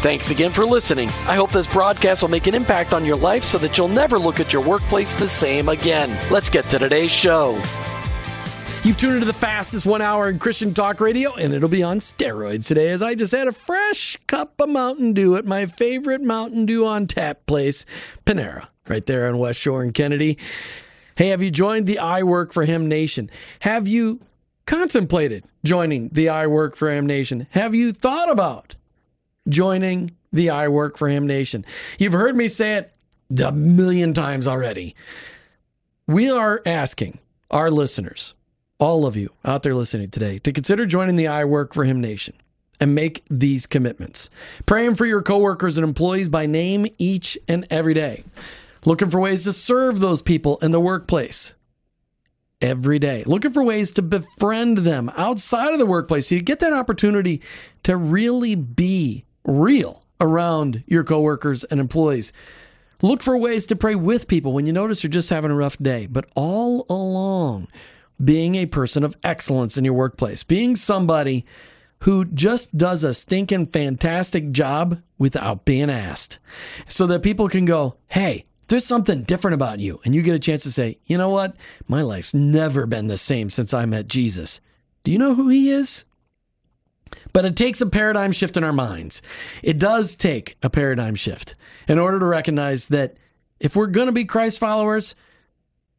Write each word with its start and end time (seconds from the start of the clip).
Thanks 0.00 0.30
again 0.30 0.52
for 0.52 0.64
listening. 0.64 1.08
I 1.26 1.34
hope 1.34 1.50
this 1.50 1.66
broadcast 1.66 2.22
will 2.22 2.28
make 2.28 2.46
an 2.46 2.54
impact 2.54 2.94
on 2.94 3.04
your 3.04 3.16
life 3.16 3.42
so 3.42 3.58
that 3.58 3.76
you'll 3.76 3.88
never 3.88 4.16
look 4.16 4.38
at 4.38 4.52
your 4.52 4.62
workplace 4.62 5.12
the 5.14 5.26
same 5.26 5.68
again. 5.68 6.16
Let's 6.30 6.48
get 6.48 6.66
to 6.66 6.78
today's 6.78 7.10
show. 7.10 7.60
You've 8.84 8.96
tuned 8.96 9.14
into 9.14 9.26
the 9.26 9.32
fastest 9.32 9.86
one 9.86 10.00
hour 10.00 10.28
in 10.28 10.38
Christian 10.38 10.72
talk 10.72 11.00
radio, 11.00 11.34
and 11.34 11.52
it'll 11.52 11.68
be 11.68 11.82
on 11.82 11.98
steroids 11.98 12.68
today 12.68 12.90
as 12.90 13.02
I 13.02 13.16
just 13.16 13.32
had 13.32 13.48
a 13.48 13.52
fresh 13.52 14.16
cup 14.28 14.60
of 14.60 14.68
Mountain 14.68 15.14
Dew 15.14 15.34
at 15.34 15.46
my 15.46 15.66
favorite 15.66 16.22
Mountain 16.22 16.66
Dew 16.66 16.86
on 16.86 17.08
tap 17.08 17.44
place, 17.46 17.84
Panera, 18.24 18.68
right 18.86 19.04
there 19.04 19.26
on 19.26 19.38
West 19.38 19.58
Shore 19.58 19.82
and 19.82 19.92
Kennedy. 19.92 20.38
Hey, 21.16 21.30
have 21.30 21.42
you 21.42 21.50
joined 21.50 21.88
the 21.88 21.98
I 21.98 22.22
Work 22.22 22.52
for 22.52 22.64
Him 22.64 22.86
Nation? 22.86 23.30
Have 23.60 23.88
you 23.88 24.20
contemplated 24.64 25.42
joining 25.64 26.10
the 26.10 26.28
I 26.28 26.46
Work 26.46 26.76
for 26.76 26.88
Him 26.88 27.04
Nation? 27.04 27.48
Have 27.50 27.74
you 27.74 27.90
thought 27.90 28.30
about 28.30 28.76
joining 29.48 30.12
the 30.32 30.50
I 30.50 30.68
Work 30.68 30.98
for 30.98 31.08
Him 31.08 31.26
Nation? 31.26 31.64
You've 31.98 32.12
heard 32.12 32.36
me 32.36 32.48
say 32.48 32.76
it 32.76 32.92
a 33.42 33.52
million 33.52 34.14
times 34.14 34.46
already. 34.46 34.94
We 36.06 36.30
are 36.30 36.62
asking 36.64 37.18
our 37.50 37.70
listeners, 37.70 38.34
all 38.78 39.06
of 39.06 39.16
you 39.16 39.30
out 39.44 39.62
there 39.62 39.74
listening 39.74 40.10
today, 40.10 40.38
to 40.40 40.52
consider 40.52 40.86
joining 40.86 41.16
the 41.16 41.28
I 41.28 41.44
Work 41.44 41.74
for 41.74 41.84
Him 41.84 42.00
Nation 42.00 42.34
and 42.80 42.94
make 42.94 43.24
these 43.28 43.66
commitments. 43.66 44.30
Praying 44.66 44.94
for 44.94 45.04
your 45.04 45.22
coworkers 45.22 45.78
and 45.78 45.84
employees 45.84 46.28
by 46.28 46.46
name 46.46 46.86
each 46.98 47.36
and 47.48 47.66
every 47.70 47.94
day. 47.94 48.24
Looking 48.84 49.10
for 49.10 49.20
ways 49.20 49.44
to 49.44 49.52
serve 49.52 50.00
those 50.00 50.22
people 50.22 50.58
in 50.62 50.70
the 50.70 50.80
workplace 50.80 51.54
every 52.60 52.98
day. 52.98 53.24
Looking 53.24 53.52
for 53.52 53.62
ways 53.62 53.90
to 53.92 54.02
befriend 54.02 54.78
them 54.78 55.10
outside 55.16 55.72
of 55.72 55.78
the 55.78 55.86
workplace 55.86 56.28
so 56.28 56.34
you 56.34 56.40
get 56.40 56.60
that 56.60 56.72
opportunity 56.72 57.42
to 57.82 57.96
really 57.96 58.54
be 58.54 59.24
real 59.48 60.04
around 60.20 60.84
your 60.86 61.02
coworkers 61.02 61.64
and 61.64 61.80
employees. 61.80 62.32
Look 63.00 63.22
for 63.22 63.36
ways 63.36 63.66
to 63.66 63.76
pray 63.76 63.94
with 63.94 64.28
people 64.28 64.52
when 64.52 64.66
you 64.66 64.72
notice 64.72 65.02
you're 65.02 65.10
just 65.10 65.30
having 65.30 65.50
a 65.50 65.56
rough 65.56 65.78
day, 65.78 66.06
but 66.06 66.28
all 66.34 66.84
along, 66.90 67.68
being 68.22 68.56
a 68.56 68.66
person 68.66 69.04
of 69.04 69.16
excellence 69.22 69.78
in 69.78 69.84
your 69.84 69.94
workplace, 69.94 70.42
being 70.42 70.74
somebody 70.74 71.44
who 72.00 72.24
just 72.24 72.76
does 72.76 73.04
a 73.04 73.14
stinking 73.14 73.66
fantastic 73.66 74.50
job 74.52 75.00
without 75.16 75.64
being 75.64 75.90
asked, 75.90 76.38
so 76.88 77.06
that 77.06 77.22
people 77.22 77.48
can 77.48 77.64
go, 77.64 77.96
hey, 78.08 78.44
there's 78.68 78.84
something 78.84 79.22
different 79.22 79.54
about 79.54 79.80
you. 79.80 80.00
And 80.04 80.14
you 80.14 80.22
get 80.22 80.34
a 80.34 80.38
chance 80.38 80.62
to 80.64 80.72
say, 80.72 80.98
you 81.06 81.16
know 81.16 81.30
what? 81.30 81.56
My 81.86 82.02
life's 82.02 82.34
never 82.34 82.86
been 82.86 83.06
the 83.06 83.16
same 83.16 83.48
since 83.48 83.72
I 83.72 83.86
met 83.86 84.08
Jesus. 84.08 84.60
Do 85.04 85.12
you 85.12 85.18
know 85.18 85.34
who 85.34 85.48
he 85.48 85.70
is? 85.70 86.04
But 87.32 87.44
it 87.44 87.56
takes 87.56 87.80
a 87.80 87.86
paradigm 87.86 88.32
shift 88.32 88.56
in 88.56 88.64
our 88.64 88.72
minds. 88.72 89.22
It 89.62 89.78
does 89.78 90.16
take 90.16 90.56
a 90.62 90.70
paradigm 90.70 91.14
shift 91.14 91.54
in 91.86 91.98
order 91.98 92.18
to 92.18 92.26
recognize 92.26 92.88
that 92.88 93.16
if 93.60 93.76
we're 93.76 93.86
going 93.86 94.06
to 94.06 94.12
be 94.12 94.24
Christ 94.24 94.58
followers, 94.58 95.14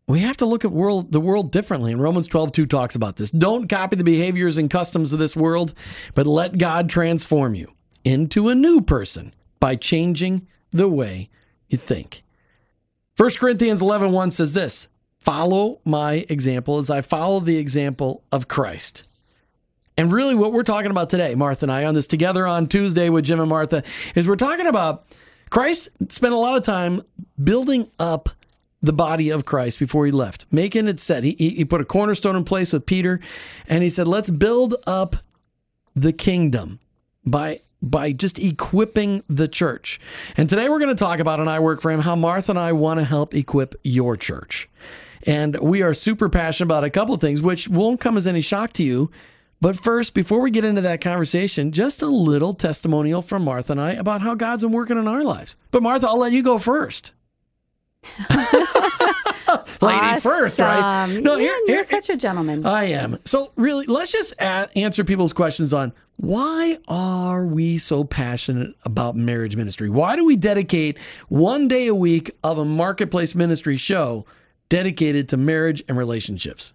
we 0.07 0.21
have 0.21 0.37
to 0.37 0.45
look 0.45 0.65
at 0.65 0.71
world 0.71 1.11
the 1.11 1.21
world 1.21 1.51
differently. 1.51 1.91
And 1.91 2.01
Romans 2.01 2.27
12, 2.27 2.51
2 2.51 2.65
talks 2.65 2.95
about 2.95 3.15
this. 3.15 3.29
Don't 3.31 3.69
copy 3.69 3.95
the 3.95 4.03
behaviors 4.03 4.57
and 4.57 4.69
customs 4.69 5.13
of 5.13 5.19
this 5.19 5.35
world, 5.35 5.73
but 6.15 6.25
let 6.25 6.57
God 6.57 6.89
transform 6.89 7.53
you 7.55 7.71
into 8.03 8.49
a 8.49 8.55
new 8.55 8.81
person 8.81 9.33
by 9.59 9.75
changing 9.75 10.47
the 10.71 10.87
way 10.87 11.29
you 11.67 11.77
think. 11.77 12.23
1 13.17 13.31
Corinthians 13.31 13.81
11, 13.81 14.11
1 14.11 14.31
says 14.31 14.53
this 14.53 14.87
Follow 15.19 15.81
my 15.83 16.25
example 16.29 16.77
as 16.77 16.89
I 16.89 17.01
follow 17.01 17.39
the 17.39 17.57
example 17.57 18.23
of 18.31 18.47
Christ. 18.47 19.03
And 19.99 20.13
really, 20.13 20.33
what 20.33 20.53
we're 20.53 20.63
talking 20.63 20.91
about 20.91 21.09
today, 21.09 21.35
Martha 21.35 21.65
and 21.65 21.71
I, 21.73 21.83
on 21.83 21.93
this 21.93 22.07
Together 22.07 22.47
on 22.47 22.67
Tuesday 22.67 23.09
with 23.09 23.25
Jim 23.25 23.41
and 23.41 23.49
Martha, 23.49 23.83
is 24.15 24.29
we're 24.29 24.37
talking 24.37 24.65
about 24.65 25.03
Christ 25.49 25.89
spent 26.07 26.33
a 26.33 26.37
lot 26.37 26.55
of 26.55 26.63
time 26.63 27.01
building 27.43 27.85
up 27.99 28.29
the 28.81 28.93
body 28.93 29.29
of 29.29 29.43
Christ 29.43 29.77
before 29.77 30.05
he 30.05 30.13
left, 30.13 30.45
making 30.51 30.87
it 30.87 31.01
set. 31.01 31.25
He, 31.25 31.35
he 31.37 31.65
put 31.65 31.81
a 31.81 31.83
cornerstone 31.83 32.37
in 32.37 32.45
place 32.45 32.71
with 32.71 32.85
Peter, 32.85 33.19
and 33.67 33.83
he 33.83 33.89
said, 33.89 34.07
Let's 34.07 34.29
build 34.29 34.75
up 34.87 35.17
the 35.97 36.13
kingdom 36.13 36.79
by 37.25 37.59
by 37.81 38.13
just 38.13 38.39
equipping 38.39 39.21
the 39.27 39.49
church. 39.49 39.99
And 40.37 40.49
today 40.49 40.69
we're 40.69 40.79
going 40.79 40.95
to 40.95 41.03
talk 41.03 41.19
about, 41.19 41.41
and 41.41 41.49
I 41.49 41.59
work 41.59 41.81
for 41.81 41.91
him, 41.91 41.99
how 41.99 42.15
Martha 42.15 42.53
and 42.53 42.59
I 42.59 42.71
want 42.71 43.01
to 43.01 43.03
help 43.03 43.35
equip 43.35 43.75
your 43.83 44.15
church. 44.15 44.69
And 45.23 45.59
we 45.59 45.81
are 45.81 45.93
super 45.93 46.29
passionate 46.29 46.67
about 46.67 46.85
a 46.85 46.89
couple 46.89 47.13
of 47.13 47.19
things, 47.19 47.41
which 47.41 47.67
won't 47.67 47.99
come 47.99 48.15
as 48.15 48.27
any 48.27 48.39
shock 48.39 48.71
to 48.73 48.83
you. 48.83 49.11
But 49.61 49.77
first, 49.77 50.13
before 50.13 50.39
we 50.41 50.51
get 50.51 50.63
into 50.63 50.81
that 50.81 51.01
conversation, 51.01 51.71
just 51.71 52.01
a 52.01 52.07
little 52.07 52.53
testimonial 52.53 53.21
from 53.21 53.43
Martha 53.43 53.73
and 53.73 53.81
I 53.81 53.91
about 53.93 54.21
how 54.21 54.35
God's 54.35 54.63
been 54.63 54.71
working 54.71 54.97
in 54.97 55.07
our 55.07 55.23
lives. 55.23 55.57
But 55.71 55.83
Martha, 55.83 56.07
I'll 56.07 56.19
let 56.19 56.31
you 56.31 56.43
go 56.43 56.57
first. 56.57 57.11
Ladies 59.81 60.17
awesome. 60.17 60.21
first, 60.21 60.59
right? 60.59 61.07
No, 61.07 61.35
yeah, 61.35 61.45
here, 61.45 61.59
you're 61.67 61.83
such 61.83 62.09
a 62.09 62.15
gentleman. 62.15 62.65
I 62.65 62.85
am. 62.85 63.17
So, 63.25 63.51
really, 63.55 63.85
let's 63.87 64.11
just 64.11 64.33
add, 64.39 64.69
answer 64.75 65.03
people's 65.03 65.33
questions 65.33 65.73
on 65.73 65.93
why 66.17 66.77
are 66.87 67.45
we 67.45 67.77
so 67.77 68.03
passionate 68.03 68.75
about 68.83 69.15
marriage 69.15 69.55
ministry? 69.55 69.89
Why 69.89 70.15
do 70.15 70.25
we 70.25 70.35
dedicate 70.35 70.97
one 71.29 71.67
day 71.67 71.87
a 71.87 71.95
week 71.95 72.31
of 72.43 72.57
a 72.57 72.65
marketplace 72.65 73.35
ministry 73.35 73.77
show 73.77 74.25
dedicated 74.67 75.29
to 75.29 75.37
marriage 75.37 75.81
and 75.87 75.97
relationships? 75.97 76.73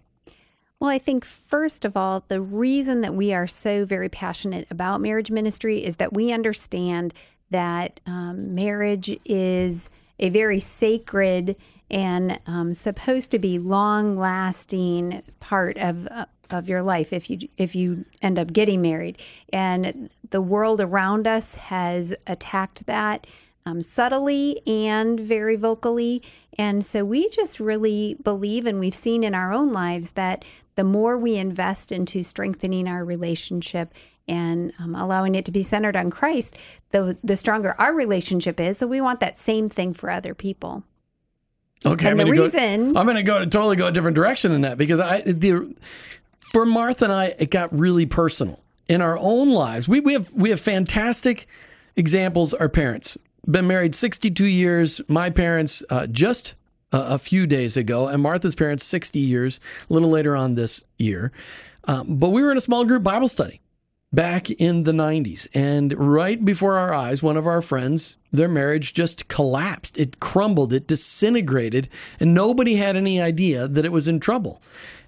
Well, 0.85 0.93
I 0.93 0.99
think 0.99 1.25
first 1.25 1.83
of 1.83 1.97
all, 1.97 2.23
the 2.27 2.39
reason 2.39 3.01
that 3.01 3.15
we 3.15 3.33
are 3.33 3.47
so 3.47 3.85
very 3.85 4.07
passionate 4.07 4.67
about 4.69 5.01
marriage 5.01 5.31
ministry 5.31 5.83
is 5.83 5.95
that 5.95 6.13
we 6.13 6.31
understand 6.31 7.11
that 7.49 7.99
um, 8.05 8.53
marriage 8.53 9.17
is 9.25 9.89
a 10.19 10.29
very 10.29 10.59
sacred 10.59 11.59
and 11.89 12.39
um, 12.45 12.75
supposed 12.75 13.31
to 13.31 13.39
be 13.39 13.57
long 13.57 14.15
lasting 14.15 15.23
part 15.39 15.79
of 15.79 16.07
uh, 16.11 16.27
of 16.51 16.69
your 16.69 16.83
life 16.83 17.11
if 17.11 17.31
you 17.31 17.39
if 17.57 17.73
you 17.73 18.05
end 18.21 18.37
up 18.37 18.53
getting 18.53 18.79
married. 18.79 19.17
And 19.51 20.11
the 20.29 20.39
world 20.39 20.79
around 20.79 21.25
us 21.25 21.55
has 21.55 22.13
attacked 22.27 22.85
that 22.85 23.25
um, 23.65 23.81
subtly 23.81 24.61
and 24.67 25.19
very 25.19 25.55
vocally 25.55 26.21
and 26.57 26.83
so 26.83 27.03
we 27.03 27.29
just 27.29 27.59
really 27.59 28.15
believe 28.23 28.65
and 28.65 28.79
we've 28.79 28.95
seen 28.95 29.23
in 29.23 29.35
our 29.35 29.51
own 29.51 29.71
lives 29.71 30.11
that 30.11 30.45
the 30.75 30.83
more 30.83 31.17
we 31.17 31.35
invest 31.35 31.91
into 31.91 32.21
strengthening 32.21 32.87
our 32.87 33.03
relationship 33.03 33.93
and 34.27 34.73
um, 34.79 34.95
allowing 34.95 35.35
it 35.35 35.45
to 35.45 35.51
be 35.51 35.63
centered 35.63 35.95
on 35.95 36.09
Christ, 36.09 36.55
the 36.91 37.17
the 37.23 37.35
stronger 37.35 37.75
our 37.79 37.93
relationship 37.93 38.59
is. 38.59 38.77
So 38.77 38.87
we 38.87 39.01
want 39.01 39.19
that 39.19 39.37
same 39.37 39.69
thing 39.69 39.93
for 39.93 40.09
other 40.09 40.33
people. 40.33 40.83
Okay, 41.85 42.09
and 42.09 42.19
I'm 42.19 42.27
the 42.27 42.33
gonna 42.33 42.43
reason 42.43 42.93
go, 42.93 42.99
I'm 42.99 43.05
going 43.05 43.17
to 43.17 43.23
go 43.23 43.39
to 43.39 43.45
totally 43.45 43.75
go 43.75 43.87
a 43.87 43.91
different 43.91 44.15
direction 44.15 44.51
than 44.51 44.61
that 44.61 44.77
because 44.77 44.99
I 44.99 45.21
the 45.21 45.75
for 46.51 46.65
Martha 46.65 47.05
and 47.05 47.13
I 47.13 47.35
it 47.37 47.51
got 47.51 47.77
really 47.77 48.05
personal 48.05 48.61
in 48.87 49.01
our 49.01 49.17
own 49.17 49.51
lives. 49.51 49.87
We 49.87 49.99
we 49.99 50.13
have 50.13 50.31
we 50.33 50.49
have 50.49 50.59
fantastic 50.59 51.47
examples. 51.95 52.53
Our 52.53 52.69
parents 52.69 53.17
been 53.49 53.67
married 53.67 53.95
62 53.95 54.45
years. 54.45 55.01
My 55.07 55.29
parents 55.29 55.83
uh, 55.89 56.07
just 56.07 56.55
a, 56.91 56.99
a 56.99 57.19
few 57.19 57.47
days 57.47 57.77
ago, 57.77 58.07
and 58.07 58.21
Martha's 58.21 58.55
parents 58.55 58.83
60 58.85 59.19
years 59.19 59.59
a 59.89 59.93
little 59.93 60.09
later 60.09 60.35
on 60.35 60.55
this 60.55 60.83
year. 60.97 61.31
Um, 61.85 62.17
but 62.17 62.29
we 62.29 62.41
were 62.43 62.51
in 62.51 62.57
a 62.57 62.61
small 62.61 62.85
group 62.85 63.03
Bible 63.03 63.27
study. 63.27 63.61
back 64.11 64.49
in 64.49 64.83
the 64.83 64.93
90s. 64.93 65.47
And 65.53 65.93
right 65.97 66.43
before 66.43 66.77
our 66.77 66.93
eyes, 66.93 67.21
one 67.21 67.37
of 67.37 67.45
our 67.45 67.61
friends, 67.61 68.15
their 68.31 68.47
marriage 68.47 68.93
just 68.93 69.27
collapsed. 69.27 69.97
It 69.97 70.19
crumbled, 70.19 70.71
it 70.71 70.87
disintegrated, 70.87 71.89
and 72.19 72.33
nobody 72.33 72.75
had 72.75 72.95
any 72.95 73.19
idea 73.21 73.67
that 73.67 73.85
it 73.85 73.91
was 73.91 74.07
in 74.07 74.19
trouble. 74.21 74.61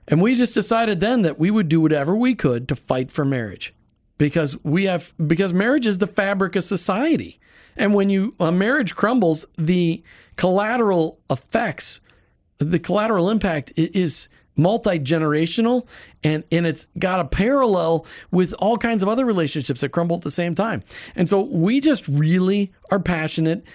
And 0.07 0.21
we 0.21 0.35
just 0.35 0.53
decided 0.53 0.99
then 0.99 1.21
that 1.23 1.39
we 1.39 1.51
would 1.51 1.69
do 1.69 1.81
whatever 1.81 2.15
we 2.15 2.35
could 2.35 2.67
to 2.67 2.75
fight 2.75 3.11
for 3.11 3.25
marriage 3.25 3.73
because 4.17 4.61
we 4.63 4.85
have 4.85 5.13
because 5.25 5.53
marriage 5.53 5.87
is 5.87 5.97
the 5.99 6.07
fabric 6.07 6.55
of 6.55 6.63
society. 6.63 7.39
And 7.77 7.93
when 7.93 8.09
you 8.09 8.35
a 8.39 8.51
marriage 8.51 8.95
crumbles, 8.95 9.45
the 9.57 10.03
collateral 10.35 11.19
effects, 11.29 12.01
the 12.57 12.79
collateral 12.79 13.29
impact 13.29 13.73
is 13.75 14.29
multi 14.57 14.99
generational, 14.99 15.87
and 16.23 16.43
and 16.51 16.65
it's 16.65 16.87
got 16.97 17.19
a 17.19 17.25
parallel 17.25 18.05
with 18.31 18.53
all 18.59 18.77
kinds 18.77 19.03
of 19.03 19.09
other 19.09 19.25
relationships 19.25 19.81
that 19.81 19.89
crumble 19.89 20.17
at 20.17 20.23
the 20.23 20.31
same 20.31 20.55
time. 20.55 20.83
And 21.15 21.29
so 21.29 21.41
we 21.41 21.79
just 21.79 22.07
really 22.07 22.73
are 22.91 22.99
passionate 22.99 23.67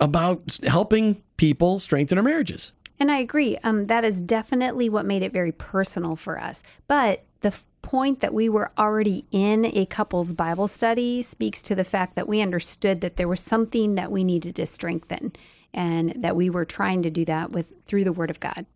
about 0.00 0.58
helping 0.64 1.22
people 1.36 1.78
strengthen 1.78 2.18
our 2.18 2.24
marriages. 2.24 2.72
And 3.00 3.10
I 3.10 3.18
agree. 3.18 3.56
Um, 3.58 3.86
that 3.86 4.04
is 4.04 4.20
definitely 4.20 4.88
what 4.88 5.06
made 5.06 5.22
it 5.22 5.32
very 5.32 5.52
personal 5.52 6.16
for 6.16 6.38
us. 6.38 6.62
But 6.88 7.24
the 7.40 7.58
point 7.88 8.20
that 8.20 8.34
we 8.34 8.50
were 8.50 8.70
already 8.76 9.24
in 9.30 9.64
a 9.64 9.86
couple's 9.86 10.34
Bible 10.34 10.68
study 10.68 11.22
speaks 11.22 11.62
to 11.62 11.74
the 11.74 11.84
fact 11.84 12.16
that 12.16 12.28
we 12.28 12.42
understood 12.42 13.00
that 13.00 13.16
there 13.16 13.26
was 13.26 13.40
something 13.40 13.94
that 13.94 14.12
we 14.12 14.24
needed 14.24 14.56
to 14.56 14.66
strengthen 14.66 15.32
and 15.72 16.12
that 16.22 16.36
we 16.36 16.50
were 16.50 16.66
trying 16.66 17.00
to 17.00 17.10
do 17.10 17.24
that 17.24 17.50
with 17.50 17.72
through 17.86 18.04
the 18.04 18.12
Word 18.12 18.28
of 18.28 18.40
God. 18.40 18.66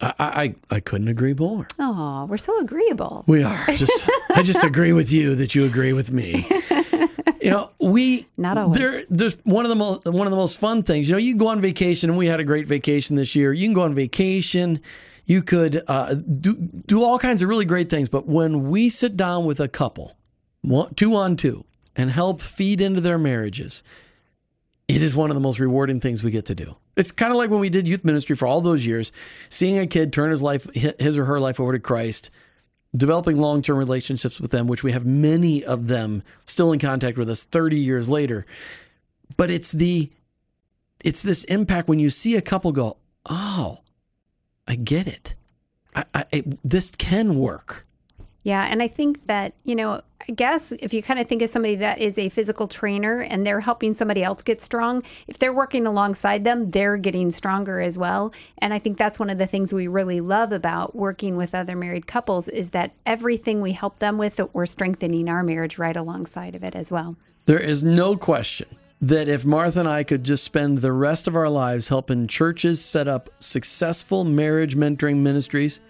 I, 0.00 0.14
I, 0.18 0.54
I 0.76 0.80
couldn't 0.80 1.08
agree 1.08 1.34
more. 1.34 1.66
Oh, 1.80 2.26
we're 2.26 2.36
so 2.36 2.56
agreeable. 2.60 3.24
We 3.26 3.42
are. 3.42 3.66
Just 3.72 4.08
I 4.30 4.44
just 4.44 4.62
agree 4.62 4.92
with 4.92 5.10
you 5.10 5.34
that 5.34 5.56
you 5.56 5.64
agree 5.64 5.92
with 5.92 6.12
me. 6.12 6.46
You 7.42 7.52
know, 7.52 7.70
we 7.78 8.26
not 8.36 8.58
always. 8.58 8.80
There, 8.80 9.04
there's 9.08 9.36
one 9.44 9.64
of 9.64 9.68
the 9.68 9.76
most 9.76 10.04
one 10.04 10.26
of 10.26 10.32
the 10.32 10.36
most 10.36 10.58
fun 10.58 10.82
things. 10.82 11.08
You 11.08 11.14
know, 11.14 11.18
you 11.18 11.36
go 11.36 11.46
on 11.46 11.60
vacation, 11.60 12.10
and 12.10 12.18
we 12.18 12.26
had 12.26 12.40
a 12.40 12.44
great 12.44 12.66
vacation 12.66 13.14
this 13.14 13.36
year. 13.36 13.52
You 13.52 13.68
can 13.68 13.72
go 13.72 13.82
on 13.82 13.94
vacation. 13.94 14.80
You 15.26 15.42
could 15.42 15.82
uh, 15.86 16.14
do 16.14 16.54
do 16.54 17.02
all 17.02 17.18
kinds 17.18 17.42
of 17.42 17.48
really 17.48 17.64
great 17.64 17.90
things. 17.90 18.08
But 18.08 18.26
when 18.26 18.68
we 18.68 18.88
sit 18.88 19.16
down 19.16 19.44
with 19.44 19.60
a 19.60 19.68
couple, 19.68 20.16
one, 20.62 20.94
two 20.94 21.14
on 21.14 21.36
two, 21.36 21.64
and 21.96 22.10
help 22.10 22.40
feed 22.40 22.80
into 22.80 23.00
their 23.00 23.18
marriages, 23.18 23.82
it 24.88 25.02
is 25.02 25.16
one 25.16 25.30
of 25.30 25.34
the 25.34 25.40
most 25.40 25.58
rewarding 25.58 26.00
things 26.00 26.22
we 26.22 26.30
get 26.30 26.46
to 26.46 26.54
do. 26.54 26.76
It's 26.96 27.10
kind 27.10 27.32
of 27.32 27.38
like 27.38 27.50
when 27.50 27.60
we 27.60 27.68
did 27.68 27.88
youth 27.88 28.04
ministry 28.04 28.36
for 28.36 28.46
all 28.46 28.60
those 28.60 28.86
years, 28.86 29.12
seeing 29.48 29.78
a 29.78 29.86
kid 29.86 30.12
turn 30.12 30.30
his 30.30 30.42
life, 30.42 30.66
his 30.74 31.18
or 31.18 31.24
her 31.24 31.40
life 31.40 31.58
over 31.58 31.72
to 31.72 31.78
Christ, 31.78 32.30
developing 32.96 33.38
long 33.38 33.62
term 33.62 33.76
relationships 33.76 34.40
with 34.40 34.50
them, 34.50 34.66
which 34.66 34.82
we 34.82 34.92
have 34.92 35.04
many 35.04 35.64
of 35.64 35.88
them 35.88 36.22
still 36.44 36.72
in 36.72 36.78
contact 36.78 37.18
with 37.18 37.28
us 37.28 37.42
30 37.42 37.76
years 37.76 38.08
later. 38.08 38.46
But 39.36 39.50
it's 39.50 39.72
the, 39.72 40.10
it's 41.04 41.22
this 41.22 41.44
impact 41.44 41.88
when 41.88 41.98
you 41.98 42.10
see 42.10 42.36
a 42.36 42.42
couple 42.42 42.72
go, 42.72 42.96
oh, 43.28 43.80
I 44.66 44.74
get 44.76 45.06
it. 45.06 45.34
I, 45.94 46.04
I, 46.14 46.24
it 46.32 46.58
this 46.68 46.90
can 46.90 47.38
work. 47.38 47.86
Yeah, 48.46 48.64
and 48.64 48.80
I 48.80 48.86
think 48.86 49.26
that, 49.26 49.54
you 49.64 49.74
know, 49.74 50.02
I 50.28 50.32
guess 50.32 50.70
if 50.70 50.94
you 50.94 51.02
kind 51.02 51.18
of 51.18 51.26
think 51.26 51.42
of 51.42 51.50
somebody 51.50 51.74
that 51.76 51.98
is 51.98 52.16
a 52.16 52.28
physical 52.28 52.68
trainer 52.68 53.20
and 53.20 53.44
they're 53.44 53.58
helping 53.58 53.92
somebody 53.92 54.22
else 54.22 54.44
get 54.44 54.62
strong, 54.62 55.02
if 55.26 55.40
they're 55.40 55.52
working 55.52 55.84
alongside 55.84 56.44
them, 56.44 56.68
they're 56.68 56.96
getting 56.96 57.32
stronger 57.32 57.80
as 57.80 57.98
well. 57.98 58.32
And 58.58 58.72
I 58.72 58.78
think 58.78 58.98
that's 58.98 59.18
one 59.18 59.30
of 59.30 59.38
the 59.38 59.48
things 59.48 59.74
we 59.74 59.88
really 59.88 60.20
love 60.20 60.52
about 60.52 60.94
working 60.94 61.36
with 61.36 61.56
other 61.56 61.74
married 61.74 62.06
couples 62.06 62.46
is 62.46 62.70
that 62.70 62.92
everything 63.04 63.60
we 63.60 63.72
help 63.72 63.98
them 63.98 64.16
with, 64.16 64.40
we're 64.52 64.66
strengthening 64.66 65.28
our 65.28 65.42
marriage 65.42 65.76
right 65.76 65.96
alongside 65.96 66.54
of 66.54 66.62
it 66.62 66.76
as 66.76 66.92
well. 66.92 67.16
There 67.46 67.58
is 67.58 67.82
no 67.82 68.16
question 68.16 68.68
that 69.00 69.28
if 69.28 69.44
Martha 69.44 69.80
and 69.80 69.88
I 69.88 70.04
could 70.04 70.24
just 70.24 70.44
spend 70.44 70.78
the 70.78 70.92
rest 70.92 71.28
of 71.28 71.36
our 71.36 71.48
lives 71.48 71.88
helping 71.88 72.26
churches 72.26 72.82
set 72.82 73.08
up 73.08 73.28
successful 73.38 74.24
marriage 74.24 74.76
mentoring 74.76 75.18
ministries, 75.18 75.80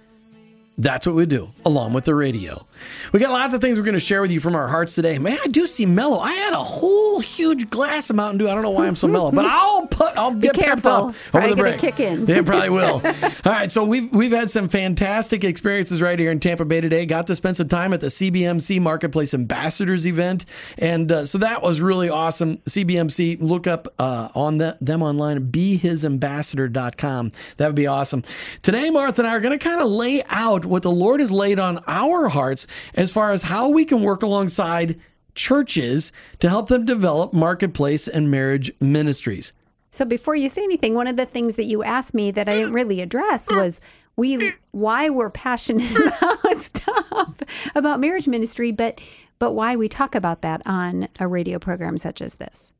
that's 0.78 1.06
what 1.06 1.14
we 1.14 1.24
do, 1.24 1.48
along 1.64 1.94
with 1.94 2.04
the 2.04 2.14
radio. 2.14 2.66
We 3.12 3.20
got 3.20 3.32
lots 3.32 3.54
of 3.54 3.62
things 3.62 3.78
we're 3.78 3.84
going 3.84 3.94
to 3.94 4.00
share 4.00 4.20
with 4.20 4.30
you 4.30 4.40
from 4.40 4.54
our 4.54 4.68
hearts 4.68 4.94
today. 4.94 5.18
Man, 5.18 5.38
I 5.42 5.46
do 5.46 5.66
see 5.66 5.86
mellow. 5.86 6.18
I 6.18 6.32
had 6.34 6.52
a 6.52 6.62
whole 6.62 7.20
huge 7.20 7.70
glass 7.70 8.10
of 8.10 8.16
Mountain 8.16 8.38
Dew. 8.38 8.48
I 8.50 8.54
don't 8.54 8.62
know 8.62 8.70
why 8.70 8.86
I'm 8.86 8.96
so 8.96 9.08
mellow, 9.08 9.32
but 9.32 9.46
I'll 9.46 9.86
put 9.86 10.16
I'll 10.18 10.34
get 10.34 10.54
pepped 10.54 10.84
up 10.84 11.14
over 11.32 11.48
the 11.48 11.56
break. 11.56 11.78
Kick 11.78 12.00
in. 12.00 12.26
Yeah, 12.26 12.42
probably 12.42 12.68
will. 12.68 13.00
All 13.44 13.52
right, 13.52 13.72
so 13.72 13.84
we've 13.84 14.12
we've 14.12 14.32
had 14.32 14.50
some 14.50 14.68
fantastic 14.68 15.44
experiences 15.44 16.02
right 16.02 16.18
here 16.18 16.30
in 16.30 16.40
Tampa 16.40 16.66
Bay 16.66 16.82
today. 16.82 17.06
Got 17.06 17.28
to 17.28 17.36
spend 17.36 17.56
some 17.56 17.68
time 17.68 17.94
at 17.94 18.00
the 18.00 18.08
CBMC 18.08 18.80
Marketplace 18.80 19.32
Ambassadors 19.32 20.06
event, 20.06 20.44
and 20.76 21.10
uh, 21.10 21.24
so 21.24 21.38
that 21.38 21.62
was 21.62 21.80
really 21.80 22.10
awesome. 22.10 22.58
CBMC, 22.58 23.38
look 23.40 23.66
up 23.66 23.88
uh, 23.98 24.28
on 24.34 24.58
the, 24.58 24.76
them 24.82 25.02
online, 25.02 25.50
behisambassador.com. 25.50 27.32
That 27.56 27.66
would 27.66 27.76
be 27.76 27.86
awesome. 27.86 28.24
Today, 28.60 28.90
Martha 28.90 29.22
and 29.22 29.28
I 29.28 29.34
are 29.34 29.40
going 29.40 29.58
to 29.58 29.64
kind 29.64 29.80
of 29.80 29.88
lay 29.88 30.22
out 30.28 30.65
what 30.68 30.82
the 30.82 30.90
Lord 30.90 31.20
has 31.20 31.32
laid 31.32 31.58
on 31.58 31.82
our 31.86 32.28
hearts 32.28 32.66
as 32.94 33.12
far 33.12 33.32
as 33.32 33.42
how 33.42 33.68
we 33.68 33.84
can 33.84 34.02
work 34.02 34.22
alongside 34.22 34.98
churches 35.34 36.12
to 36.40 36.48
help 36.48 36.68
them 36.68 36.84
develop 36.84 37.32
marketplace 37.32 38.08
and 38.08 38.30
marriage 38.30 38.72
ministries. 38.80 39.52
So 39.90 40.04
before 40.04 40.34
you 40.34 40.48
say 40.48 40.62
anything, 40.62 40.94
one 40.94 41.06
of 41.06 41.16
the 41.16 41.26
things 41.26 41.56
that 41.56 41.64
you 41.64 41.82
asked 41.82 42.14
me 42.14 42.30
that 42.30 42.48
I 42.48 42.52
didn't 42.52 42.72
really 42.72 43.00
address 43.00 43.48
was 43.50 43.80
we 44.16 44.52
why 44.72 45.10
we're 45.10 45.30
passionate 45.30 45.96
about 46.22 46.62
stuff 46.62 47.38
about 47.74 48.00
marriage 48.00 48.26
ministry, 48.26 48.72
but 48.72 49.00
but 49.38 49.52
why 49.52 49.76
we 49.76 49.88
talk 49.88 50.14
about 50.14 50.42
that 50.42 50.62
on 50.66 51.08
a 51.20 51.28
radio 51.28 51.58
program 51.58 51.98
such 51.98 52.20
as 52.20 52.36
this. 52.36 52.72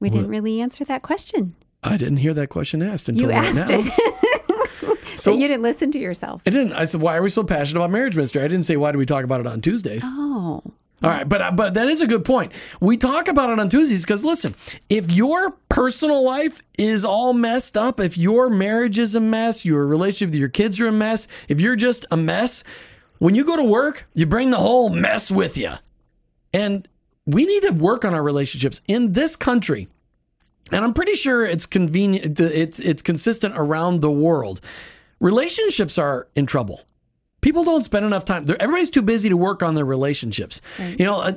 We 0.00 0.10
didn't 0.10 0.28
really 0.28 0.60
answer 0.60 0.84
that 0.86 1.02
question. 1.02 1.54
I 1.84 1.96
didn't 1.96 2.18
hear 2.18 2.34
that 2.34 2.48
question 2.48 2.82
asked 2.82 3.08
until 3.08 3.30
you 3.30 3.30
right 3.30 3.44
asked 3.44 3.70
now. 3.70 3.78
it. 3.80 4.22
so 5.16 5.32
you 5.32 5.48
didn't 5.48 5.62
listen 5.62 5.90
to 5.92 5.98
yourself. 5.98 6.42
I 6.46 6.50
didn't. 6.50 6.72
I 6.72 6.84
said, 6.84 7.00
"Why 7.00 7.16
are 7.16 7.22
we 7.22 7.30
so 7.30 7.44
passionate 7.44 7.80
about 7.80 7.90
marriage 7.90 8.16
ministry?" 8.16 8.40
I 8.42 8.48
didn't 8.48 8.64
say, 8.64 8.76
"Why 8.76 8.92
do 8.92 8.98
we 8.98 9.06
talk 9.06 9.24
about 9.24 9.40
it 9.40 9.46
on 9.46 9.60
Tuesdays?" 9.60 10.02
Oh. 10.04 10.62
All 11.02 11.10
right, 11.10 11.28
but 11.28 11.56
but 11.56 11.74
that 11.74 11.88
is 11.88 12.00
a 12.00 12.06
good 12.06 12.24
point. 12.24 12.52
We 12.80 12.96
talk 12.96 13.26
about 13.26 13.50
it 13.50 13.58
on 13.58 13.68
Tuesdays 13.68 14.02
because 14.02 14.24
listen, 14.24 14.54
if 14.88 15.10
your 15.10 15.50
personal 15.68 16.22
life 16.22 16.62
is 16.78 17.04
all 17.04 17.32
messed 17.32 17.76
up, 17.76 17.98
if 17.98 18.16
your 18.16 18.48
marriage 18.48 18.98
is 18.98 19.16
a 19.16 19.20
mess, 19.20 19.64
your 19.64 19.84
relationship 19.86 20.30
with 20.30 20.38
your 20.38 20.48
kids 20.48 20.78
are 20.78 20.86
a 20.86 20.92
mess, 20.92 21.26
if 21.48 21.60
you're 21.60 21.74
just 21.74 22.06
a 22.12 22.16
mess, 22.16 22.62
when 23.18 23.34
you 23.34 23.44
go 23.44 23.56
to 23.56 23.64
work, 23.64 24.06
you 24.14 24.26
bring 24.26 24.50
the 24.50 24.58
whole 24.58 24.90
mess 24.90 25.28
with 25.28 25.58
you. 25.58 25.72
And 26.54 26.86
we 27.26 27.46
need 27.46 27.62
to 27.64 27.70
work 27.70 28.04
on 28.04 28.14
our 28.14 28.22
relationships 28.22 28.80
in 28.86 29.12
this 29.12 29.34
country. 29.34 29.88
And 30.70 30.84
I'm 30.84 30.94
pretty 30.94 31.16
sure 31.16 31.44
it's 31.44 31.66
convenient 31.66 32.38
it's 32.38 32.78
it's 32.78 33.02
consistent 33.02 33.54
around 33.56 34.02
the 34.02 34.10
world. 34.10 34.60
Relationships 35.22 35.96
are 35.96 36.28
in 36.34 36.46
trouble 36.46 36.82
people 37.42 37.64
don't 37.64 37.82
spend 37.82 38.06
enough 38.06 38.24
time. 38.24 38.46
Everybody's 38.48 38.88
too 38.88 39.02
busy 39.02 39.28
to 39.28 39.36
work 39.36 39.62
on 39.62 39.74
their 39.74 39.84
relationships. 39.84 40.62
Right. 40.78 40.98
You 40.98 41.04
know, 41.04 41.20
uh, 41.20 41.32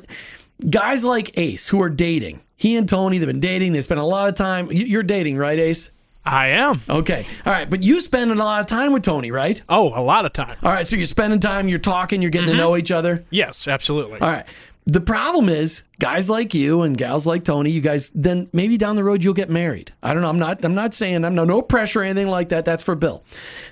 guys 0.69 1.03
like 1.03 1.38
Ace 1.38 1.67
who 1.67 1.81
are 1.81 1.89
dating. 1.89 2.39
He 2.55 2.77
and 2.77 2.88
Tony, 2.88 3.17
they've 3.17 3.27
been 3.27 3.41
dating. 3.41 3.74
They 3.74 3.81
spend 3.81 4.00
a 4.00 4.05
lot 4.05 4.29
of 4.29 4.36
time. 4.36 4.71
You're 4.71 5.03
dating, 5.03 5.36
right, 5.36 5.60
Ace? 5.60 5.91
I 6.24 6.48
am. 6.48 6.81
Okay. 6.89 7.25
All 7.45 7.51
right. 7.51 7.69
But 7.69 7.83
you 7.83 8.00
spend 8.00 8.31
a 8.31 8.36
lot 8.36 8.62
of 8.62 8.67
time 8.67 8.93
with 8.93 9.03
Tony, 9.03 9.29
right? 9.29 9.62
Oh, 9.67 9.89
a 10.00 10.01
lot 10.01 10.25
of 10.25 10.33
time. 10.33 10.55
All 10.63 10.71
right. 10.71 10.88
So 10.88 10.95
you're 10.95 11.05
spending 11.05 11.39
time, 11.39 11.67
you're 11.67 11.77
talking, 11.77 12.21
you're 12.21 12.31
getting 12.31 12.48
mm-hmm. 12.48 12.57
to 12.57 12.63
know 12.63 12.77
each 12.77 12.91
other? 12.91 13.25
Yes, 13.29 13.67
absolutely. 13.67 14.21
All 14.21 14.29
right. 14.29 14.45
The 14.88 15.01
problem 15.01 15.50
is, 15.50 15.84
guys 16.00 16.30
like 16.30 16.54
you 16.54 16.84
and 16.84 16.96
gals 16.96 17.25
like 17.25 17.44
Tony, 17.44 17.72
you 17.72 17.82
guys 17.82 18.12
then 18.13 18.48
maybe 18.54 18.77
down 18.77 18.96
the 18.96 19.04
road 19.04 19.24
you'll 19.24 19.34
get 19.34 19.50
married. 19.50 19.92
I 20.04 20.13
don't 20.13 20.22
know. 20.22 20.30
I'm 20.30 20.38
not. 20.38 20.63
I'm 20.63 20.75
not 20.75 20.94
saying 20.94 21.25
I'm 21.25 21.34
no 21.34 21.44
no 21.44 21.63
pressure 21.63 22.01
or 22.01 22.04
anything 22.04 22.27
like 22.27 22.50
that. 22.50 22.65
That's 22.65 22.84
for 22.84 22.94
Bill, 22.94 23.24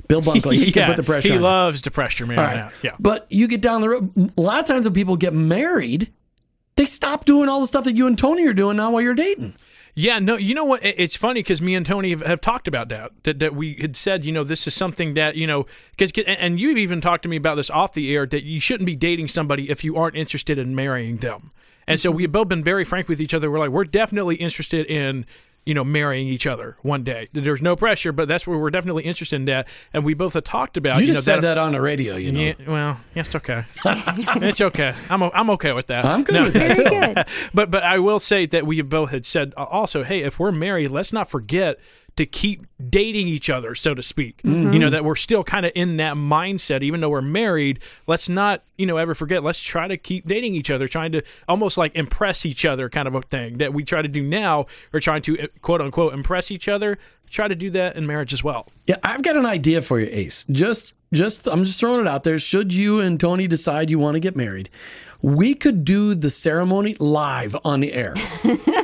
Bill 0.07 0.21
Bunkley. 0.23 0.55
He 0.55 0.65
yeah, 0.65 0.71
can 0.71 0.87
put 0.87 0.97
the 0.97 1.03
pressure. 1.03 1.27
On 1.27 1.31
He 1.33 1.37
on 1.37 1.43
loves 1.43 1.83
to 1.83 1.91
pressure 1.91 2.25
me. 2.25 2.35
Right. 2.35 2.71
Yeah. 2.81 2.95
But 2.99 3.27
you 3.29 3.47
get 3.47 3.61
down 3.61 3.81
the 3.81 3.89
road. 3.89 4.31
A 4.37 4.41
lot 4.41 4.59
of 4.59 4.65
times 4.65 4.85
when 4.85 4.93
people 4.95 5.15
get 5.15 5.33
married, 5.33 6.11
they 6.77 6.85
stop 6.85 7.25
doing 7.25 7.47
all 7.47 7.61
the 7.61 7.67
stuff 7.67 7.83
that 7.83 7.95
you 7.95 8.07
and 8.07 8.17
Tony 8.17 8.47
are 8.47 8.53
doing 8.53 8.77
now 8.77 8.89
while 8.89 9.01
you're 9.03 9.13
dating. 9.13 9.53
Yeah, 9.95 10.17
no, 10.17 10.37
you 10.37 10.55
know 10.55 10.65
what? 10.65 10.79
It's 10.83 11.15
funny 11.15 11.41
because 11.41 11.61
me 11.61 11.75
and 11.75 11.85
Tony 11.85 12.09
have, 12.09 12.21
have, 12.21 12.41
talked 12.41 12.67
about 12.67 12.89
that, 12.89 13.11
that. 13.23 13.39
That 13.39 13.53
we 13.53 13.75
had 13.75 13.95
said, 13.95 14.25
you 14.25 14.31
know, 14.31 14.43
this 14.43 14.65
is 14.65 14.73
something 14.73 15.13
that 15.13 15.35
you 15.35 15.45
know, 15.45 15.67
because 15.95 16.11
and 16.25 16.59
you've 16.59 16.79
even 16.79 16.99
talked 16.99 17.23
to 17.23 17.29
me 17.29 17.37
about 17.37 17.55
this 17.55 17.69
off 17.69 17.93
the 17.93 18.13
air 18.13 18.25
that 18.25 18.43
you 18.43 18.59
shouldn't 18.59 18.87
be 18.87 18.95
dating 18.95 19.27
somebody 19.27 19.69
if 19.69 19.83
you 19.83 19.95
aren't 19.95 20.15
interested 20.15 20.57
in 20.57 20.73
marrying 20.73 21.17
them. 21.17 21.51
And 21.85 21.99
so 21.99 22.09
we've 22.09 22.31
both 22.31 22.47
been 22.47 22.63
very 22.63 22.85
frank 22.85 23.07
with 23.07 23.21
each 23.21 23.33
other. 23.33 23.51
We're 23.51 23.59
like, 23.59 23.69
we're 23.69 23.83
definitely 23.83 24.35
interested 24.37 24.85
in 24.87 25.25
you 25.65 25.73
know, 25.73 25.83
marrying 25.83 26.27
each 26.27 26.45
other 26.45 26.77
one 26.81 27.03
day. 27.03 27.29
There's 27.31 27.61
no 27.61 27.75
pressure, 27.75 28.11
but 28.11 28.27
that's 28.27 28.45
where 28.45 28.57
we're 28.57 28.69
definitely 28.69 29.03
interested 29.03 29.37
in 29.37 29.45
that. 29.45 29.67
And 29.93 30.03
we 30.03 30.13
both 30.13 30.33
have 30.33 30.43
talked 30.43 30.77
about. 30.77 30.97
You, 30.97 31.07
you 31.07 31.13
just 31.13 31.25
know, 31.27 31.35
said 31.35 31.41
that, 31.43 31.55
that, 31.55 31.57
on 31.57 31.71
the 31.71 31.81
radio, 31.81 32.15
you 32.15 32.31
know. 32.31 32.39
Yeah, 32.39 32.53
well, 32.67 32.99
yes, 33.15 33.27
it's 33.27 33.35
okay. 33.35 33.63
it's 33.85 34.61
okay. 34.61 34.93
I'm 35.09 35.23
I'm 35.23 35.49
okay 35.51 35.71
with 35.71 35.87
that. 35.87 36.05
I'm 36.05 36.23
good 36.23 36.35
no, 36.35 36.43
with 36.43 36.53
that 36.53 36.75
too. 36.75 36.83
Good. 36.83 37.25
but 37.53 37.71
but 37.71 37.83
I 37.83 37.99
will 37.99 38.19
say 38.19 38.45
that 38.47 38.65
we 38.65 38.81
both 38.81 39.11
had 39.11 39.25
said 39.25 39.53
also, 39.55 40.03
hey, 40.03 40.21
if 40.23 40.39
we're 40.39 40.51
married, 40.51 40.91
let's 40.91 41.13
not 41.13 41.29
forget 41.29 41.79
to 42.15 42.25
keep 42.25 42.65
dating 42.89 43.27
each 43.27 43.49
other, 43.49 43.73
so 43.73 43.93
to 43.93 44.03
speak. 44.03 44.41
Mm-hmm. 44.43 44.73
You 44.73 44.79
know, 44.79 44.89
that 44.89 45.03
we're 45.03 45.15
still 45.15 45.43
kind 45.43 45.65
of 45.65 45.71
in 45.73 45.97
that 45.97 46.15
mindset, 46.15 46.83
even 46.83 47.01
though 47.01 47.09
we're 47.09 47.21
married. 47.21 47.79
Let's 48.05 48.29
not, 48.29 48.63
you 48.77 48.85
know, 48.85 48.97
ever 48.97 49.15
forget, 49.15 49.43
let's 49.43 49.59
try 49.59 49.87
to 49.87 49.97
keep 49.97 50.27
dating 50.27 50.55
each 50.55 50.69
other, 50.69 50.87
trying 50.87 51.11
to 51.13 51.23
almost 51.47 51.77
like 51.77 51.95
impress 51.95 52.45
each 52.45 52.65
other 52.65 52.89
kind 52.89 53.07
of 53.07 53.15
a 53.15 53.21
thing 53.21 53.57
that 53.57 53.73
we 53.73 53.83
try 53.83 54.01
to 54.01 54.07
do 54.07 54.21
now, 54.21 54.67
or 54.93 54.99
trying 54.99 55.21
to 55.23 55.39
uh, 55.39 55.47
quote 55.61 55.81
unquote 55.81 56.13
impress 56.13 56.51
each 56.51 56.67
other. 56.67 56.97
Try 57.29 57.47
to 57.47 57.55
do 57.55 57.71
that 57.71 57.95
in 57.95 58.05
marriage 58.05 58.31
as 58.31 58.43
well. 58.43 58.67
Yeah, 58.85 58.97
I've 59.03 59.23
got 59.23 59.35
an 59.35 59.47
idea 59.47 59.81
for 59.81 59.99
you, 59.99 60.07
Ace. 60.11 60.45
Just, 60.51 60.93
just, 61.11 61.47
I'm 61.47 61.65
just 61.65 61.79
throwing 61.79 62.01
it 62.01 62.07
out 62.07 62.23
there. 62.23 62.37
Should 62.37 62.75
you 62.75 62.99
and 62.99 63.19
Tony 63.19 63.47
decide 63.47 63.89
you 63.89 63.97
want 63.97 64.13
to 64.15 64.19
get 64.19 64.35
married, 64.35 64.69
we 65.23 65.55
could 65.55 65.83
do 65.83 66.13
the 66.13 66.29
ceremony 66.29 66.95
live 66.99 67.55
on 67.63 67.79
the 67.79 67.93
air. 67.93 68.13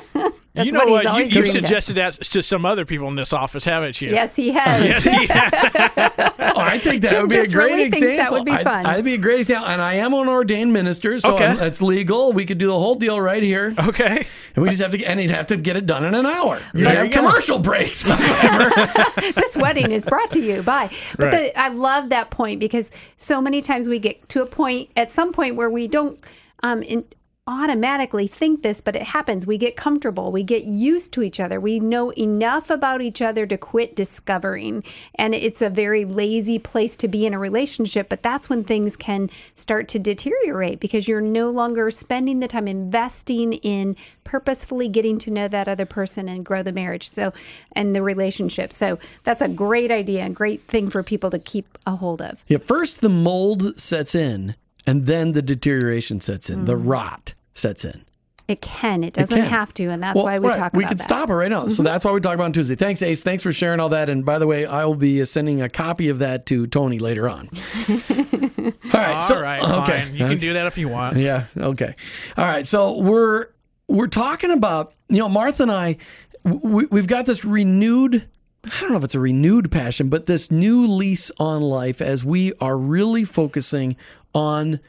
That's 0.60 0.66
you 0.68 0.72
know 0.74 0.80
what 0.86 0.90
what? 0.92 1.04
You, 1.04 1.10
always 1.10 1.36
you 1.36 1.42
dreamed 1.42 1.56
of. 1.58 1.64
suggested 1.64 1.94
that 1.96 2.14
to 2.14 2.44
some 2.44 2.66
other 2.66 2.86
people 2.86 3.08
in 3.08 3.16
this 3.16 3.34
office, 3.34 3.66
haven't 3.66 4.00
you? 4.02 4.10
Yes, 4.10 4.36
he 4.36 4.52
has. 4.56 5.06
Oh, 6.52 6.62
I 6.62 6.80
think 6.80 7.04
that 7.04 7.12
Jim 7.12 7.22
would 7.22 7.30
be 7.30 7.38
a 7.38 7.48
great 7.48 7.72
really 7.72 7.84
thinks 7.84 8.00
that 8.02 8.10
example. 8.12 8.38
would 8.38 8.46
be 8.46 8.52
I- 8.52 8.64
fun. 8.64 8.86
I'd 8.86 9.06
be 9.06 9.14
a 9.14 9.18
great 9.18 9.40
example, 9.40 9.68
and 9.70 9.82
I 9.82 9.94
am 9.96 10.14
an 10.14 10.28
ordained 10.28 10.74
minister, 10.74 11.20
so 11.20 11.36
Okay. 11.36 11.46
I'm- 11.46 11.60
it's 11.62 11.82
legal. 11.82 12.34
We 12.34 12.46
could 12.46 12.58
do 12.58 12.68
the 12.68 12.78
whole 12.80 12.96
deal 12.96 13.20
right 13.22 13.42
here, 13.44 13.74
Okay. 13.80 14.26
and 14.56 14.64
we 14.64 14.70
just 14.70 14.82
have 14.82 14.92
to, 14.92 15.04
and 15.06 15.20
he'd 15.20 15.32
have 15.32 15.46
to 15.48 15.58
get 15.58 15.78
it 15.78 15.86
done 15.86 16.04
in 16.04 16.16
an 16.16 16.26
hour. 16.26 16.60
You'd 16.74 16.88
There 16.88 16.96
have 16.96 17.06
you 17.08 17.14
go. 17.14 17.22
commercial 17.22 17.60
breaks. 17.60 18.04
this 19.36 19.56
wedding 19.58 19.92
is 19.92 20.06
brought 20.06 20.32
to 20.32 20.40
you 20.42 20.62
by. 20.64 20.90
But 21.18 21.26
Right. 21.34 21.54
the, 21.54 21.60
I 21.60 21.70
love 21.70 22.10
that 22.10 22.30
point 22.30 22.60
because 22.60 22.92
so 23.18 23.42
many 23.42 23.62
times 23.62 23.88
we 23.88 24.00
get 24.00 24.28
to 24.30 24.42
a 24.42 24.46
point 24.46 24.90
at 24.98 25.12
some 25.12 25.32
point 25.32 25.56
where 25.56 25.70
we 25.70 25.88
don't 25.88 26.20
um, 26.64 26.84
in, 26.84 27.06
automatically 27.50 28.28
think 28.28 28.62
this, 28.62 28.80
but 28.80 28.96
it 28.96 29.02
happens. 29.02 29.48
We 29.48 29.58
get 29.58 29.76
comfortable. 29.76 30.32
We 30.32 30.44
get 30.44 30.66
used 30.66 31.12
to 31.14 31.24
each 31.24 31.40
other. 31.40 31.60
We 31.60 31.80
know 31.80 32.12
enough 32.12 32.70
about 32.70 33.02
each 33.02 33.24
other 33.24 33.48
to 33.48 33.58
quit 33.58 33.96
discovering. 33.96 34.84
And 35.16 35.34
it's 35.34 35.62
a 35.62 35.70
very 35.70 36.06
lazy 36.06 36.60
place 36.60 36.96
to 36.98 37.08
be 37.08 37.26
in 37.26 37.34
a 37.34 37.40
relationship. 37.40 38.08
But 38.08 38.22
that's 38.22 38.50
when 38.50 38.64
things 38.64 38.96
can 38.96 39.32
start 39.56 39.88
to 39.90 40.00
deteriorate 40.00 40.80
because 40.80 41.08
you're 41.08 41.22
no 41.22 41.50
longer 41.50 41.90
spending 41.90 42.40
the 42.40 42.48
time 42.48 42.68
investing 42.68 43.54
in 43.54 43.96
purposefully 44.24 44.88
getting 44.88 45.18
to 45.18 45.32
know 45.32 45.48
that 45.48 45.68
other 45.68 45.88
person 45.88 46.30
and 46.30 46.46
grow 46.46 46.62
the 46.62 46.72
marriage. 46.72 47.10
So, 47.10 47.34
and 47.72 47.96
the 47.96 48.04
relationship. 48.04 48.72
So 48.72 49.00
that's 49.24 49.42
a 49.42 49.50
great 49.50 49.90
idea, 49.90 50.24
a 50.24 50.30
great 50.30 50.62
thing 50.68 50.88
for 50.88 51.02
people 51.02 51.32
to 51.32 51.40
keep 51.40 51.80
a 51.88 51.96
hold 51.96 52.22
of. 52.22 52.46
yeah, 52.48 52.60
first 52.60 53.02
the 53.02 53.10
mold 53.10 53.80
sets 53.80 54.14
in, 54.14 54.56
and 54.86 55.08
then 55.08 55.32
the 55.32 55.42
deterioration 55.42 56.20
sets 56.20 56.50
in. 56.50 56.66
The 56.66 56.76
mm. 56.76 56.88
rot 56.88 57.34
sets 57.54 57.86
in. 57.86 58.06
It 58.48 58.62
can. 58.62 59.04
It 59.04 59.14
doesn't 59.14 59.38
can. 59.38 59.48
have 59.48 59.72
to, 59.76 59.90
and 59.90 60.02
that's 60.02 60.16
Well, 60.16 60.26
why 60.26 60.40
we 60.40 60.48
right, 60.48 60.58
talk 60.58 60.74
We 60.74 60.80
about 60.84 60.90
could 60.90 60.98
that. 60.98 61.04
Mm-hmm. 61.04 61.08
stop 61.20 61.30
it 61.30 61.34
right 61.36 61.52
now. 61.52 61.68
So 61.68 61.84
that's 61.84 62.04
why 62.04 62.12
we 62.12 62.20
talk 62.20 62.34
about 62.34 62.46
it 62.46 62.48
on 62.48 62.54
Tuesday. 62.54 62.74
Thanks, 62.76 63.00
Ace. 63.04 63.22
Thanks 63.22 63.44
for 63.44 63.52
sharing 63.52 63.80
all 63.80 63.90
that. 63.90 64.10
And 64.10 64.26
by 64.26 64.40
the 64.40 64.48
way, 64.48 64.66
I 64.66 64.86
will 64.86 64.96
be 64.96 65.22
uh, 65.22 65.26
sending 65.26 65.62
a 65.62 65.70
copy 65.70 66.10
of 66.10 66.18
that 66.20 66.48
to 66.48 66.66
Tony 66.66 66.98
later 66.98 67.30
on. 67.30 67.48
all 67.90 68.72
right. 68.94 69.14
All 69.14 69.22
so, 69.22 69.40
right. 69.40 69.62
Okay. 69.62 70.02
Fine. 70.02 70.14
You 70.16 70.26
can 70.26 70.38
do 70.40 70.54
that 70.54 70.66
if 70.66 70.78
you 70.80 70.90
want. 70.90 71.18
Yeah. 71.20 71.46
Okay. 71.58 71.94
All 72.38 72.46
right. 72.46 72.66
So 72.66 72.98
we're 72.98 73.48
we're 73.88 74.08
talking 74.08 74.50
about 74.52 74.94
you 75.10 75.20
know 75.20 75.30
Martha 75.30 75.64
and 75.64 75.72
I 75.72 75.98
we, 76.44 76.86
we've 76.86 77.08
got 77.08 77.26
this 77.28 77.46
renewed. 77.46 78.28
I 78.66 78.80
don't 78.82 78.92
know 78.92 78.98
if 78.98 79.04
it's 79.04 79.16
a 79.16 79.20
renewed 79.20 79.72
passion, 79.72 80.10
but 80.10 80.26
this 80.26 80.50
new 80.50 80.88
lease 80.88 81.32
on 81.40 81.62
life 81.62 82.02
as 82.02 82.26
we 82.26 82.54
are 82.60 82.78
really 82.78 83.26
focusing 83.26 83.96
on 84.34 84.80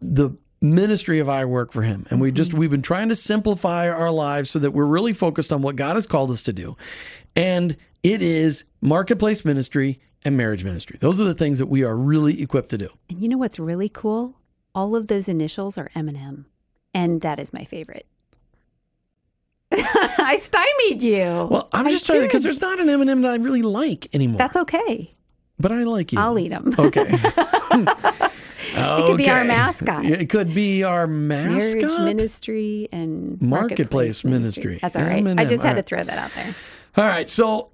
the 0.00 0.30
ministry 0.62 1.18
of 1.18 1.28
I 1.28 1.44
work 1.44 1.72
for 1.72 1.82
him. 1.82 2.06
And 2.10 2.20
we 2.20 2.30
just 2.30 2.54
we've 2.54 2.70
been 2.70 2.82
trying 2.82 3.08
to 3.08 3.16
simplify 3.16 3.88
our 3.88 4.10
lives 4.10 4.50
so 4.50 4.58
that 4.60 4.70
we're 4.70 4.86
really 4.86 5.12
focused 5.12 5.52
on 5.52 5.62
what 5.62 5.76
God 5.76 5.96
has 5.96 6.06
called 6.06 6.30
us 6.30 6.42
to 6.44 6.52
do. 6.52 6.76
And 7.36 7.76
it 8.02 8.22
is 8.22 8.64
marketplace 8.80 9.44
ministry 9.44 9.98
and 10.24 10.36
marriage 10.36 10.64
ministry. 10.64 10.96
Those 11.00 11.20
are 11.20 11.24
the 11.24 11.34
things 11.34 11.58
that 11.58 11.66
we 11.66 11.82
are 11.82 11.96
really 11.96 12.40
equipped 12.42 12.68
to 12.70 12.78
do. 12.78 12.88
And 13.10 13.20
you 13.20 13.28
know 13.28 13.38
what's 13.38 13.58
really 13.58 13.88
cool? 13.88 14.36
All 14.74 14.96
of 14.96 15.08
those 15.08 15.28
initials 15.28 15.76
are 15.76 15.90
M&M, 15.94 16.46
and 16.94 17.20
that 17.20 17.38
is 17.38 17.52
my 17.52 17.64
favorite. 17.64 18.06
I 19.72 20.38
stymied 20.40 21.02
you. 21.02 21.22
Well, 21.50 21.68
I'm 21.72 21.86
I 21.86 21.90
just 21.90 22.06
trying 22.06 22.20
to 22.20 22.26
because 22.26 22.42
there's 22.42 22.60
not 22.60 22.78
an 22.80 22.88
M&M 22.88 23.22
that 23.22 23.32
I 23.32 23.36
really 23.36 23.62
like 23.62 24.14
anymore. 24.14 24.38
That's 24.38 24.56
okay. 24.56 25.14
but 25.58 25.72
I 25.72 25.82
like 25.84 26.12
you. 26.12 26.18
I'll 26.20 26.38
eat 26.38 26.48
them. 26.48 26.74
Okay. 26.78 27.10
It 28.74 29.06
could 29.06 29.16
be 29.18 29.30
our 29.30 29.38
Okay. 29.40 29.48
mascot. 29.48 30.04
It 30.04 30.28
could 30.28 30.54
be 30.54 30.82
our 30.84 31.06
mascot. 31.06 31.82
Marriage 31.82 31.98
ministry 31.98 32.88
and 32.92 33.40
Marketplace 33.40 34.24
ministry. 34.24 34.78
That's 34.80 34.96
all 34.96 35.02
right. 35.02 35.18
M&M, 35.18 35.38
I 35.38 35.44
just 35.44 35.62
had 35.62 35.70
all 35.70 35.74
to 35.74 35.76
right. 35.76 35.86
throw 35.86 36.02
that 36.04 36.18
out 36.18 36.30
there. 36.34 36.54
All 36.96 37.04
right. 37.04 37.28
So, 37.28 37.70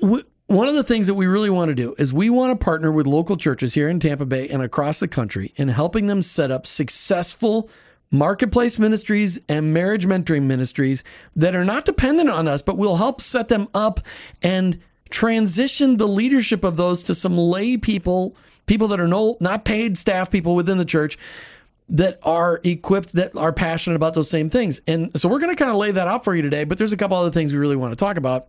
w- 0.00 0.24
one 0.46 0.68
of 0.68 0.74
the 0.74 0.84
things 0.84 1.06
that 1.06 1.14
we 1.14 1.26
really 1.26 1.50
want 1.50 1.70
to 1.70 1.74
do 1.74 1.94
is 1.98 2.12
we 2.12 2.28
want 2.30 2.58
to 2.58 2.62
partner 2.64 2.92
with 2.92 3.06
local 3.06 3.36
churches 3.36 3.72
here 3.74 3.88
in 3.88 3.98
Tampa 4.00 4.26
Bay 4.26 4.48
and 4.48 4.62
across 4.62 5.00
the 5.00 5.08
country 5.08 5.52
in 5.56 5.68
helping 5.68 6.06
them 6.06 6.20
set 6.22 6.50
up 6.50 6.66
successful 6.66 7.70
marketplace 8.10 8.78
ministries 8.78 9.40
and 9.48 9.72
marriage 9.74 10.06
mentoring 10.06 10.42
ministries 10.42 11.02
that 11.34 11.54
are 11.54 11.64
not 11.64 11.84
dependent 11.84 12.28
on 12.30 12.46
us, 12.46 12.62
but 12.62 12.76
will 12.76 12.96
help 12.96 13.20
set 13.20 13.48
them 13.48 13.66
up 13.74 14.00
and 14.42 14.78
transition 15.10 15.96
the 15.96 16.06
leadership 16.08 16.62
of 16.62 16.76
those 16.76 17.02
to 17.04 17.14
some 17.14 17.36
lay 17.38 17.76
people, 17.76 18.36
people 18.66 18.88
that 18.88 19.00
are 19.00 19.08
no 19.08 19.36
not 19.40 19.64
paid 19.64 19.96
staff 19.98 20.30
people 20.30 20.54
within 20.54 20.78
the 20.78 20.84
church 20.84 21.18
that 21.88 22.18
are 22.22 22.60
equipped 22.64 23.12
that 23.14 23.36
are 23.36 23.52
passionate 23.52 23.96
about 23.96 24.14
those 24.14 24.30
same 24.30 24.48
things. 24.48 24.80
And 24.86 25.10
so 25.20 25.28
we're 25.28 25.40
going 25.40 25.54
to 25.54 25.58
kind 25.58 25.70
of 25.70 25.76
lay 25.76 25.90
that 25.90 26.08
out 26.08 26.24
for 26.24 26.34
you 26.34 26.40
today, 26.42 26.64
but 26.64 26.78
there's 26.78 26.92
a 26.92 26.96
couple 26.96 27.16
other 27.16 27.30
things 27.30 27.52
we 27.52 27.58
really 27.58 27.76
want 27.76 27.92
to 27.92 27.96
talk 27.96 28.16
about 28.16 28.46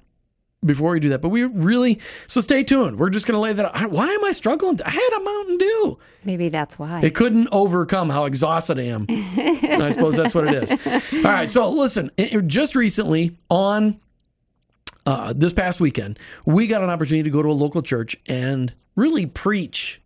before 0.65 0.93
we 0.93 0.99
do 1.01 1.09
that. 1.09 1.21
But 1.21 1.29
we 1.29 1.43
really 1.43 1.99
so 2.27 2.39
stay 2.39 2.63
tuned. 2.63 2.97
We're 2.97 3.09
just 3.09 3.27
going 3.27 3.35
to 3.35 3.39
lay 3.41 3.51
that 3.53 3.75
out. 3.75 3.91
Why 3.91 4.07
am 4.07 4.23
I 4.23 4.31
struggling? 4.31 4.79
I 4.85 4.89
had 4.89 5.09
a 5.17 5.19
Mountain 5.21 5.57
Dew. 5.57 5.99
Maybe 6.23 6.47
that's 6.49 6.79
why. 6.79 7.01
It 7.03 7.13
couldn't 7.13 7.49
overcome 7.51 8.09
how 8.09 8.23
exhausted 8.25 8.79
I 8.79 8.83
am. 8.83 9.05
I 9.09 9.89
suppose 9.91 10.15
that's 10.15 10.33
what 10.33 10.47
it 10.47 10.63
is. 10.63 10.87
All 11.13 11.21
right. 11.23 11.49
So 11.49 11.69
listen, 11.69 12.11
it- 12.17 12.47
just 12.47 12.73
recently 12.73 13.37
on 13.49 13.99
uh, 15.05 15.33
this 15.35 15.53
past 15.53 15.79
weekend, 15.79 16.17
we 16.45 16.67
got 16.67 16.83
an 16.83 16.89
opportunity 16.89 17.23
to 17.23 17.29
go 17.29 17.41
to 17.43 17.49
a 17.49 17.51
local 17.51 17.81
church 17.81 18.15
and 18.27 18.73
really 18.95 19.25
preach, 19.25 20.01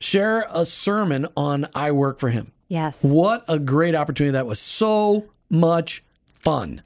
share 0.00 0.46
a 0.52 0.64
sermon 0.64 1.26
on 1.36 1.66
I 1.74 1.92
work 1.92 2.18
for 2.18 2.30
him. 2.30 2.52
yes. 2.68 3.02
What 3.02 3.44
a 3.48 3.58
great 3.58 3.94
opportunity 3.94 4.32
that 4.32 4.46
was. 4.46 4.60
So 4.60 5.24
much 5.50 6.02
fun. 6.40 6.82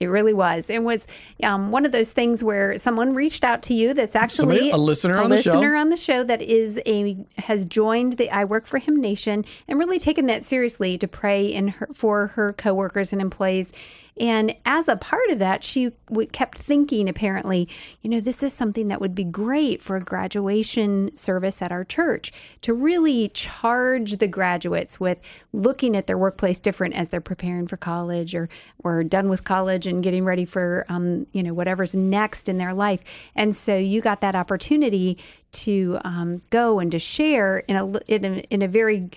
It 0.00 0.06
really 0.08 0.34
was. 0.34 0.68
It 0.70 0.82
was 0.82 1.06
um, 1.42 1.70
one 1.70 1.86
of 1.86 1.92
those 1.92 2.12
things 2.12 2.44
where 2.44 2.76
someone 2.76 3.14
reached 3.14 3.42
out 3.44 3.62
to 3.64 3.74
you. 3.74 3.94
That's 3.94 4.14
actually 4.16 4.36
Somebody- 4.58 4.70
a 4.70 4.76
listener 4.76 5.18
on 5.18 5.30
the 5.30 5.40
show. 5.40 5.52
listener 5.52 5.76
on 5.76 5.88
the 5.88 5.96
show 5.96 6.24
that 6.24 6.42
is 6.42 6.80
a 6.84 7.16
has 7.38 7.64
joined 7.64 8.14
the 8.14 8.28
I 8.30 8.44
Work 8.44 8.66
for 8.66 8.78
Him 8.78 9.00
Nation 9.00 9.44
and 9.68 9.78
really 9.78 9.98
taken 9.98 10.26
that 10.26 10.44
seriously 10.44 10.98
to 10.98 11.08
pray 11.08 11.46
in 11.46 11.68
her, 11.68 11.88
for 11.94 12.26
her 12.28 12.52
coworkers 12.52 13.12
and 13.12 13.22
employees. 13.22 13.72
And 14.18 14.54
as 14.64 14.88
a 14.88 14.96
part 14.96 15.28
of 15.30 15.38
that, 15.40 15.64
she 15.64 15.90
w- 16.08 16.28
kept 16.28 16.56
thinking, 16.56 17.08
apparently, 17.08 17.68
you 18.00 18.10
know, 18.10 18.20
this 18.20 18.42
is 18.42 18.52
something 18.52 18.88
that 18.88 19.00
would 19.00 19.14
be 19.14 19.24
great 19.24 19.82
for 19.82 19.96
a 19.96 20.00
graduation 20.00 21.14
service 21.16 21.60
at 21.60 21.72
our 21.72 21.84
church 21.84 22.32
to 22.60 22.72
really 22.72 23.28
charge 23.30 24.18
the 24.18 24.28
graduates 24.28 25.00
with 25.00 25.18
looking 25.52 25.96
at 25.96 26.06
their 26.06 26.18
workplace 26.18 26.60
different 26.60 26.94
as 26.94 27.08
they're 27.08 27.20
preparing 27.20 27.66
for 27.66 27.76
college 27.76 28.34
or, 28.34 28.48
or 28.84 29.02
done 29.02 29.28
with 29.28 29.44
college 29.44 29.86
and 29.86 30.02
getting 30.02 30.24
ready 30.24 30.44
for, 30.44 30.84
um, 30.88 31.26
you 31.32 31.42
know, 31.42 31.52
whatever's 31.52 31.94
next 31.94 32.48
in 32.48 32.58
their 32.58 32.74
life. 32.74 33.02
And 33.34 33.56
so 33.56 33.76
you 33.76 34.00
got 34.00 34.20
that 34.20 34.36
opportunity 34.36 35.18
to 35.52 35.98
um, 36.04 36.42
go 36.50 36.78
and 36.78 36.90
to 36.92 36.98
share 36.98 37.58
in 37.58 37.76
a, 37.76 37.86
in 38.06 38.24
a, 38.24 38.38
in 38.50 38.62
a 38.62 38.68
very 38.68 39.10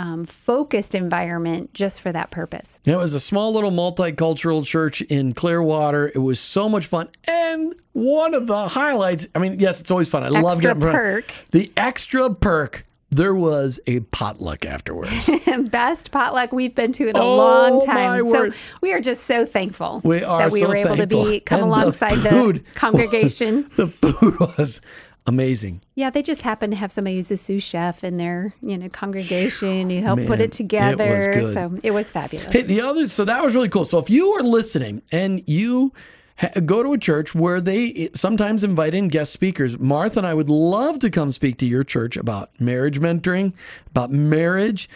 um, 0.00 0.24
focused 0.24 0.94
environment 0.94 1.74
just 1.74 2.00
for 2.00 2.10
that 2.10 2.30
purpose. 2.30 2.80
It 2.86 2.96
was 2.96 3.12
a 3.12 3.20
small 3.20 3.52
little 3.52 3.70
multicultural 3.70 4.64
church 4.64 5.02
in 5.02 5.32
Clearwater. 5.32 6.10
It 6.14 6.18
was 6.20 6.40
so 6.40 6.68
much 6.68 6.86
fun. 6.86 7.08
And 7.28 7.74
one 7.92 8.32
of 8.34 8.46
the 8.46 8.66
highlights, 8.68 9.28
I 9.34 9.38
mean, 9.40 9.60
yes, 9.60 9.80
it's 9.82 9.90
always 9.90 10.08
fun. 10.08 10.22
I 10.22 10.28
love 10.28 10.56
Extra 10.56 10.74
getting 10.74 10.90
perk. 10.90 11.32
The 11.50 11.70
extra 11.76 12.32
perk, 12.32 12.86
there 13.10 13.34
was 13.34 13.78
a 13.86 14.00
potluck 14.00 14.64
afterwards. 14.64 15.28
Best 15.70 16.12
potluck 16.12 16.52
we've 16.52 16.74
been 16.74 16.92
to 16.92 17.08
in 17.08 17.16
a 17.16 17.20
Oh, 17.20 17.36
long 17.36 17.84
time. 17.84 18.30
So 18.30 18.52
we 18.80 18.92
are 18.92 19.00
just 19.00 19.24
so 19.24 19.44
thankful 19.44 20.00
We 20.04 20.20
that 20.20 20.50
we 20.52 20.60
so 20.60 20.68
were 20.68 20.76
able 20.76 20.96
thankful. 20.96 21.24
to 21.24 21.30
be 21.32 21.40
come 21.40 21.58
And 21.60 21.68
alongside 21.68 22.14
the, 22.18 22.30
food 22.30 22.64
congregation. 22.74 23.68
the 23.76 23.88
food 23.88 24.38
was 24.40 24.80
amazing. 25.26 25.82
Yeah, 25.94 26.10
they 26.10 26.22
just 26.22 26.42
happen 26.42 26.70
to 26.70 26.76
have 26.76 26.90
somebody 26.90 27.16
who's 27.16 27.30
a 27.30 27.36
sous 27.36 27.62
chef 27.62 28.04
in 28.04 28.16
their 28.16 28.54
you 28.62 28.78
know 28.78 28.88
congregation. 28.88 29.90
You 29.90 30.02
help 30.02 30.24
put 30.26 30.40
it 30.40 30.52
together. 30.52 31.30
it. 31.30 31.54
So 31.54 31.78
it 31.82 31.92
was 31.92 32.10
fabulous. 32.10 32.50
Hey, 32.50 32.62
the 32.62 32.80
other, 32.80 33.08
so 33.08 33.24
that 33.24 33.42
was 33.42 33.54
really 33.54 33.68
cool. 33.68 33.84
So 33.84 33.98
if 33.98 34.10
you 34.10 34.28
are 34.30 34.42
listening 34.42 35.02
and 35.12 35.42
you 35.46 35.92
ha- 36.38 36.60
go 36.64 36.82
to 36.82 36.92
a 36.92 36.98
church 36.98 37.34
where 37.34 37.60
they 37.60 38.10
sometimes 38.14 38.64
invite 38.64 38.94
in 38.94 39.08
guest 39.08 39.32
speakers, 39.32 39.78
Martha 39.78 40.20
and 40.20 40.26
I 40.26 40.34
would 40.34 40.50
love 40.50 40.98
to 41.00 41.10
come 41.10 41.30
speak 41.30 41.58
to 41.58 41.66
your 41.66 41.84
church 41.84 42.16
about 42.16 42.50
marriage 42.60 43.00
mentoring, 43.00 43.54
about 43.88 44.10
marriage. 44.10 44.88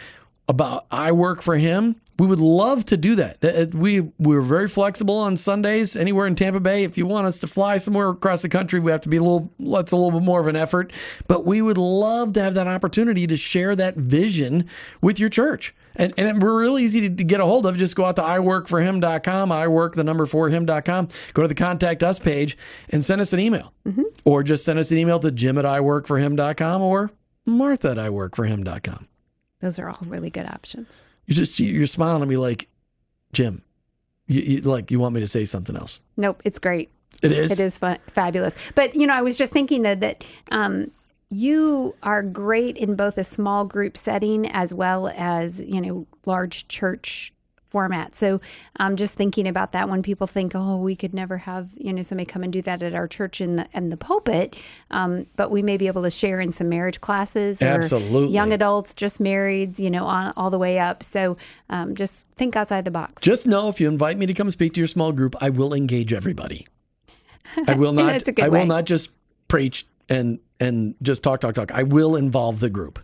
About 0.49 0.87
I 0.91 1.13
work 1.13 1.43
for 1.43 1.57
him, 1.57 1.97
we 2.19 2.29
would 2.29 2.39
love 2.39 2.85
to 2.87 2.97
do 2.97 3.17
that. 3.17 3.45
Uh, 3.45 3.67
We 3.77 4.01
we're 4.19 4.41
very 4.41 4.69
flexible 4.69 5.19
on 5.19 5.37
Sundays 5.37 5.97
anywhere 5.97 6.27
in 6.27 6.37
Tampa 6.37 6.61
Bay. 6.61 6.85
If 6.85 6.97
you 6.97 7.07
want 7.07 7.27
us 7.27 7.39
to 7.41 7.47
fly 7.49 7.77
somewhere 7.79 8.09
across 8.11 8.43
the 8.43 8.49
country, 8.49 8.79
we 8.79 8.93
have 8.93 9.01
to 9.01 9.09
be 9.09 9.17
a 9.17 9.23
little 9.23 9.51
that's 9.59 9.91
a 9.91 9.97
little 9.97 10.13
bit 10.21 10.25
more 10.25 10.41
of 10.41 10.47
an 10.47 10.55
effort, 10.55 10.93
but 11.27 11.45
we 11.45 11.61
would 11.61 11.79
love 11.79 12.33
to 12.35 12.43
have 12.43 12.55
that 12.55 12.69
opportunity 12.69 13.27
to 13.27 13.37
share 13.37 13.75
that 13.77 13.97
vision 13.97 14.69
with 15.03 15.19
your 15.19 15.29
church. 15.29 15.75
And, 15.97 16.13
and 16.17 16.43
we're 16.43 16.61
really 16.61 16.83
easy 16.85 17.09
to, 17.09 17.25
get 17.25 17.41
a 17.41 17.47
hold 17.47 17.67
of. 17.67 17.77
Just 17.79 17.95
go 17.97 18.05
out 18.05 18.17
to 18.17 18.23
iworkforhim.com, 18.23 19.51
iwork 19.51 19.95
the 19.95 20.03
number 20.05 20.27
for 20.27 20.49
him.com, 20.49 21.09
go 21.35 21.43
to 21.43 21.49
the 21.49 21.55
contact 21.55 22.03
us 22.03 22.19
page 22.19 22.57
and 22.91 23.03
send 23.05 23.21
us 23.21 23.33
an 23.33 23.41
email. 23.41 23.73
Or 24.25 24.43
just 24.43 24.65
send 24.65 24.79
us 24.79 24.91
an 24.91 24.99
email 24.99 25.19
to 25.21 25.31
jim 25.31 25.57
at 25.59 25.65
iworkforhim.com 25.65 26.83
or 26.83 27.11
martha 27.47 27.91
at 27.93 27.97
iworkforhim.com. 27.97 29.07
Those 29.65 29.79
are 29.79 29.89
all 29.89 29.99
really 30.03 30.29
good 30.29 30.47
options. 30.47 31.01
You're 31.25 31.37
just 31.37 31.59
you're 31.59 31.87
smiling 31.87 32.21
at 32.21 32.29
me 32.29 32.37
like, 32.37 32.69
Jim, 33.33 33.63
you, 34.27 34.41
you 34.41 34.61
like 34.61 34.91
you 34.91 35.01
want 35.01 35.15
me 35.15 35.21
to 35.21 35.27
say 35.27 35.47
something 35.47 35.75
else. 35.75 36.03
Nope, 36.19 36.43
it's 36.45 36.59
great. 36.59 36.91
It 37.23 37.33
is. 37.33 37.51
It 37.51 37.61
is 37.61 37.79
fun, 37.79 37.97
fabulous. 38.09 38.55
But 38.75 38.95
you 38.95 39.07
know, 39.07 39.15
I 39.15 39.23
was 39.23 39.39
just 39.39 39.55
thinking 39.55 39.83
that 39.83 40.01
that 40.01 40.23
um, 40.51 40.91
you 41.31 41.95
are 42.03 42.23
great 42.23 42.77
in 42.77 42.95
both 42.95 43.17
a 43.17 43.25
small 43.25 43.65
group 43.65 43.97
setting 43.97 44.47
as 44.47 44.75
well 44.75 45.09
as 45.17 45.63
you 45.63 45.81
know 45.81 46.07
large 46.27 46.69
church 46.69 47.33
format. 47.75 48.15
So 48.15 48.41
I'm 48.77 48.95
just 48.95 49.15
thinking 49.15 49.49
about 49.49 49.73
that 49.73 49.89
when 49.89 50.01
people 50.01 50.29
think, 50.29 50.53
oh, 50.55 50.77
we 50.77 50.95
could 50.95 51.13
never 51.13 51.39
have 51.39 51.71
you 51.75 51.93
know 51.93 52.03
somebody 52.03 52.25
come 52.25 52.45
and 52.45 52.53
do 52.53 52.63
that 52.63 52.83
at 52.83 52.95
our 52.95 53.09
church 53.09 53.41
in 53.41 53.57
the 53.57 53.67
in 53.75 53.89
the 53.89 53.97
pulpit, 53.97 54.55
um, 54.93 55.27
but 55.35 55.51
we 55.51 55.61
may 55.61 55.77
be 55.77 55.89
able 55.89 56.05
to 56.05 56.11
share 56.11 56.41
in 56.41 56.53
some 56.53 56.69
marriage 56.69 57.01
classes 57.01 57.61
or 57.61 57.67
Absolutely. 57.67 58.33
young 58.33 58.53
adults, 58.53 58.95
just 58.95 59.19
marrieds, 59.19 59.81
you 59.81 59.91
know, 59.91 60.05
on 60.05 60.33
all 60.37 60.51
the 60.51 60.59
way 60.59 60.79
up. 60.79 61.03
So 61.03 61.35
um, 61.69 61.97
just 61.97 62.29
think 62.37 62.55
outside 62.55 62.85
the 62.85 62.93
box. 62.93 63.21
Just 63.21 63.45
know 63.45 63.69
if 63.69 63.81
you 63.81 63.89
invite 63.89 64.19
me 64.19 64.27
to 64.27 64.35
come 64.35 64.53
speak 64.53 64.75
to 64.75 64.81
your 64.81 64.87
small 64.87 65.11
group, 65.11 65.35
I 65.41 65.51
will 65.51 65.75
engage 65.75 66.13
everybody. 66.13 66.69
I 67.67 67.75
will 67.75 67.93
not. 68.01 68.13
That's 68.13 68.29
a 68.29 68.33
good 68.33 68.45
I 68.45 68.51
will 68.51 68.67
not 68.67 68.85
just 68.85 69.11
preach 69.49 69.85
and 70.09 70.39
and 70.61 70.95
just 71.03 71.25
talk, 71.25 71.41
talk, 71.41 71.55
talk. 71.55 71.73
I 71.73 71.83
will 71.83 72.15
involve 72.15 72.61
the 72.61 72.71
group. 72.71 73.01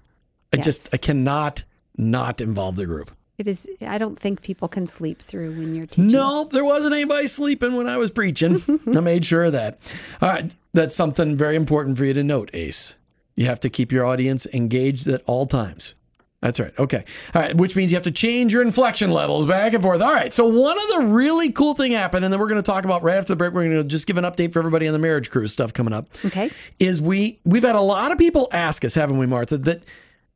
I 0.53 0.59
just 0.59 0.95
I 0.95 0.97
cannot 0.97 1.65
not 1.97 2.41
involve 2.41 2.77
the 2.77 2.87
group. 2.87 3.11
It 3.41 3.49
is. 3.49 3.67
I 3.81 3.97
don't 3.97 4.19
think 4.19 4.43
people 4.43 4.69
can 4.69 4.87
sleep 4.87 5.23
through 5.23 5.53
when 5.53 5.75
you're 5.75 5.87
teaching. 5.87 6.09
No, 6.09 6.45
there 6.45 6.63
wasn't 6.63 6.93
anybody 6.93 7.27
sleeping 7.27 7.75
when 7.75 7.89
I 7.89 7.97
was 7.97 8.11
preaching. 8.11 8.63
I 8.95 9.01
made 9.01 9.25
sure 9.25 9.45
of 9.45 9.53
that. 9.53 9.79
All 10.21 10.29
right, 10.29 10.55
that's 10.75 10.95
something 10.95 11.37
very 11.37 11.57
important 11.57 11.97
for 11.97 12.05
you 12.05 12.13
to 12.13 12.23
note, 12.23 12.51
Ace. 12.53 12.97
You 13.37 13.47
have 13.47 13.59
to 13.61 13.71
keep 13.71 13.93
your 13.93 14.05
audience 14.05 14.47
engaged 14.53 15.07
at 15.09 15.23
all 15.25 15.47
times. 15.47 15.95
That's 16.43 16.61
right. 16.61 16.79
Okay. 16.79 17.03
All 17.35 17.41
right, 17.41 17.57
which 17.57 17.77
means 17.77 17.91
you 17.91 17.97
have 17.97 18.05
to 18.05 18.11
change 18.11 18.53
your 18.53 18.61
inflection 18.61 19.11
levels 19.11 19.47
back 19.47 19.73
and 19.73 19.83
forth. 19.83 20.03
All 20.03 20.13
right. 20.13 20.35
So 20.35 20.47
one 20.47 20.79
of 20.79 20.89
the 20.89 21.01
really 21.09 21.51
cool 21.51 21.73
thing 21.73 21.93
happened, 21.93 22.27
and 22.27 22.35
then 22.35 22.39
we're 22.39 22.49
going 22.49 22.63
to 22.63 22.63
talk 22.63 22.85
about 22.85 23.03
right 23.03 23.17
after 23.17 23.33
the 23.33 23.37
break. 23.37 23.55
We're 23.55 23.65
going 23.65 23.77
to 23.77 23.85
just 23.85 24.07
give 24.07 24.19
an 24.19 24.25
update 24.25 24.53
for 24.53 24.59
everybody 24.59 24.87
on 24.87 24.93
the 24.93 24.99
marriage 24.99 25.31
cruise 25.31 25.53
stuff 25.55 25.73
coming 25.73 25.95
up. 25.95 26.09
Okay. 26.27 26.51
Is 26.79 27.01
we 27.01 27.41
we've 27.47 27.63
had 27.63 27.77
a 27.77 27.81
lot 27.81 28.13
of 28.13 28.19
people 28.19 28.49
ask 28.53 28.85
us, 28.85 28.93
haven't 28.93 29.17
we, 29.17 29.25
Martha, 29.25 29.57
that 29.57 29.83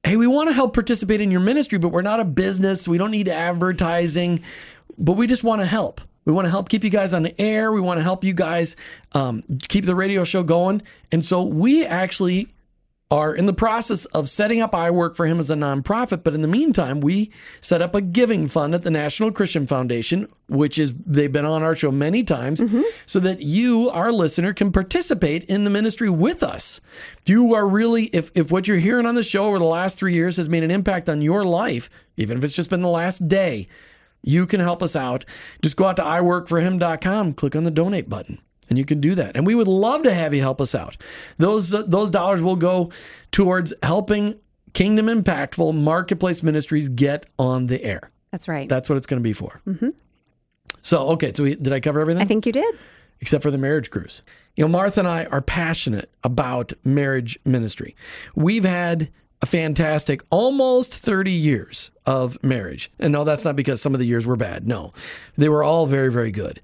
hey, 0.04 0.16
we 0.16 0.26
want 0.26 0.48
to 0.48 0.54
help 0.54 0.74
participate 0.74 1.20
in 1.20 1.30
your 1.30 1.40
ministry, 1.40 1.78
but 1.78 1.88
we're 1.88 2.02
not 2.02 2.20
a 2.20 2.24
business. 2.24 2.86
We 2.86 2.98
don't 2.98 3.10
need 3.10 3.28
advertising, 3.28 4.42
but 4.98 5.14
we 5.14 5.26
just 5.26 5.42
want 5.42 5.60
to 5.60 5.66
help. 5.66 6.00
We 6.24 6.32
want 6.32 6.46
to 6.46 6.50
help 6.50 6.68
keep 6.68 6.84
you 6.84 6.90
guys 6.90 7.12
on 7.12 7.22
the 7.22 7.38
air. 7.40 7.72
We 7.72 7.80
want 7.80 7.98
to 7.98 8.02
help 8.02 8.24
you 8.24 8.32
guys 8.32 8.76
um, 9.12 9.42
keep 9.68 9.84
the 9.84 9.94
radio 9.94 10.24
show 10.24 10.42
going. 10.42 10.82
And 11.12 11.24
so 11.24 11.42
we 11.42 11.84
actually 11.84 12.53
are 13.14 13.32
in 13.32 13.46
the 13.46 13.52
process 13.52 14.06
of 14.06 14.28
setting 14.28 14.60
up 14.60 14.74
I 14.74 14.90
Work 14.90 15.14
for 15.14 15.24
Him 15.26 15.38
as 15.38 15.48
a 15.48 15.54
nonprofit. 15.54 16.24
But 16.24 16.34
in 16.34 16.42
the 16.42 16.48
meantime, 16.48 17.00
we 17.00 17.30
set 17.60 17.80
up 17.80 17.94
a 17.94 18.00
giving 18.00 18.48
fund 18.48 18.74
at 18.74 18.82
the 18.82 18.90
National 18.90 19.30
Christian 19.30 19.68
Foundation, 19.68 20.26
which 20.48 20.80
is 20.80 20.92
they've 21.06 21.30
been 21.30 21.44
on 21.44 21.62
our 21.62 21.76
show 21.76 21.92
many 21.92 22.24
times, 22.24 22.60
mm-hmm. 22.60 22.82
so 23.06 23.20
that 23.20 23.40
you, 23.40 23.88
our 23.90 24.10
listener, 24.10 24.52
can 24.52 24.72
participate 24.72 25.44
in 25.44 25.62
the 25.62 25.70
ministry 25.70 26.10
with 26.10 26.42
us. 26.42 26.80
If 27.22 27.28
you 27.28 27.54
are 27.54 27.68
really, 27.68 28.06
if, 28.06 28.32
if 28.34 28.50
what 28.50 28.66
you're 28.66 28.78
hearing 28.78 29.06
on 29.06 29.14
the 29.14 29.22
show 29.22 29.46
over 29.46 29.60
the 29.60 29.64
last 29.64 29.96
three 29.96 30.14
years 30.14 30.36
has 30.36 30.48
made 30.48 30.64
an 30.64 30.72
impact 30.72 31.08
on 31.08 31.22
your 31.22 31.44
life, 31.44 31.88
even 32.16 32.36
if 32.36 32.42
it's 32.42 32.56
just 32.56 32.68
been 32.68 32.82
the 32.82 32.88
last 32.88 33.28
day, 33.28 33.68
you 34.22 34.44
can 34.44 34.58
help 34.58 34.82
us 34.82 34.96
out. 34.96 35.24
Just 35.62 35.76
go 35.76 35.84
out 35.84 35.96
to 35.96 36.02
iworkforhim.com, 36.02 37.34
click 37.34 37.54
on 37.54 37.62
the 37.62 37.70
donate 37.70 38.08
button, 38.08 38.40
and 38.68 38.78
you 38.78 38.84
can 38.84 39.00
do 39.00 39.14
that. 39.14 39.36
And 39.36 39.46
we 39.46 39.54
would 39.54 39.68
love 39.68 40.02
to 40.04 40.12
have 40.14 40.34
you 40.34 40.40
help 40.40 40.60
us 40.60 40.74
out. 40.74 40.96
Those 41.38 41.72
uh, 41.74 41.82
those 41.86 42.10
dollars 42.10 42.42
will 42.42 42.56
go 42.56 42.90
towards 43.32 43.72
helping 43.82 44.38
Kingdom 44.72 45.06
Impactful 45.06 45.74
Marketplace 45.74 46.42
Ministries 46.42 46.88
get 46.88 47.26
on 47.38 47.66
the 47.66 47.82
air. 47.84 48.08
That's 48.32 48.48
right. 48.48 48.68
That's 48.68 48.88
what 48.88 48.96
it's 48.96 49.06
going 49.06 49.20
to 49.20 49.24
be 49.24 49.32
for. 49.32 49.60
So, 50.82 51.08
okay, 51.10 51.32
so 51.32 51.44
we, 51.44 51.54
did 51.54 51.72
I 51.72 51.80
cover 51.80 52.00
everything? 52.00 52.22
I 52.22 52.26
think 52.26 52.44
you 52.46 52.52
did. 52.52 52.74
except 53.20 53.42
for 53.42 53.50
the 53.50 53.58
marriage 53.58 53.90
cruise. 53.90 54.22
You 54.56 54.64
know, 54.64 54.68
Martha 54.68 55.00
and 55.00 55.08
I 55.08 55.24
are 55.26 55.40
passionate 55.40 56.10
about 56.24 56.72
marriage 56.84 57.38
ministry. 57.44 57.96
We've 58.34 58.64
had 58.64 59.10
a 59.40 59.46
fantastic 59.46 60.22
almost 60.30 60.94
30 61.04 61.30
years 61.30 61.90
of 62.06 62.42
marriage. 62.42 62.90
And 62.98 63.12
no, 63.12 63.24
that's 63.24 63.44
not 63.44 63.56
because 63.56 63.80
some 63.80 63.94
of 63.94 64.00
the 64.00 64.06
years 64.06 64.26
were 64.26 64.36
bad. 64.36 64.66
No, 64.66 64.92
they 65.36 65.48
were 65.48 65.62
all 65.62 65.86
very, 65.86 66.10
very 66.10 66.30
good. 66.30 66.60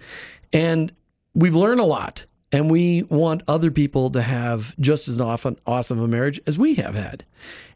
And 0.52 0.92
we've 1.34 1.56
learned 1.56 1.80
a 1.80 1.84
lot. 1.84 2.26
And 2.52 2.68
we 2.68 3.04
want 3.04 3.44
other 3.46 3.70
people 3.70 4.10
to 4.10 4.22
have 4.22 4.76
just 4.80 5.06
as 5.06 5.20
often 5.20 5.56
awesome 5.66 6.00
a 6.00 6.08
marriage 6.08 6.40
as 6.48 6.58
we 6.58 6.74
have 6.74 6.96
had. 6.96 7.24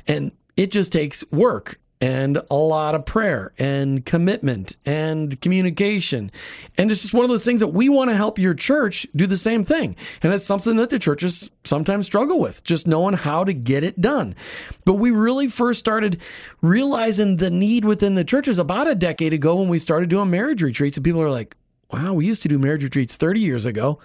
And 0.09 0.33
it 0.57 0.73
just 0.73 0.93
takes 0.93 1.25
work 1.31 1.79
and 2.01 2.39
a 2.51 2.55
lot 2.55 2.95
of 2.95 3.07
prayer 3.07 3.53
and 3.57 4.05
commitment 4.05 4.77
and 4.85 5.41
communication. 5.41 6.31
And 6.77 6.91
it's 6.91 7.03
just 7.03 7.15
one 7.15 7.25
of 7.25 7.31
those 7.31 7.45
things 7.45 7.61
that 7.61 7.69
we 7.69 7.89
want 7.89 8.11
to 8.11 8.17
help 8.17 8.39
your 8.39 8.53
church 8.53 9.07
do 9.17 9.27
the 9.27 9.39
same 9.39 9.65
thing. 9.65 9.97
And 10.23 10.33
it's 10.33 10.45
something 10.45 10.77
that 10.77 10.91
the 10.91 10.99
churches 10.99 11.51
sometimes 11.63 12.05
struggle 12.05 12.41
with, 12.41 12.63
just 12.65 12.87
knowing 12.87 13.15
how 13.15 13.45
to 13.45 13.55
get 13.55 13.85
it 13.85 14.01
done. 14.01 14.35
But 14.85 14.95
we 14.95 15.13
really 15.13 15.49
first 15.49 15.79
started 15.79 16.21
realizing 16.61 17.37
the 17.37 17.51
need 17.51 17.85
within 17.85 18.17
the 18.17 18.25
churches 18.25 18.59
about 18.59 18.89
a 18.89 18.95
decade 18.95 19.33
ago 19.33 19.57
when 19.57 19.69
we 19.69 19.79
started 19.79 20.11
doing 20.11 20.31
marriage 20.31 20.63
retreats. 20.63 20.97
And 20.97 21.05
people 21.05 21.23
are 21.23 21.31
like, 21.31 21.57
wow, 21.93 22.15
we 22.15 22.27
used 22.27 22.43
to 22.43 22.49
do 22.49 22.59
marriage 22.59 22.83
retreats 22.83 23.17
30 23.17 23.41
years 23.41 23.67
ago. 23.67 23.99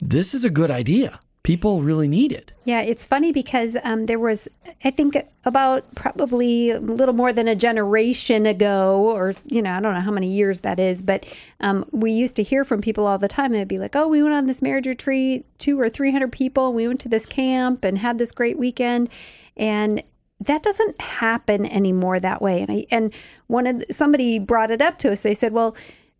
This 0.00 0.34
is 0.34 0.44
a 0.44 0.50
good 0.50 0.70
idea. 0.70 1.20
People 1.42 1.80
really 1.80 2.08
need 2.08 2.30
it. 2.30 2.52
Yeah, 2.64 2.82
it's 2.82 3.06
funny 3.06 3.32
because 3.32 3.76
um, 3.82 4.06
there 4.06 4.18
was, 4.18 4.48
I 4.84 4.90
think, 4.90 5.16
about 5.44 5.94
probably 5.94 6.70
a 6.70 6.80
little 6.80 7.14
more 7.14 7.32
than 7.32 7.48
a 7.48 7.54
generation 7.54 8.44
ago, 8.44 9.00
or, 9.00 9.34
you 9.46 9.62
know, 9.62 9.70
I 9.70 9.80
don't 9.80 9.94
know 9.94 10.00
how 10.00 10.10
many 10.10 10.26
years 10.26 10.60
that 10.60 10.78
is, 10.78 11.00
but 11.00 11.24
um, 11.60 11.86
we 11.90 12.12
used 12.12 12.36
to 12.36 12.42
hear 12.42 12.64
from 12.64 12.82
people 12.82 13.06
all 13.06 13.16
the 13.16 13.28
time. 13.28 13.52
They'd 13.52 13.66
be 13.66 13.78
like, 13.78 13.96
oh, 13.96 14.08
we 14.08 14.22
went 14.22 14.34
on 14.34 14.46
this 14.46 14.60
marriage 14.60 14.86
retreat, 14.86 15.46
two 15.58 15.80
or 15.80 15.88
300 15.88 16.30
people. 16.30 16.74
We 16.74 16.86
went 16.86 17.00
to 17.00 17.08
this 17.08 17.24
camp 17.24 17.82
and 17.82 17.98
had 17.98 18.18
this 18.18 18.32
great 18.32 18.58
weekend. 18.58 19.08
And 19.56 20.02
that 20.40 20.62
doesn't 20.62 21.00
happen 21.00 21.66
anymore 21.66 22.20
that 22.20 22.40
way. 22.40 22.62
And 22.62 22.70
I, 22.70 22.86
and 22.90 23.12
one 23.46 23.66
of 23.66 23.80
the, 23.80 23.92
somebody 23.92 24.38
brought 24.38 24.70
it 24.70 24.80
up 24.80 24.98
to 24.98 25.12
us. 25.12 25.22
They 25.22 25.34
said, 25.34 25.52
well, 25.52 25.76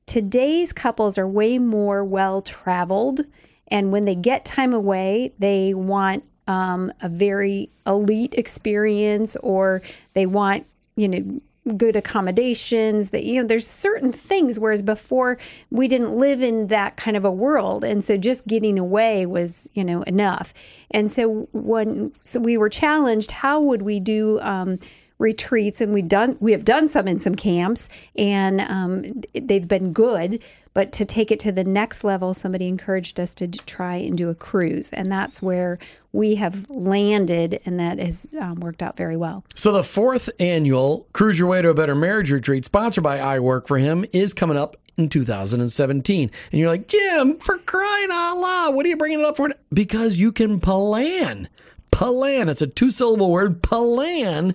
today's 0.09 0.73
couples 0.73 1.19
are 1.19 1.29
way 1.29 1.59
more 1.59 2.03
well 2.03 2.43
traveled. 2.43 3.21
And 3.69 3.93
when 3.93 4.07
they 4.07 4.15
get 4.15 4.45
time 4.45 4.73
away, 4.73 5.33
they 5.39 5.75
want 5.75 6.25
um, 6.47 6.91
a 7.03 7.09
very 7.09 7.69
elite 7.87 8.35
experience 8.35 9.37
or 9.37 9.83
they 10.15 10.25
want, 10.25 10.67
you 10.97 11.09
know, 11.09 11.41
good 11.77 11.97
accommodations 11.97 13.11
that 13.11 13.25
you 13.25 13.39
know 13.39 13.47
there's 13.47 13.69
certain 13.69 14.11
things 14.11 14.59
whereas 14.59 14.81
before 14.81 15.37
we 15.71 15.87
didn't 15.87 16.17
live 16.17 16.41
in 16.41 16.69
that 16.69 16.97
kind 16.97 17.15
of 17.15 17.27
a 17.27 17.31
world 17.31 17.85
and 17.85 18.03
so 18.03 18.17
just 18.17 18.47
getting 18.47 18.79
away 18.79 19.27
was 19.27 19.69
you 19.75 19.85
know 19.85 20.01
enough 20.05 20.55
and 20.91 21.13
so 21.13 21.47
when 21.53 22.11
so 22.23 22.41
we 22.41 22.57
were 22.57 22.71
challenged 22.71 23.31
how 23.31 23.61
would 23.61 23.83
we 23.83 24.01
do 24.01 24.41
um, 24.41 24.79
retreats 25.19 25.81
and 25.81 25.93
we 25.93 26.01
done 26.03 26.37
we 26.41 26.53
have 26.53 26.65
done 26.65 26.89
some 26.89 27.09
in 27.09 27.19
some 27.19 27.35
camps 27.35 27.89
and 28.17 28.61
um, 28.61 29.05
they've 29.35 29.67
been 29.69 29.93
good 29.93 30.41
but 30.75 30.93
to 30.93 31.05
take 31.05 31.33
it 31.33 31.41
to 31.41 31.51
the 31.51 31.65
next 31.65 32.05
level 32.05 32.33
somebody 32.33 32.69
encouraged 32.69 33.19
us 33.19 33.35
to 33.35 33.49
try 33.49 33.97
and 33.97 34.17
do 34.17 34.29
a 34.29 34.35
cruise 34.35 34.91
and 34.93 35.11
that's 35.11 35.43
where 35.43 35.79
we 36.13 36.37
have 36.37 36.71
landed 36.71 37.61
and 37.67 37.81
that 37.81 37.99
has 37.99 38.29
um, 38.41 38.57
worked 38.57 38.83
out 38.83 38.97
very 38.97 39.17
well 39.17 39.45
So 39.55 39.73
the 39.73 39.83
fourth 39.83 40.31
annual 40.39 41.07
Cruise 41.13 41.39
Your 41.39 41.49
Way 41.49 41.63
to 41.63 41.71
a 41.71 41.75
Better 41.75 41.95
Marriage 41.95 42.31
Retreat, 42.31 42.65
sponsored 42.65 43.05
by 43.05 43.19
I 43.19 43.41
Work 43.41 43.67
for 43.67 43.79
Him, 43.79 44.05
is 44.13 44.33
coming 44.33 44.57
up 44.57 44.77
in 44.97 45.09
2017. 45.09 46.31
And 46.53 46.61
you're 46.61 46.69
like, 46.69 46.89
Jim, 46.89 47.39
for 47.39 47.59
crying 47.59 48.09
out 48.11 48.37
loud, 48.37 48.75
what 48.75 48.85
are 48.85 48.89
you 48.89 48.97
bringing 48.97 49.21
it 49.21 49.25
up 49.25 49.37
for? 49.37 49.51
Because 49.73 50.17
you 50.17 50.33
can 50.33 50.61
plan. 50.61 51.49
Plan. 51.91 52.49
It's 52.49 52.63
a 52.63 52.67
two 52.67 52.91
syllable 52.91 53.31
word. 53.31 53.63
Plan. 53.63 54.55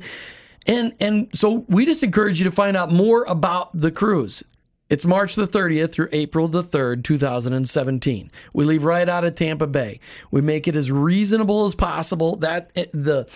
And 0.65 0.93
and 0.99 1.29
so 1.33 1.65
we 1.67 1.85
just 1.85 2.03
encourage 2.03 2.39
you 2.39 2.45
to 2.45 2.51
find 2.51 2.77
out 2.77 2.91
more 2.91 3.23
about 3.25 3.69
the 3.79 3.91
cruise. 3.91 4.43
It's 4.89 5.05
March 5.05 5.35
the 5.35 5.47
30th 5.47 5.91
through 5.91 6.09
April 6.11 6.47
the 6.47 6.63
3rd, 6.63 7.03
2017. 7.03 8.31
We 8.53 8.65
leave 8.65 8.83
right 8.83 9.09
out 9.09 9.23
of 9.23 9.33
Tampa 9.33 9.65
Bay. 9.65 9.99
We 10.29 10.41
make 10.41 10.67
it 10.67 10.75
as 10.75 10.91
reasonable 10.91 11.65
as 11.65 11.73
possible. 11.73 12.35
That 12.37 12.71
eh, 12.75 12.85
the 12.93 13.27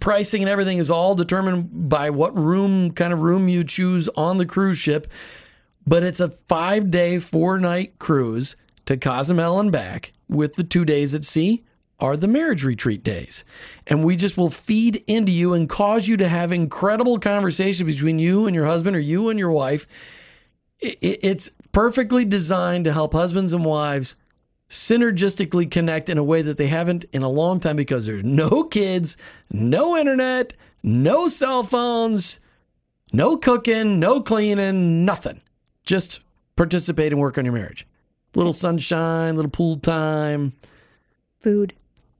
pricing 0.00 0.42
and 0.42 0.48
everything 0.48 0.78
is 0.78 0.90
all 0.90 1.14
determined 1.14 1.88
by 1.88 2.10
what 2.10 2.36
room, 2.36 2.92
kind 2.92 3.12
of 3.12 3.20
room 3.20 3.48
you 3.48 3.62
choose 3.62 4.08
on 4.10 4.38
the 4.38 4.46
cruise 4.46 4.78
ship. 4.78 5.06
But 5.86 6.02
it's 6.02 6.20
a 6.20 6.30
five 6.30 6.90
day, 6.90 7.18
four 7.18 7.58
night 7.60 7.98
cruise 7.98 8.56
to 8.86 8.96
Cozumel 8.96 9.60
and 9.60 9.70
back 9.70 10.12
with 10.28 10.54
the 10.54 10.64
two 10.64 10.84
days 10.84 11.14
at 11.14 11.24
sea 11.24 11.64
are 11.98 12.16
the 12.16 12.28
marriage 12.28 12.64
retreat 12.64 13.02
days. 13.02 13.44
And 13.86 14.04
we 14.04 14.16
just 14.16 14.36
will 14.36 14.50
feed 14.50 15.02
into 15.06 15.32
you 15.32 15.54
and 15.54 15.68
cause 15.68 16.06
you 16.06 16.16
to 16.18 16.28
have 16.28 16.52
incredible 16.52 17.18
conversations 17.18 17.86
between 17.86 18.18
you 18.18 18.46
and 18.46 18.54
your 18.54 18.66
husband 18.66 18.96
or 18.96 19.00
you 19.00 19.30
and 19.30 19.38
your 19.38 19.52
wife. 19.52 19.86
It's 20.78 21.52
perfectly 21.72 22.24
designed 22.24 22.84
to 22.84 22.92
help 22.92 23.14
husbands 23.14 23.52
and 23.52 23.64
wives 23.64 24.16
synergistically 24.68 25.70
connect 25.70 26.10
in 26.10 26.18
a 26.18 26.24
way 26.24 26.42
that 26.42 26.58
they 26.58 26.66
haven't 26.66 27.04
in 27.12 27.22
a 27.22 27.28
long 27.28 27.60
time 27.60 27.76
because 27.76 28.04
there's 28.04 28.24
no 28.24 28.64
kids, 28.64 29.16
no 29.50 29.96
internet, 29.96 30.54
no 30.82 31.28
cell 31.28 31.62
phones, 31.62 32.40
no 33.12 33.36
cooking, 33.36 34.00
no 34.00 34.20
cleaning, 34.20 35.04
nothing. 35.04 35.40
Just 35.84 36.20
participate 36.56 37.12
and 37.12 37.20
work 37.20 37.38
on 37.38 37.44
your 37.44 37.54
marriage. 37.54 37.86
Little 38.34 38.52
sunshine, 38.52 39.36
little 39.36 39.50
pool 39.50 39.76
time. 39.78 40.52
Food. 41.40 41.74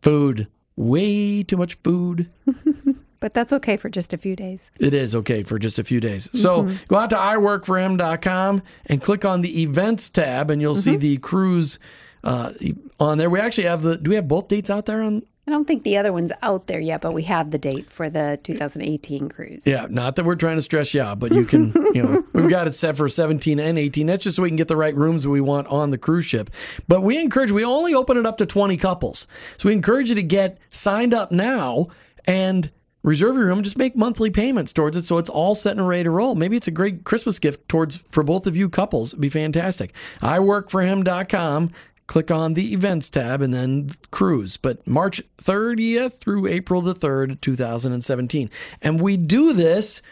Food. 0.07 0.47
Way 0.77 1.43
too 1.43 1.57
much 1.57 1.75
food. 1.83 2.31
but 3.21 3.35
that's 3.35 3.53
okay 3.53 3.77
for 3.77 3.89
just 3.89 4.13
a 4.13 4.17
few 4.17 4.37
days. 4.37 4.71
It 4.79 4.95
is 4.95 5.17
okay 5.17 5.43
for 5.43 5.59
just 5.59 5.81
a 5.81 5.85
few 5.85 5.99
days. 5.99 6.31
So 6.33 6.63
mm-hmm. 6.63 6.77
go 6.87 6.95
out 6.95 7.11
to 7.11 7.17
iworkforhim.com 7.17 8.63
and 8.87 9.03
click 9.03 9.25
on 9.25 9.41
the 9.41 9.63
events 9.63 10.09
tab, 10.09 10.53
and 10.53 10.63
you'll 10.63 10.75
mm-hmm. 10.75 10.93
see 10.93 10.97
the 10.97 11.17
cruise 11.17 11.81
uh, 12.23 12.53
on 13.01 13.19
there. 13.19 13.29
We 13.29 13.41
actually 13.41 13.65
have 13.65 13.83
the. 13.83 13.99
Do 13.99 14.11
we 14.11 14.15
have 14.15 14.29
both 14.29 14.47
dates 14.47 14.71
out 14.71 14.87
there 14.87 15.03
on 15.03 15.25
I 15.47 15.53
don't 15.53 15.65
think 15.65 15.85
the 15.85 15.97
other 15.97 16.13
one's 16.13 16.33
out 16.43 16.67
there 16.67 16.81
yet, 16.81 17.01
but 17.03 17.13
we 17.13 17.23
have 17.25 17.53
the 17.53 17.59
date 17.59 17.89
for 17.89 18.11
the 18.11 18.41
2018 18.43 19.29
cruise. 19.29 19.65
Yeah, 19.65 19.87
not 19.89 20.17
that 20.17 20.25
we're 20.25 20.35
trying 20.35 20.57
to 20.57 20.63
stress 20.63 20.93
you 20.93 21.03
out, 21.03 21.21
but 21.21 21.31
you 21.31 21.45
can, 21.45 21.73
you 21.95 22.03
know, 22.03 22.25
we've 22.33 22.51
got 22.51 22.67
it 22.67 22.75
set 22.75 22.97
for 22.97 23.09
17 23.09 23.61
and 23.61 23.79
18. 23.79 24.09
That's 24.09 24.25
just 24.25 24.37
so 24.37 24.43
we 24.43 24.49
can 24.49 24.57
get 24.57 24.67
the 24.67 24.77
right 24.77 24.95
rooms 24.97 25.27
we 25.27 25.41
want 25.41 25.69
on 25.69 25.93
the 25.93 25.99
cruise 25.99 26.25
ship. 26.25 26.51
But 26.89 27.03
we 27.03 27.21
encourage, 27.21 27.53
we 27.53 27.65
only 27.65 27.95
open 27.95 28.17
it 28.17 28.27
up 28.27 28.39
to 28.39 28.47
20 28.47 28.77
couples. 28.77 29.29
So 29.57 29.69
we 29.69 29.73
encourage 29.73 30.09
you 30.09 30.17
to 30.17 30.23
get 30.25 30.59
signed 30.71 31.15
up 31.15 31.31
now 31.31 31.87
and 32.27 32.69
reserve 33.05 33.37
your 33.37 33.47
room. 33.47 33.63
Just 33.63 33.79
make 33.79 33.95
monthly 33.95 34.31
payments 34.31 34.73
towards 34.73 34.97
it 34.97 35.03
so 35.03 35.17
it's 35.17 35.31
all 35.31 35.55
set 35.55 35.77
and 35.77 35.87
ready 35.87 36.03
to 36.03 36.11
roll. 36.11 36.35
Maybe 36.35 36.57
it's 36.57 36.67
a 36.67 36.73
great 36.73 37.05
Christmas 37.05 37.39
gift 37.39 37.69
towards 37.69 37.99
for 38.11 38.25
both 38.25 38.49
of 38.49 38.57
you 38.57 38.69
couples. 38.69 39.13
It'd 39.13 39.21
be 39.21 39.29
fantastic. 39.29 39.93
iworkforhim.com 40.23 41.71
click 42.07 42.31
on 42.31 42.55
the 42.55 42.73
events 42.73 43.09
tab 43.09 43.43
and 43.43 43.53
then 43.53 43.91
cruise. 44.11 44.57
But 44.57 44.87
March 44.87 45.23
30th 45.39 46.19
through 46.19 46.47
April 46.47 46.81
the 46.81 46.95
3rd, 46.95 47.41
2017. 47.41 48.51
And 48.83 49.01
we 49.01 49.17
do 49.17 49.53
this 49.53 50.03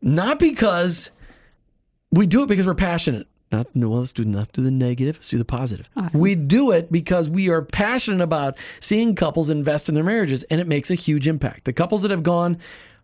not 0.00 0.38
because 0.38 1.10
we 2.10 2.26
do 2.26 2.42
it 2.42 2.48
because 2.48 2.66
we're 2.66 2.74
passionate. 2.74 3.26
Not, 3.50 3.66
no, 3.74 3.90
let's 3.90 4.12
do 4.12 4.24
not 4.24 4.50
do 4.52 4.62
the 4.62 4.70
negative. 4.70 5.16
Let's 5.16 5.28
do 5.28 5.36
the 5.36 5.44
positive. 5.44 5.88
Awesome. 5.94 6.20
We 6.20 6.34
do 6.34 6.70
it 6.70 6.90
because 6.90 7.28
we 7.28 7.50
are 7.50 7.60
passionate 7.60 8.22
about 8.22 8.56
seeing 8.80 9.14
couples 9.14 9.50
invest 9.50 9.90
in 9.90 9.94
their 9.94 10.02
marriages, 10.02 10.42
and 10.44 10.58
it 10.58 10.66
makes 10.66 10.90
a 10.90 10.94
huge 10.94 11.28
impact. 11.28 11.66
The 11.66 11.74
couples 11.74 12.00
that 12.00 12.10
have 12.10 12.22
gone 12.22 12.58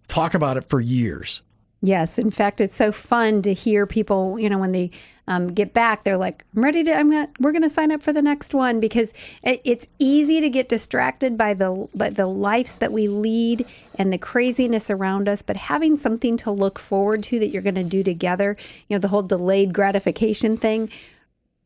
talk 0.07 0.33
about 0.33 0.57
it 0.57 0.66
for 0.66 0.81
years. 0.81 1.42
Yes, 1.81 2.19
in 2.19 2.31
fact, 2.33 2.61
it's 2.61 2.75
so 2.75 2.91
fun 2.91 3.41
to 3.43 3.55
hear 3.55 3.87
people. 3.87 4.37
You 4.38 4.51
know, 4.51 4.59
when 4.59 4.73
they 4.73 4.91
um, 5.29 5.47
get 5.47 5.73
back, 5.73 6.03
they're 6.03 6.17
like, 6.17 6.45
"I'm 6.57 6.64
ready 6.64 6.83
to. 6.83 6.93
I'm 6.93 7.09
gonna. 7.09 7.29
We're 7.38 7.53
gonna 7.53 7.69
sign 7.69 7.93
up 7.93 8.03
for 8.03 8.12
the 8.12 8.23
next 8.23 8.53
one 8.53 8.81
because 8.81 9.14
it, 9.45 9.61
it's 9.64 9.87
easy 10.01 10.41
to 10.41 10.51
get 10.51 10.69
distracted 10.69 11.38
by 11.38 11.55
the 11.55 11.88
by 11.95 12.11
the 12.11 12.27
lives 12.27 12.75
that 12.77 12.91
we 12.91 13.07
lead 13.07 13.64
and 13.95 14.12
the 14.12 14.19
craziness 14.19 14.91
around 14.91 15.29
us. 15.29 15.41
But 15.43 15.57
having 15.57 15.95
something 15.95 16.37
to 16.38 16.51
look 16.51 16.81
forward 16.81 17.23
to 17.25 17.38
that 17.38 17.49
you're 17.49 17.62
going 17.62 17.77
to 17.77 17.85
do 17.85 18.03
together, 18.03 18.57
you 18.88 18.97
know, 18.97 19.01
the 19.01 19.09
whole 19.09 19.23
delayed 19.23 19.73
gratification 19.73 20.57
thing 20.57 20.91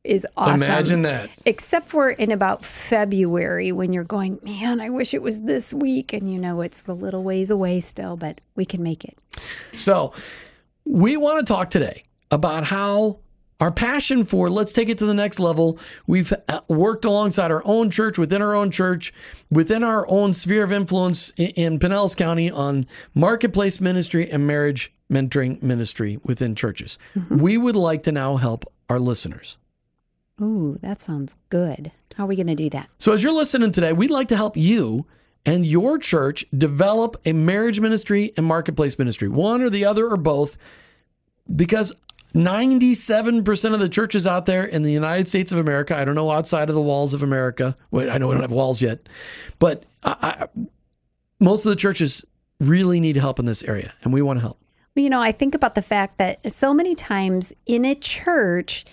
is 0.05 0.27
awesome. 0.37 0.55
Imagine 0.55 1.03
that. 1.03 1.31
Except 1.47 1.89
for 1.89 2.11
in 2.11 2.31
about 2.31 2.65
February 2.65 3.73
when 3.73 3.93
you're 3.93 4.05
going, 4.05 4.39
man, 4.43 4.81
I 4.81 4.91
wish 4.91 5.15
it 5.15 5.23
was 5.23 5.43
this 5.43 5.73
week. 5.73 6.13
And 6.13 6.31
you 6.31 6.39
know, 6.39 6.61
it's 6.61 6.89
a 6.89 6.95
little 6.95 7.23
ways 7.23 7.51
away 7.51 7.81
still, 7.81 8.17
but 8.17 8.41
we 8.57 8.65
can 8.65 8.83
make 8.83 9.05
it. 9.05 9.17
So 9.75 10.13
we 10.85 11.17
want 11.17 11.47
to 11.47 11.53
talk 11.53 11.71
today 11.71 12.03
about 12.31 12.65
how 12.65 13.21
our 13.61 13.71
passion 13.71 14.25
for 14.25 14.51
let's 14.51 14.73
take 14.73 14.89
it 14.89 14.99
to 14.99 15.07
the 15.07 15.15
next 15.15 15.39
level. 15.39 15.79
We've 16.09 16.33
uh, 16.49 16.61
worked 16.69 17.05
alongside 17.05 17.53
our 17.53 17.63
own 17.65 17.91
church, 17.91 18.19
within 18.19 18.43
our 18.43 18.57
own 18.57 18.73
church, 18.73 19.15
within 19.53 19.85
our 19.85 20.05
own 20.09 20.33
sphere 20.33 20.65
of 20.65 20.73
influence 20.73 21.33
in, 21.37 21.79
Pinellas 21.79 22.17
County 22.17 22.51
on 22.51 22.87
marketplace 23.15 23.81
ministry 23.81 24.29
and 24.29 24.49
marriage 24.49 24.93
mentoring 25.13 25.63
ministry 25.63 26.19
within 26.25 26.57
churches. 26.57 26.99
Mm-hmm. 27.15 27.39
We 27.39 27.57
would 27.57 27.77
like 27.77 28.03
to 28.05 28.13
now 28.13 28.35
help 28.35 28.65
our 28.89 28.99
listeners. 28.99 29.57
Ooh, 30.43 30.79
that 30.83 31.01
sounds 31.01 31.37
good. 31.49 31.93
How 32.17 32.25
are 32.25 32.27
we 32.27 32.37
going 32.37 32.49
to 32.49 32.55
do 32.55 32.71
that? 32.71 32.89
So, 32.99 33.13
as 33.13 33.23
you're 33.23 33.33
listening 33.33 33.71
today, 33.71 33.93
we'd 33.93 34.11
like 34.11 34.29
to 34.29 34.37
help 34.37 34.57
you 34.57 35.07
and 35.47 35.67
your 35.67 35.99
church 35.99 36.45
develop 36.57 37.17
a 37.25 37.33
marriage 37.33 37.81
ministry 37.81 38.33
and 38.37 38.47
marketplace 38.47 38.99
ministry, 38.99 39.29
one 39.29 39.63
or 39.63 39.71
the 39.71 39.85
other 39.85 40.07
or 40.09 40.17
both, 40.17 40.57
because 41.55 41.93
97% 42.35 43.75
of 43.75 43.81
the 43.81 43.89
churches 43.89 44.27
out 44.27 44.47
there 44.47 44.65
in 44.65 44.83
the 44.83 44.93
United 44.93 45.29
States 45.29 45.53
of 45.53 45.59
America, 45.59 45.97
I 45.97 46.05
don't 46.05 46.15
know 46.15 46.31
outside 46.31 46.69
of 46.69 46.75
the 46.75 46.83
walls 46.83 47.15
of 47.15 47.23
America, 47.23 47.75
Wait, 47.91 48.09
I 48.09 48.19
know 48.19 48.29
we 48.29 48.35
don't 48.35 48.43
have 48.43 48.53
walls 48.53 48.81
yet, 48.81 49.09
but 49.59 49.85
I, 50.03 50.17
I, 50.23 50.49
most 51.41 51.67
of 51.67 51.71
the 51.71 51.77
churches 51.77 52.25
really 52.61 53.01
need 53.01 53.17
help 53.17 53.39
in 53.39 53.45
this 53.45 53.63
area, 53.65 53.93
and 54.03 54.13
we 54.13 54.23
want 54.23 54.39
to 54.39 54.43
help. 54.43 54.59
Well, 54.95 55.03
you 55.03 55.11
know, 55.11 55.23
I 55.23 55.33
think 55.33 55.55
about 55.55 55.75
the 55.75 55.83
fact 55.83 56.19
that 56.19 56.51
so 56.51 56.73
many 56.73 56.95
times 56.95 57.53
in 57.67 57.85
a 57.85 57.95
church, 57.95 58.85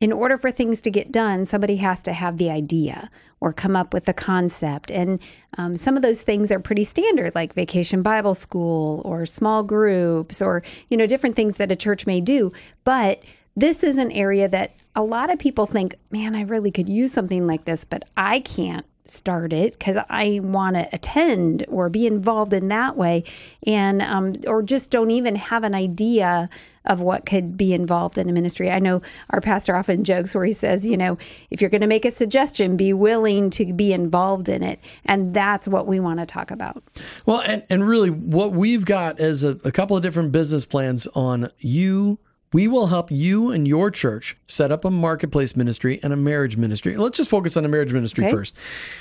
in 0.00 0.12
order 0.12 0.36
for 0.36 0.50
things 0.50 0.82
to 0.82 0.90
get 0.90 1.10
done, 1.10 1.44
somebody 1.44 1.76
has 1.76 2.02
to 2.02 2.12
have 2.12 2.36
the 2.36 2.50
idea 2.50 3.10
or 3.40 3.52
come 3.52 3.76
up 3.76 3.94
with 3.94 4.04
the 4.04 4.12
concept. 4.12 4.90
And 4.90 5.20
um, 5.56 5.76
some 5.76 5.96
of 5.96 6.02
those 6.02 6.22
things 6.22 6.52
are 6.52 6.60
pretty 6.60 6.84
standard, 6.84 7.34
like 7.34 7.54
vacation 7.54 8.02
Bible 8.02 8.34
school 8.34 9.02
or 9.04 9.24
small 9.24 9.62
groups 9.62 10.42
or, 10.42 10.62
you 10.90 10.96
know, 10.96 11.06
different 11.06 11.36
things 11.36 11.56
that 11.56 11.72
a 11.72 11.76
church 11.76 12.06
may 12.06 12.20
do. 12.20 12.52
But 12.84 13.22
this 13.56 13.82
is 13.82 13.96
an 13.96 14.12
area 14.12 14.48
that 14.48 14.74
a 14.94 15.02
lot 15.02 15.30
of 15.30 15.38
people 15.38 15.66
think, 15.66 15.94
man, 16.10 16.34
I 16.34 16.42
really 16.42 16.70
could 16.70 16.88
use 16.88 17.12
something 17.12 17.46
like 17.46 17.64
this, 17.64 17.84
but 17.84 18.04
I 18.16 18.40
can't 18.40 18.86
start 19.08 19.52
it 19.52 19.72
because 19.78 19.96
I 20.08 20.40
want 20.42 20.76
to 20.76 20.88
attend 20.92 21.64
or 21.68 21.88
be 21.88 22.06
involved 22.06 22.52
in 22.52 22.68
that 22.68 22.96
way, 22.96 23.24
and 23.66 24.02
um, 24.02 24.34
or 24.46 24.62
just 24.62 24.90
don't 24.90 25.10
even 25.10 25.36
have 25.36 25.64
an 25.64 25.74
idea 25.74 26.48
of 26.84 27.00
what 27.00 27.26
could 27.26 27.56
be 27.56 27.74
involved 27.74 28.16
in 28.16 28.28
a 28.28 28.32
ministry. 28.32 28.70
I 28.70 28.78
know 28.78 29.02
our 29.30 29.40
pastor 29.40 29.76
often 29.76 30.04
jokes 30.04 30.34
where 30.34 30.44
he 30.44 30.52
says, 30.52 30.86
you 30.86 30.96
know, 30.96 31.18
if 31.50 31.60
you're 31.60 31.70
going 31.70 31.80
to 31.80 31.86
make 31.86 32.04
a 32.04 32.10
suggestion, 32.10 32.76
be 32.76 32.92
willing 32.92 33.50
to 33.50 33.72
be 33.72 33.92
involved 33.92 34.48
in 34.48 34.62
it, 34.62 34.80
and 35.04 35.34
that's 35.34 35.66
what 35.66 35.86
we 35.86 36.00
want 36.00 36.20
to 36.20 36.26
talk 36.26 36.50
about. 36.50 36.82
Well, 37.26 37.40
and 37.40 37.64
and 37.68 37.86
really, 37.86 38.10
what 38.10 38.52
we've 38.52 38.84
got 38.84 39.20
is 39.20 39.44
a, 39.44 39.58
a 39.64 39.72
couple 39.72 39.96
of 39.96 40.02
different 40.02 40.32
business 40.32 40.64
plans 40.64 41.06
on 41.08 41.50
you 41.58 42.18
we 42.52 42.68
will 42.68 42.86
help 42.86 43.10
you 43.10 43.50
and 43.50 43.66
your 43.66 43.90
church 43.90 44.36
set 44.46 44.70
up 44.70 44.84
a 44.84 44.90
marketplace 44.90 45.56
ministry 45.56 45.98
and 46.02 46.12
a 46.12 46.16
marriage 46.16 46.56
ministry. 46.56 46.96
Let's 46.96 47.16
just 47.16 47.30
focus 47.30 47.56
on 47.56 47.64
the 47.64 47.68
marriage 47.68 47.92
ministry 47.92 48.24
okay. 48.24 48.32
first. 48.32 48.56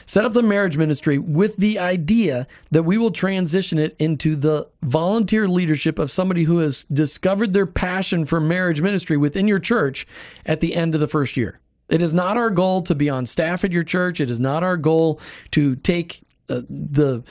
Set 0.05 0.25
up 0.25 0.33
the 0.33 0.43
marriage 0.43 0.77
ministry 0.77 1.17
with 1.17 1.57
the 1.57 1.79
idea 1.79 2.47
that 2.71 2.83
we 2.83 2.97
will 2.97 3.11
transition 3.11 3.77
it 3.77 3.95
into 3.99 4.35
the 4.35 4.67
volunteer 4.81 5.47
leadership 5.47 5.99
of 5.99 6.09
somebody 6.09 6.43
who 6.43 6.59
has 6.59 6.85
discovered 6.85 7.53
their 7.53 7.67
passion 7.67 8.25
for 8.25 8.39
marriage 8.39 8.81
ministry 8.81 9.17
within 9.17 9.47
your 9.47 9.59
church 9.59 10.07
at 10.45 10.59
the 10.59 10.75
end 10.75 10.95
of 10.95 11.01
the 11.01 11.07
first 11.07 11.37
year. 11.37 11.59
It 11.87 12.01
is 12.01 12.13
not 12.13 12.37
our 12.37 12.49
goal 12.49 12.81
to 12.83 12.95
be 12.95 13.09
on 13.09 13.25
staff 13.25 13.63
at 13.63 13.71
your 13.71 13.83
church. 13.83 14.19
It 14.19 14.29
is 14.29 14.39
not 14.39 14.63
our 14.63 14.77
goal 14.77 15.19
to 15.51 15.75
take 15.75 16.21
uh, 16.49 16.61
the 16.67 17.23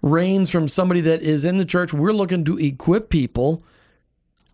reins 0.00 0.50
from 0.50 0.68
somebody 0.68 1.02
that 1.02 1.20
is 1.20 1.44
in 1.44 1.58
the 1.58 1.64
church. 1.64 1.92
We're 1.92 2.12
looking 2.12 2.44
to 2.44 2.58
equip 2.58 3.10
people 3.10 3.62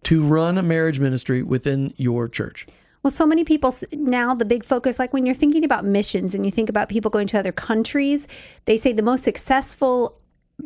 to 0.05 0.25
run 0.25 0.59
a 0.59 0.63
marriage 0.63 1.01
ministry 1.01 1.43
within 1.43 1.93
your 1.97 2.29
church? 2.29 2.67
Well, 3.03 3.11
so 3.11 3.27
many 3.27 3.45
people 3.45 3.75
now, 3.93 4.35
the 4.35 4.47
big 4.47 4.65
focus, 4.65 4.99
like 4.99 5.13
when 5.13 5.27
you're 5.27 5.35
thinking 5.35 5.63
about 5.63 5.85
missions 5.85 6.35
and 6.35 6.45
you 6.45 6.51
think 6.51 6.71
about 6.71 6.89
people 6.89 7.11
going 7.11 7.27
to 7.29 7.39
other 7.39 7.53
countries, 7.53 8.27
they 8.65 8.79
say 8.79 8.93
the 8.93 9.03
most 9.03 9.25
successful 9.25 10.19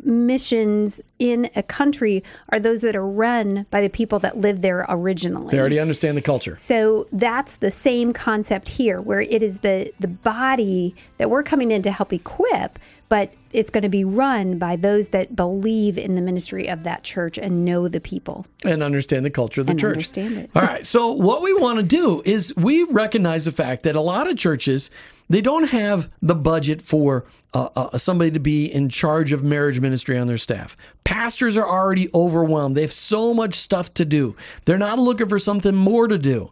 missions 0.03 1.01
in 1.17 1.49
a 1.55 1.63
country 1.63 2.23
are 2.49 2.59
those 2.59 2.81
that 2.81 2.95
are 2.95 3.05
run 3.05 3.65
by 3.71 3.81
the 3.81 3.89
people 3.89 4.19
that 4.19 4.37
live 4.37 4.61
there 4.61 4.85
originally. 4.87 5.51
They 5.51 5.59
already 5.59 5.79
understand 5.79 6.15
the 6.15 6.21
culture. 6.21 6.55
So 6.55 7.07
that's 7.11 7.55
the 7.55 7.71
same 7.71 8.13
concept 8.13 8.69
here, 8.69 9.01
where 9.01 9.21
it 9.21 9.43
is 9.43 9.59
the 9.59 9.91
the 9.99 10.07
body 10.07 10.95
that 11.17 11.29
we're 11.29 11.43
coming 11.43 11.71
in 11.71 11.81
to 11.81 11.91
help 11.91 12.13
equip, 12.13 12.79
but 13.09 13.33
it's 13.51 13.71
going 13.71 13.83
to 13.83 13.89
be 13.89 14.03
run 14.03 14.59
by 14.59 14.75
those 14.75 15.09
that 15.09 15.35
believe 15.35 15.97
in 15.97 16.15
the 16.15 16.21
ministry 16.21 16.69
of 16.69 16.83
that 16.83 17.03
church 17.03 17.37
and 17.37 17.65
know 17.65 17.87
the 17.87 17.99
people 17.99 18.45
and 18.63 18.83
understand 18.83 19.25
the 19.25 19.31
culture 19.31 19.61
of 19.61 19.67
the 19.67 19.71
and 19.71 19.79
church. 19.79 19.93
Understand 19.93 20.37
it. 20.37 20.51
All 20.55 20.61
right. 20.61 20.85
So 20.85 21.13
what 21.13 21.41
we 21.41 21.53
want 21.53 21.77
to 21.77 21.83
do 21.83 22.21
is 22.23 22.55
we 22.55 22.83
recognize 22.83 23.45
the 23.45 23.51
fact 23.51 23.83
that 23.83 23.95
a 23.95 24.01
lot 24.01 24.29
of 24.29 24.37
churches 24.37 24.91
they 25.29 25.41
don't 25.41 25.69
have 25.69 26.09
the 26.23 26.35
budget 26.35 26.81
for 26.81 27.25
uh, 27.53 27.69
uh, 27.75 27.97
somebody 27.97 28.31
to 28.31 28.39
be 28.39 28.65
in 28.65 28.89
charge 28.89 29.31
of 29.31 29.43
marriage 29.43 29.79
ministry 29.79 30.17
on 30.17 30.25
their 30.25 30.37
staff. 30.37 30.75
Pastors 31.03 31.55
are 31.55 31.67
already 31.67 32.09
overwhelmed. 32.15 32.75
They 32.75 32.81
have 32.81 32.91
so 32.91 33.33
much 33.33 33.53
stuff 33.53 33.93
to 33.95 34.05
do. 34.05 34.35
They're 34.65 34.79
not 34.79 34.97
looking 34.97 35.29
for 35.29 35.37
something 35.39 35.75
more 35.75 36.07
to 36.07 36.17
do. 36.17 36.51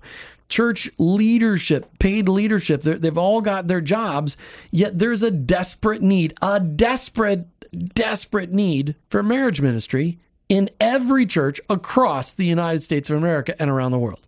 Church 0.49 0.89
leadership, 0.97 1.89
paid 1.99 2.29
leadership, 2.29 2.81
they've 2.81 3.17
all 3.17 3.41
got 3.41 3.67
their 3.67 3.81
jobs, 3.81 4.37
yet 4.71 4.97
there's 4.97 5.23
a 5.23 5.31
desperate 5.31 6.01
need, 6.01 6.33
a 6.41 6.59
desperate, 6.59 7.47
desperate 7.93 8.51
need 8.51 8.95
for 9.09 9.21
marriage 9.21 9.59
ministry 9.61 10.17
in 10.49 10.69
every 10.79 11.25
church 11.25 11.59
across 11.69 12.31
the 12.31 12.45
United 12.45 12.81
States 12.81 13.09
of 13.09 13.17
America 13.17 13.53
and 13.59 13.69
around 13.69 13.91
the 13.91 13.99
world. 13.99 14.19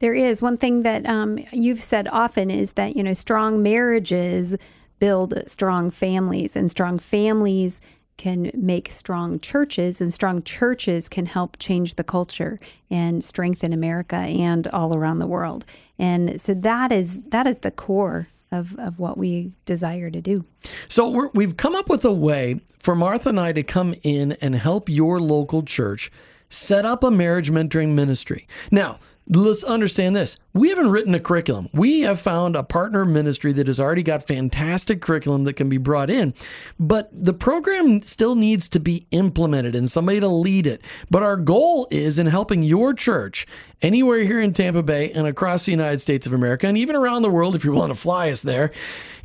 There 0.00 0.14
is 0.14 0.40
one 0.40 0.56
thing 0.56 0.82
that 0.82 1.08
um, 1.08 1.38
you've 1.52 1.82
said 1.82 2.08
often 2.08 2.50
is 2.50 2.72
that 2.72 2.96
you 2.96 3.02
know 3.02 3.12
strong 3.12 3.62
marriages 3.62 4.56
build 4.98 5.34
strong 5.46 5.90
families, 5.90 6.56
and 6.56 6.70
strong 6.70 6.98
families 6.98 7.80
can 8.18 8.50
make 8.54 8.90
strong 8.90 9.40
churches, 9.40 10.00
and 10.00 10.12
strong 10.12 10.42
churches 10.42 11.08
can 11.08 11.24
help 11.24 11.58
change 11.58 11.94
the 11.94 12.04
culture 12.04 12.58
and 12.90 13.24
strengthen 13.24 13.72
America 13.72 14.16
and 14.16 14.66
all 14.68 14.94
around 14.94 15.20
the 15.20 15.26
world. 15.26 15.64
And 15.98 16.38
so 16.38 16.52
that 16.52 16.92
is 16.92 17.20
that 17.28 17.46
is 17.46 17.58
the 17.58 17.70
core 17.70 18.26
of, 18.50 18.78
of 18.78 18.98
what 18.98 19.16
we 19.18 19.52
desire 19.64 20.10
to 20.10 20.20
do. 20.20 20.44
So 20.88 21.30
we 21.34 21.44
have 21.44 21.56
come 21.56 21.74
up 21.74 21.88
with 21.88 22.04
a 22.04 22.12
way 22.12 22.60
for 22.78 22.94
Martha 22.94 23.30
and 23.30 23.40
I 23.40 23.52
to 23.52 23.62
come 23.62 23.94
in 24.02 24.32
and 24.40 24.54
help 24.54 24.88
your 24.88 25.20
local 25.20 25.62
church 25.62 26.10
set 26.48 26.86
up 26.86 27.04
a 27.04 27.10
marriage 27.10 27.50
mentoring 27.50 27.90
ministry. 27.90 28.46
Now, 28.70 28.98
let's 29.28 29.62
understand 29.62 30.16
this. 30.16 30.36
We 30.54 30.70
haven't 30.70 30.90
written 30.90 31.14
a 31.14 31.20
curriculum. 31.20 31.68
We 31.72 32.00
have 32.00 32.20
found 32.20 32.56
a 32.56 32.62
partner 32.62 33.04
ministry 33.04 33.52
that 33.52 33.66
has 33.66 33.78
already 33.78 34.02
got 34.02 34.26
fantastic 34.26 35.02
curriculum 35.02 35.44
that 35.44 35.54
can 35.54 35.68
be 35.68 35.76
brought 35.76 36.10
in, 36.10 36.34
but 36.78 37.10
the 37.12 37.34
program 37.34 38.02
still 38.02 38.34
needs 38.34 38.68
to 38.70 38.80
be 38.80 39.06
implemented 39.10 39.74
and 39.74 39.90
somebody 39.90 40.20
to 40.20 40.28
lead 40.28 40.66
it. 40.66 40.82
But 41.10 41.22
our 41.22 41.36
goal 41.36 41.86
is 41.90 42.18
in 42.18 42.26
helping 42.26 42.62
your 42.62 42.94
church 42.94 43.46
anywhere 43.82 44.20
here 44.20 44.40
in 44.40 44.52
Tampa 44.52 44.82
Bay 44.82 45.12
and 45.12 45.26
across 45.26 45.64
the 45.64 45.72
United 45.72 45.98
States 46.00 46.26
of 46.26 46.32
America 46.32 46.66
and 46.66 46.78
even 46.78 46.96
around 46.96 47.22
the 47.22 47.30
world 47.30 47.54
if 47.54 47.64
you 47.64 47.72
want 47.72 47.92
to 47.92 47.98
fly 47.98 48.30
us 48.30 48.42
there 48.42 48.72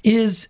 is 0.04 0.48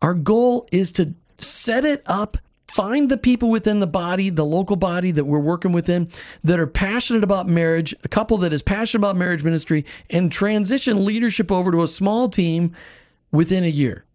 our 0.00 0.14
goal 0.14 0.66
is 0.72 0.92
to 0.92 1.14
set 1.38 1.84
it 1.84 2.02
up 2.06 2.38
Find 2.72 3.10
the 3.10 3.18
people 3.18 3.50
within 3.50 3.80
the 3.80 3.86
body, 3.86 4.30
the 4.30 4.46
local 4.46 4.76
body 4.76 5.10
that 5.10 5.26
we're 5.26 5.38
working 5.38 5.72
within 5.72 6.08
that 6.42 6.58
are 6.58 6.66
passionate 6.66 7.22
about 7.22 7.46
marriage, 7.46 7.94
a 8.02 8.08
couple 8.08 8.38
that 8.38 8.54
is 8.54 8.62
passionate 8.62 9.00
about 9.00 9.14
marriage 9.14 9.44
ministry, 9.44 9.84
and 10.08 10.32
transition 10.32 11.04
leadership 11.04 11.52
over 11.52 11.70
to 11.70 11.82
a 11.82 11.86
small 11.86 12.30
team 12.30 12.72
within 13.30 13.62
a 13.62 13.68
year. 13.68 14.06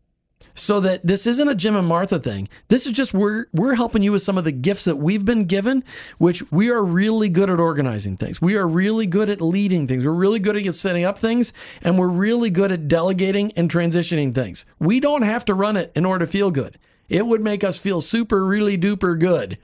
So 0.56 0.80
that 0.80 1.06
this 1.06 1.28
isn't 1.28 1.48
a 1.48 1.54
Jim 1.54 1.76
and 1.76 1.88
Martha 1.88 2.18
thing. 2.18 2.50
This 2.68 2.88
is 2.88 2.94
just 2.94 3.14
we're 3.14 3.46
we're 3.54 3.76
helping 3.76 4.02
you 4.02 4.12
with 4.12 4.24
some 4.24 4.40
of 4.40 4.44
the 4.44 4.52
gifts 4.52 4.86
that 4.86 4.96
we've 4.96 5.24
been 5.24 5.46
given, 5.46 5.84
which 6.18 6.42
we 6.52 6.72
are 6.72 6.84
really 6.84 7.30
good 7.30 7.52
at 7.52 7.60
organizing 7.60 8.18
things. 8.18 8.42
We 8.42 8.56
are 8.56 8.68
really 8.68 9.06
good 9.06 9.30
at 9.30 9.40
leading 9.40 9.86
things. 9.86 10.04
We're 10.04 10.12
really 10.14 10.40
good 10.40 10.58
at 10.58 10.74
setting 10.74 11.04
up 11.04 11.20
things, 11.20 11.54
and 11.84 12.00
we're 12.00 12.08
really 12.08 12.50
good 12.50 12.72
at 12.72 12.88
delegating 12.88 13.52
and 13.52 13.70
transitioning 13.70 14.34
things. 14.34 14.66
We 14.80 15.00
don't 15.00 15.22
have 15.22 15.46
to 15.46 15.54
run 15.54 15.78
it 15.78 15.92
in 15.96 16.06
order 16.06 16.26
to 16.26 16.32
feel 16.32 16.50
good. 16.50 16.80
It 17.10 17.26
would 17.26 17.42
make 17.42 17.64
us 17.64 17.80
feel 17.80 18.02
super, 18.02 18.46
really 18.46 18.78
duper 18.78 19.18
good 19.20 19.58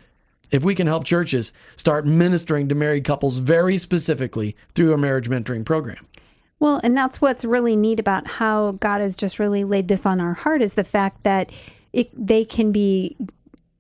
if 0.52 0.64
we 0.64 0.76
can 0.76 0.88
help 0.88 1.04
churches 1.04 1.52
start 1.76 2.06
ministering 2.06 2.70
to 2.70 2.76
married 2.76 3.04
couples 3.04 3.40
very 3.40 3.78
specifically 3.78 4.56
through 4.76 4.94
a 4.94 4.98
marriage 4.98 5.30
mentoring 5.30 5.66
program. 5.66 6.08
Well, 6.60 6.80
and 6.84 6.96
that's 6.96 7.20
what's 7.20 7.44
really 7.44 7.76
neat 7.76 8.00
about 8.00 8.28
how 8.28 8.72
God 8.74 9.02
has 9.02 9.16
just 9.18 9.40
really 9.40 9.64
laid 9.64 9.90
this 9.90 10.06
on 10.06 10.22
our 10.22 10.34
heart 10.34 10.62
is 10.62 10.76
the 10.76 10.84
fact 10.84 11.24
that 11.24 11.52
it, 11.92 12.10
they 12.16 12.46
can 12.46 12.72
be 12.72 13.18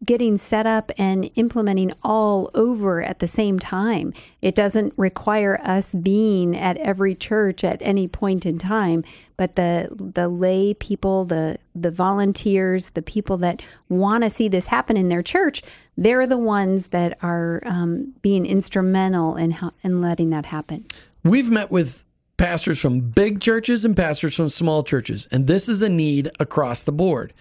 getting 0.05 0.37
set 0.37 0.65
up 0.65 0.91
and 0.97 1.29
implementing 1.35 1.91
all 2.03 2.49
over 2.53 3.01
at 3.01 3.19
the 3.19 3.27
same 3.27 3.59
time. 3.59 4.13
It 4.41 4.55
doesn't 4.55 4.93
require 4.97 5.59
us 5.63 5.93
being 5.93 6.55
at 6.55 6.77
every 6.77 7.15
church 7.15 7.63
at 7.63 7.81
any 7.81 8.07
point 8.07 8.45
in 8.45 8.57
time, 8.57 9.03
but 9.37 9.55
the 9.55 9.89
the 9.91 10.27
lay 10.27 10.73
people, 10.73 11.25
the 11.25 11.57
the 11.75 11.91
volunteers, 11.91 12.91
the 12.91 13.01
people 13.01 13.37
that 13.37 13.63
want 13.89 14.23
to 14.23 14.29
see 14.29 14.47
this 14.47 14.67
happen 14.67 14.97
in 14.97 15.09
their 15.09 15.23
church, 15.23 15.61
they're 15.97 16.27
the 16.27 16.37
ones 16.37 16.87
that 16.87 17.17
are 17.21 17.61
um, 17.65 18.13
being 18.21 18.45
instrumental 18.45 19.35
in 19.35 19.57
in 19.83 20.01
letting 20.01 20.29
that 20.31 20.45
happen. 20.45 20.85
We've 21.23 21.49
met 21.49 21.71
with 21.71 22.05
pastors 22.37 22.79
from 22.79 22.99
big 22.99 23.39
churches 23.39 23.85
and 23.85 23.95
pastors 23.95 24.35
from 24.35 24.49
small 24.49 24.83
churches, 24.83 25.27
and 25.31 25.47
this 25.47 25.69
is 25.69 25.81
a 25.81 25.89
need 25.89 26.29
across 26.39 26.83
the 26.83 26.91
board. 26.91 27.33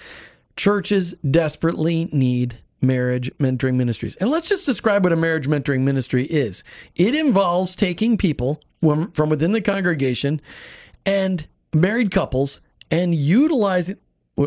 Churches 0.56 1.14
desperately 1.28 2.08
need 2.12 2.58
marriage 2.80 3.30
mentoring 3.38 3.74
ministries. 3.74 4.16
And 4.16 4.30
let's 4.30 4.48
just 4.48 4.66
describe 4.66 5.04
what 5.04 5.12
a 5.12 5.16
marriage 5.16 5.48
mentoring 5.48 5.80
ministry 5.80 6.24
is 6.24 6.64
it 6.96 7.14
involves 7.14 7.74
taking 7.74 8.16
people 8.16 8.60
from 8.80 9.28
within 9.28 9.52
the 9.52 9.60
congregation 9.60 10.40
and 11.06 11.46
married 11.72 12.10
couples 12.10 12.60
and 12.90 13.14
utilizing. 13.14 13.96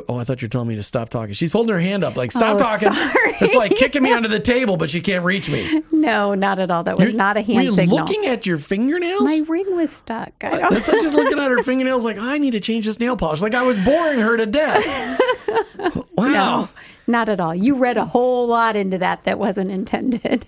Oh, 0.07 0.19
I 0.19 0.23
thought 0.23 0.41
you 0.41 0.45
were 0.45 0.49
telling 0.49 0.67
me 0.67 0.75
to 0.75 0.83
stop 0.83 1.09
talking. 1.09 1.33
She's 1.33 1.53
holding 1.53 1.73
her 1.73 1.79
hand 1.79 2.03
up, 2.03 2.15
like, 2.15 2.31
stop 2.31 2.55
oh, 2.55 2.57
talking. 2.57 2.93
Sorry. 2.93 3.37
It's 3.41 3.55
like 3.55 3.75
kicking 3.75 4.03
me 4.03 4.13
under 4.13 4.27
the 4.27 4.39
table, 4.39 4.77
but 4.77 4.89
she 4.89 5.01
can't 5.01 5.23
reach 5.25 5.49
me. 5.49 5.83
No, 5.91 6.35
not 6.35 6.59
at 6.59 6.71
all. 6.71 6.83
That 6.83 6.97
was 6.97 7.09
You're, 7.09 7.17
not 7.17 7.37
a 7.37 7.41
hand 7.41 7.57
were 7.57 7.63
you 7.63 7.75
signal. 7.75 7.97
looking 7.97 8.25
at 8.25 8.45
your 8.45 8.57
fingernails? 8.57 9.23
My 9.23 9.41
ring 9.47 9.75
was 9.75 9.89
stuck. 9.91 10.31
I 10.43 10.59
don't 10.59 10.69
That's 10.71 10.89
just 10.89 11.15
looking 11.15 11.39
at 11.39 11.49
her 11.49 11.63
fingernails 11.63 12.03
like, 12.03 12.17
I 12.17 12.37
need 12.37 12.51
to 12.51 12.59
change 12.59 12.85
this 12.85 12.99
nail 12.99 13.17
polish. 13.17 13.41
Like 13.41 13.55
I 13.55 13.63
was 13.63 13.77
boring 13.79 14.19
her 14.19 14.37
to 14.37 14.45
death. 14.45 15.21
Wow. 16.17 16.61
No, 16.61 16.69
not 17.07 17.29
at 17.29 17.39
all. 17.41 17.53
You 17.53 17.75
read 17.75 17.97
a 17.97 18.05
whole 18.05 18.47
lot 18.47 18.75
into 18.75 18.97
that 18.97 19.25
that 19.25 19.37
wasn't 19.37 19.69
intended. 19.69 20.45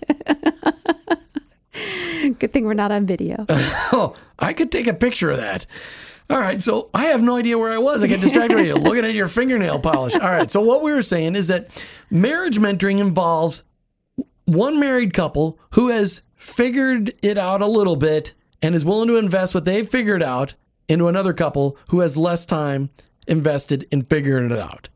Good 2.40 2.54
thing 2.54 2.66
we're 2.66 2.74
not 2.74 2.92
on 2.92 3.06
video. 3.06 3.46
oh, 3.50 4.16
I 4.40 4.54
could 4.54 4.72
take 4.72 4.88
a 4.88 4.94
picture 4.94 5.30
of 5.30 5.38
that. 5.38 5.66
All 6.30 6.40
right, 6.40 6.62
so 6.62 6.90
I 6.94 7.06
have 7.06 7.24
no 7.24 7.38
idea 7.38 7.58
where 7.58 7.72
I 7.72 7.78
was. 7.78 8.04
I 8.04 8.08
get 8.08 8.20
distracted 8.20 8.66
you 8.66 8.76
looking 8.76 9.06
at 9.06 9.13
your 9.13 9.30
fingernail 9.30 9.80
polish. 9.80 10.13
All 10.13 10.30
right, 10.30 10.52
so 10.52 10.60
what 10.62 10.82
we 10.82 10.92
were 10.92 11.02
saying 11.02 11.36
is 11.36 11.48
that 11.48 11.70
marriage 12.10 12.60
mentoring 12.60 13.00
involves 13.00 13.63
one 14.46 14.80
married 14.80 15.13
couple 15.13 15.58
who 15.74 15.90
has 15.90 16.22
figured 16.36 17.13
it 17.22 17.38
out 17.38 17.62
a 17.62 17.68
little 17.68 17.96
bit 17.96 18.34
and 18.62 18.76
is 18.76 18.84
willing 18.84 19.08
to 19.08 19.16
invest 19.16 19.56
what 19.56 19.66
they've 19.66 19.88
figured 19.88 20.22
out 20.22 20.54
into 20.90 21.08
another 21.08 21.34
couple 21.34 21.78
who 21.90 22.02
has 22.02 22.18
less 22.18 22.46
time 22.46 22.90
invested 23.28 23.88
in 23.92 24.04
figuring 24.04 24.52
it 24.52 24.58
out. 24.58 24.90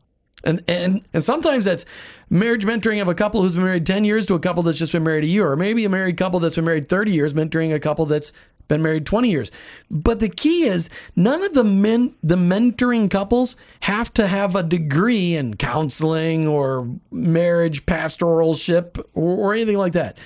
And 0.44 0.62
and 0.66 1.02
and 1.12 1.22
sometimes 1.22 1.64
that's 1.64 1.84
marriage 2.28 2.64
mentoring 2.64 3.00
of 3.00 3.08
a 3.08 3.14
couple 3.14 3.42
who's 3.42 3.54
been 3.54 3.64
married 3.64 3.86
10 3.86 4.04
years 4.04 4.26
to 4.26 4.34
a 4.34 4.40
couple 4.40 4.62
that's 4.64 4.78
just 4.78 4.90
been 4.90 5.04
married 5.04 5.24
a 5.24 5.28
year 5.28 5.48
or 5.48 5.56
maybe 5.56 5.84
a 5.84 5.88
married 5.88 6.16
couple 6.16 6.40
that's 6.40 6.56
been 6.56 6.64
married 6.64 6.88
30 6.88 7.12
years 7.12 7.32
mentoring 7.32 7.72
a 7.72 7.78
couple 7.78 8.06
that's 8.06 8.32
been 8.72 8.82
married 8.82 9.06
20 9.06 9.30
years. 9.30 9.50
But 9.90 10.20
the 10.20 10.28
key 10.28 10.64
is 10.64 10.88
none 11.14 11.42
of 11.42 11.52
the 11.52 11.64
men 11.64 12.14
the 12.22 12.36
mentoring 12.36 13.10
couples 13.10 13.56
have 13.80 14.12
to 14.14 14.26
have 14.26 14.56
a 14.56 14.62
degree 14.62 15.36
in 15.36 15.56
counseling 15.56 16.48
or 16.48 16.88
marriage 17.10 17.84
pastoralship 17.84 18.98
or, 19.14 19.36
or 19.36 19.54
anything 19.54 19.78
like 19.78 19.92
that. 19.92 20.18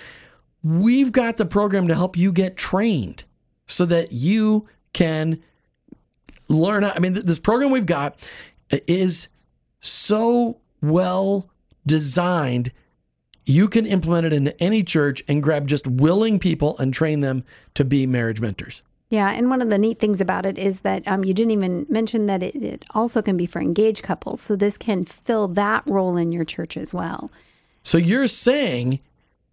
We've 0.63 1.13
got 1.13 1.37
the 1.37 1.47
program 1.47 1.89
to 1.89 1.95
help 1.95 2.17
you 2.17 2.33
get 2.33 2.57
trained 2.57 3.25
so 3.67 3.85
that 3.87 4.13
you 4.13 4.69
can 4.93 5.43
learn. 6.49 6.85
I 6.85 6.99
mean, 6.99 7.13
this 7.13 7.39
program 7.39 7.71
we've 7.71 7.87
got 7.87 8.31
is 8.71 9.29
so 9.81 10.61
well 10.81 11.51
designed, 11.85 12.73
you 13.47 13.69
can 13.69 13.87
implement 13.87 14.27
it 14.27 14.33
into 14.33 14.61
any 14.63 14.83
church 14.83 15.23
and 15.29 15.43
grab 15.43 15.67
just 15.67 15.87
willing 15.87 16.39
people 16.39 16.77
and 16.79 16.93
train 16.93 17.21
them 17.21 17.45
to 17.75 17.85
be 17.85 18.07
marriage 18.07 18.41
mentors. 18.41 18.83
Yeah, 19.09 19.31
and 19.31 19.49
one 19.49 19.63
of 19.63 19.71
the 19.71 19.79
neat 19.79 20.01
things 20.01 20.21
about 20.21 20.45
it 20.45 20.59
is 20.59 20.81
that 20.81 21.07
um, 21.07 21.25
you 21.25 21.33
didn't 21.33 21.53
even 21.53 21.87
mention 21.89 22.27
that 22.27 22.43
it, 22.43 22.57
it 22.57 22.85
also 22.91 23.23
can 23.23 23.37
be 23.37 23.47
for 23.47 23.61
engaged 23.61 24.03
couples. 24.03 24.41
So 24.41 24.57
this 24.57 24.77
can 24.77 25.05
fill 25.05 25.47
that 25.49 25.85
role 25.87 26.17
in 26.17 26.33
your 26.33 26.43
church 26.43 26.77
as 26.77 26.93
well. 26.93 27.31
So 27.85 27.99
you're 27.99 28.27
saying 28.27 28.99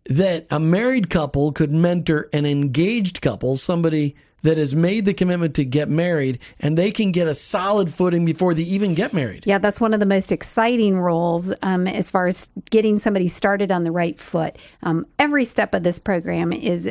that 0.06 0.48
a 0.50 0.60
married 0.60 1.12
couple 1.12 1.52
could 1.52 1.72
mentor 1.72 2.30
an 2.34 2.48
engaged 2.48 3.22
couple, 3.22 3.56
somebody 3.58 4.16
that 4.44 4.58
has 4.58 4.76
made 4.76 5.06
the 5.06 5.14
commitment 5.14 5.56
to 5.56 5.66
get 5.66 5.90
married 5.90 6.40
and 6.60 6.78
they 6.78 6.92
can 6.92 7.12
get 7.12 7.28
a 7.28 7.34
solid 7.34 7.92
footing 7.92 8.24
before 8.24 8.54
they 8.54 8.64
even 8.64 8.94
get 8.94 9.14
married. 9.14 9.44
Yeah, 9.46 9.58
that's 9.58 9.82
one 9.82 9.94
of 9.94 10.00
the 10.00 10.06
most 10.06 10.32
exciting 10.32 11.00
roles 11.00 11.54
um, 11.64 11.88
as 11.88 12.10
far 12.10 12.28
as 12.28 12.50
getting 12.70 13.00
somebody 13.00 13.28
started 13.28 13.72
on 13.72 13.84
the 13.84 13.92
right 13.92 14.20
foot. 14.20 14.58
Um, 14.84 15.08
every 15.18 15.46
step 15.46 15.74
of 15.74 15.84
this 15.84 15.98
program 15.98 16.54
is 16.54 16.90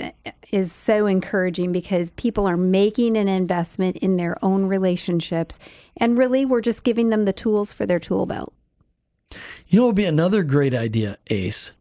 is 0.50 0.70
so 0.70 1.06
encouraging 1.06 1.72
because 1.72 2.10
people 2.10 2.46
are 2.46 2.58
making 2.58 3.16
an 3.16 3.28
investment 3.28 3.96
in 3.98 4.16
their 4.16 4.36
own 4.44 4.66
relationships, 4.66 5.58
and 5.96 6.18
really, 6.18 6.44
we're 6.44 6.60
just 6.60 6.84
giving 6.84 7.08
them 7.08 7.24
the 7.24 7.32
tools 7.32 7.72
for 7.72 7.86
their 7.86 7.98
tool 7.98 8.26
belt. 8.26 8.52
You 9.68 9.78
know, 9.78 9.84
it 9.84 9.86
would 9.86 9.96
be 9.96 10.04
another 10.04 10.42
great 10.42 10.74
idea, 10.74 11.16
Ace 11.28 11.72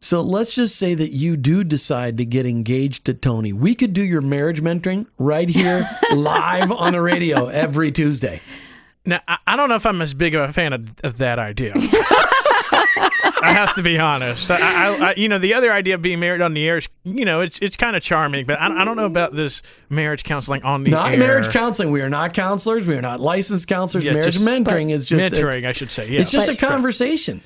so 0.00 0.20
let's 0.20 0.54
just 0.54 0.76
say 0.76 0.94
that 0.94 1.10
you 1.12 1.36
do 1.36 1.64
decide 1.64 2.18
to 2.18 2.24
get 2.24 2.46
engaged 2.46 3.06
to 3.06 3.14
Tony. 3.14 3.52
We 3.52 3.74
could 3.74 3.92
do 3.92 4.02
your 4.02 4.20
marriage 4.20 4.62
mentoring 4.62 5.06
right 5.18 5.48
here 5.48 5.88
live 6.12 6.70
on 6.70 6.92
the 6.92 7.00
radio 7.00 7.46
every 7.46 7.90
Tuesday. 7.92 8.40
Now, 9.04 9.20
I, 9.46 9.56
don't 9.56 9.68
know 9.68 9.76
if 9.76 9.86
I'm 9.86 10.02
as 10.02 10.14
big 10.14 10.34
of 10.34 10.48
a 10.48 10.52
fan 10.52 10.72
of, 10.72 10.88
of 11.04 11.18
that 11.18 11.38
idea. 11.38 11.72
I 13.42 13.52
have 13.52 13.74
to 13.76 13.82
be 13.82 13.98
honest. 13.98 14.50
I, 14.50 14.56
I, 14.58 15.10
I, 15.10 15.14
you 15.16 15.28
know, 15.28 15.38
the 15.38 15.54
other 15.54 15.72
idea 15.72 15.94
of 15.94 16.02
being 16.02 16.18
married 16.18 16.40
on 16.40 16.54
the 16.54 16.66
air 16.66 16.78
is, 16.78 16.88
you 17.04 17.24
know, 17.24 17.40
it's 17.42 17.58
it's 17.60 17.76
kind 17.76 17.94
of 17.94 18.02
charming, 18.02 18.46
but 18.46 18.60
I, 18.60 18.82
I 18.82 18.84
don't 18.84 18.96
know 18.96 19.04
about 19.06 19.34
this 19.36 19.62
marriage 19.90 20.24
counseling 20.24 20.62
on 20.64 20.82
the 20.82 20.90
Not 20.90 21.12
air. 21.12 21.18
marriage 21.18 21.48
counseling. 21.50 21.90
We 21.90 22.00
are 22.00 22.08
not 22.10 22.34
counselors. 22.34 22.86
We 22.86 22.96
are 22.96 23.02
not 23.02 23.20
licensed 23.20 23.68
counselors. 23.68 24.04
Yeah, 24.04 24.14
marriage 24.14 24.34
just- 24.34 24.44
mentoring 24.44 24.90
is 24.90 25.04
just 25.04 25.32
mentoring, 25.34 25.66
I 25.66 25.72
should 25.72 25.90
say. 25.90 26.08
Yeah, 26.08 26.20
it's 26.20 26.30
just 26.30 26.46
But- 26.46 26.56
a 26.60 26.66
conversation. 26.66 27.42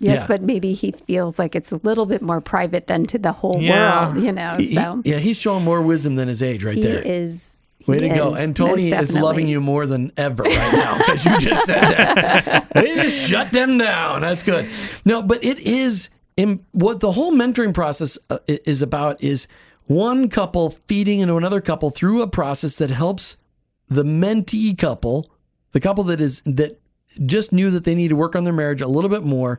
Yes, 0.00 0.20
Yeah. 0.20 0.26
but 0.26 0.42
maybe 0.42 0.72
he 0.72 0.90
feels 0.90 1.38
like 1.38 1.54
it's 1.54 1.70
a 1.72 1.76
little 1.84 2.04
bit 2.06 2.20
more 2.20 2.40
private 2.40 2.88
than 2.88 3.06
to 3.06 3.18
the 3.18 3.32
whole 3.32 3.60
Yeah. 3.60 4.08
world, 4.12 4.24
you 4.24 4.32
know. 4.32 4.56
He- 4.56 4.74
So 4.74 5.02
yeah, 5.04 5.18
he's 5.18 5.38
showing 5.38 5.64
more 5.64 5.80
wisdom 5.82 6.16
than 6.16 6.28
his 6.28 6.42
age 6.42 6.64
right 6.64 6.74
there. 6.80 7.02
he 7.02 7.08
there. 7.08 7.22
is. 7.22 7.50
Way 7.86 8.00
he 8.02 8.08
to 8.08 8.14
go. 8.14 8.34
And 8.34 8.56
Tony 8.56 8.88
is 8.88 9.12
loving 9.14 9.46
you 9.46 9.60
more 9.60 9.86
than 9.86 10.10
ever 10.16 10.42
right 10.42 10.72
now 10.74 10.96
because 10.98 11.24
you 11.24 11.38
just 11.38 11.66
said 11.66 11.80
that. 11.82 12.68
Way 12.74 12.94
to 12.96 13.10
shut 13.10 13.52
them 13.52 13.76
down. 13.78 14.22
That's 14.22 14.42
good. 14.42 14.66
No, 15.04 15.22
but 15.22 15.44
it 15.44 15.58
is 15.58 16.08
in, 16.36 16.64
what 16.72 17.00
the 17.00 17.12
whole 17.12 17.30
mentoring 17.32 17.74
process 17.74 18.18
uh, 18.30 18.38
is 18.48 18.80
about 18.82 19.22
is 19.22 19.46
one 19.86 20.28
couple 20.30 20.70
feeding 20.88 21.20
into 21.20 21.36
another 21.36 21.60
couple 21.60 21.90
through 21.90 22.22
a 22.22 22.26
process 22.26 22.76
that 22.76 22.90
helps 22.90 23.36
the 23.88 24.02
mentee 24.02 24.76
couple, 24.76 25.30
the 25.72 25.80
couple 25.80 26.04
that 26.04 26.20
is 26.22 26.40
that 26.46 26.80
just 27.26 27.52
knew 27.52 27.70
that 27.70 27.84
they 27.84 27.94
need 27.94 28.08
to 28.08 28.16
work 28.16 28.36
on 28.36 28.44
their 28.44 28.52
marriage 28.52 28.80
a 28.80 28.88
little 28.88 29.10
bit 29.10 29.22
more. 29.22 29.58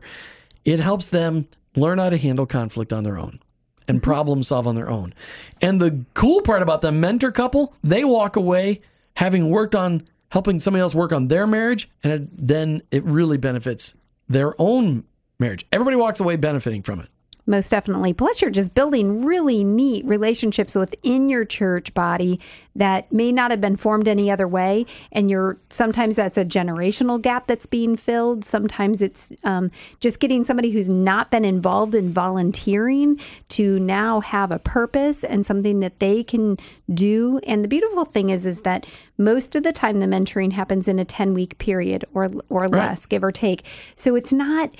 It 0.64 0.80
helps 0.80 1.08
them 1.08 1.46
learn 1.74 1.98
how 1.98 2.10
to 2.10 2.16
handle 2.16 2.46
conflict 2.46 2.92
on 2.92 3.04
their 3.04 3.18
own 3.18 3.40
and 3.88 3.98
mm-hmm. 3.98 4.10
problem 4.10 4.42
solve 4.42 4.66
on 4.66 4.74
their 4.74 4.90
own. 4.90 5.14
And 5.60 5.80
the 5.80 6.04
cool 6.14 6.42
part 6.42 6.62
about 6.62 6.82
the 6.82 6.92
mentor 6.92 7.32
couple, 7.32 7.74
they 7.82 8.04
walk 8.04 8.36
away 8.36 8.80
having 9.14 9.50
worked 9.50 9.74
on 9.74 10.04
helping 10.30 10.60
somebody 10.60 10.82
else 10.82 10.94
work 10.94 11.12
on 11.12 11.28
their 11.28 11.46
marriage, 11.46 11.88
and 12.02 12.12
it, 12.12 12.46
then 12.46 12.82
it 12.90 13.04
really 13.04 13.38
benefits 13.38 13.96
their 14.28 14.60
own 14.60 15.04
marriage. 15.38 15.64
Everybody 15.72 15.96
walks 15.96 16.20
away 16.20 16.36
benefiting 16.36 16.82
from 16.82 17.00
it. 17.00 17.08
Most 17.48 17.70
definitely. 17.70 18.12
Plus, 18.12 18.42
you're 18.42 18.50
just 18.50 18.74
building 18.74 19.24
really 19.24 19.62
neat 19.62 20.04
relationships 20.04 20.74
within 20.74 21.28
your 21.28 21.44
church 21.44 21.94
body 21.94 22.40
that 22.74 23.10
may 23.12 23.30
not 23.30 23.52
have 23.52 23.60
been 23.60 23.76
formed 23.76 24.08
any 24.08 24.30
other 24.32 24.48
way. 24.48 24.84
And 25.12 25.30
you're 25.30 25.56
sometimes 25.70 26.16
that's 26.16 26.36
a 26.36 26.44
generational 26.44 27.22
gap 27.22 27.46
that's 27.46 27.64
being 27.64 27.94
filled. 27.94 28.44
Sometimes 28.44 29.00
it's 29.00 29.32
um, 29.44 29.70
just 30.00 30.18
getting 30.18 30.42
somebody 30.42 30.70
who's 30.70 30.88
not 30.88 31.30
been 31.30 31.44
involved 31.44 31.94
in 31.94 32.10
volunteering 32.10 33.20
to 33.50 33.78
now 33.78 34.20
have 34.20 34.50
a 34.50 34.58
purpose 34.58 35.22
and 35.22 35.46
something 35.46 35.78
that 35.80 36.00
they 36.00 36.24
can 36.24 36.56
do. 36.92 37.38
And 37.46 37.62
the 37.62 37.68
beautiful 37.68 38.04
thing 38.04 38.30
is, 38.30 38.44
is 38.44 38.62
that 38.62 38.86
most 39.18 39.54
of 39.54 39.62
the 39.62 39.72
time 39.72 40.00
the 40.00 40.06
mentoring 40.06 40.52
happens 40.52 40.88
in 40.88 40.98
a 40.98 41.04
10 41.04 41.32
week 41.32 41.58
period 41.58 42.04
or 42.12 42.28
or 42.48 42.68
less, 42.68 43.06
give 43.06 43.22
or 43.22 43.30
take. 43.30 43.64
So 43.94 44.16
it's 44.16 44.32
not 44.32 44.70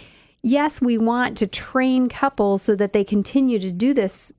yes, 0.46 0.80
we 0.80 0.96
want 0.96 1.36
to 1.38 1.46
train 1.46 2.08
couples 2.08 2.62
so 2.62 2.76
that 2.76 2.92
they 2.92 3.02
continue 3.02 3.58
to 3.58 3.72
do 3.72 3.92
this 3.92 4.32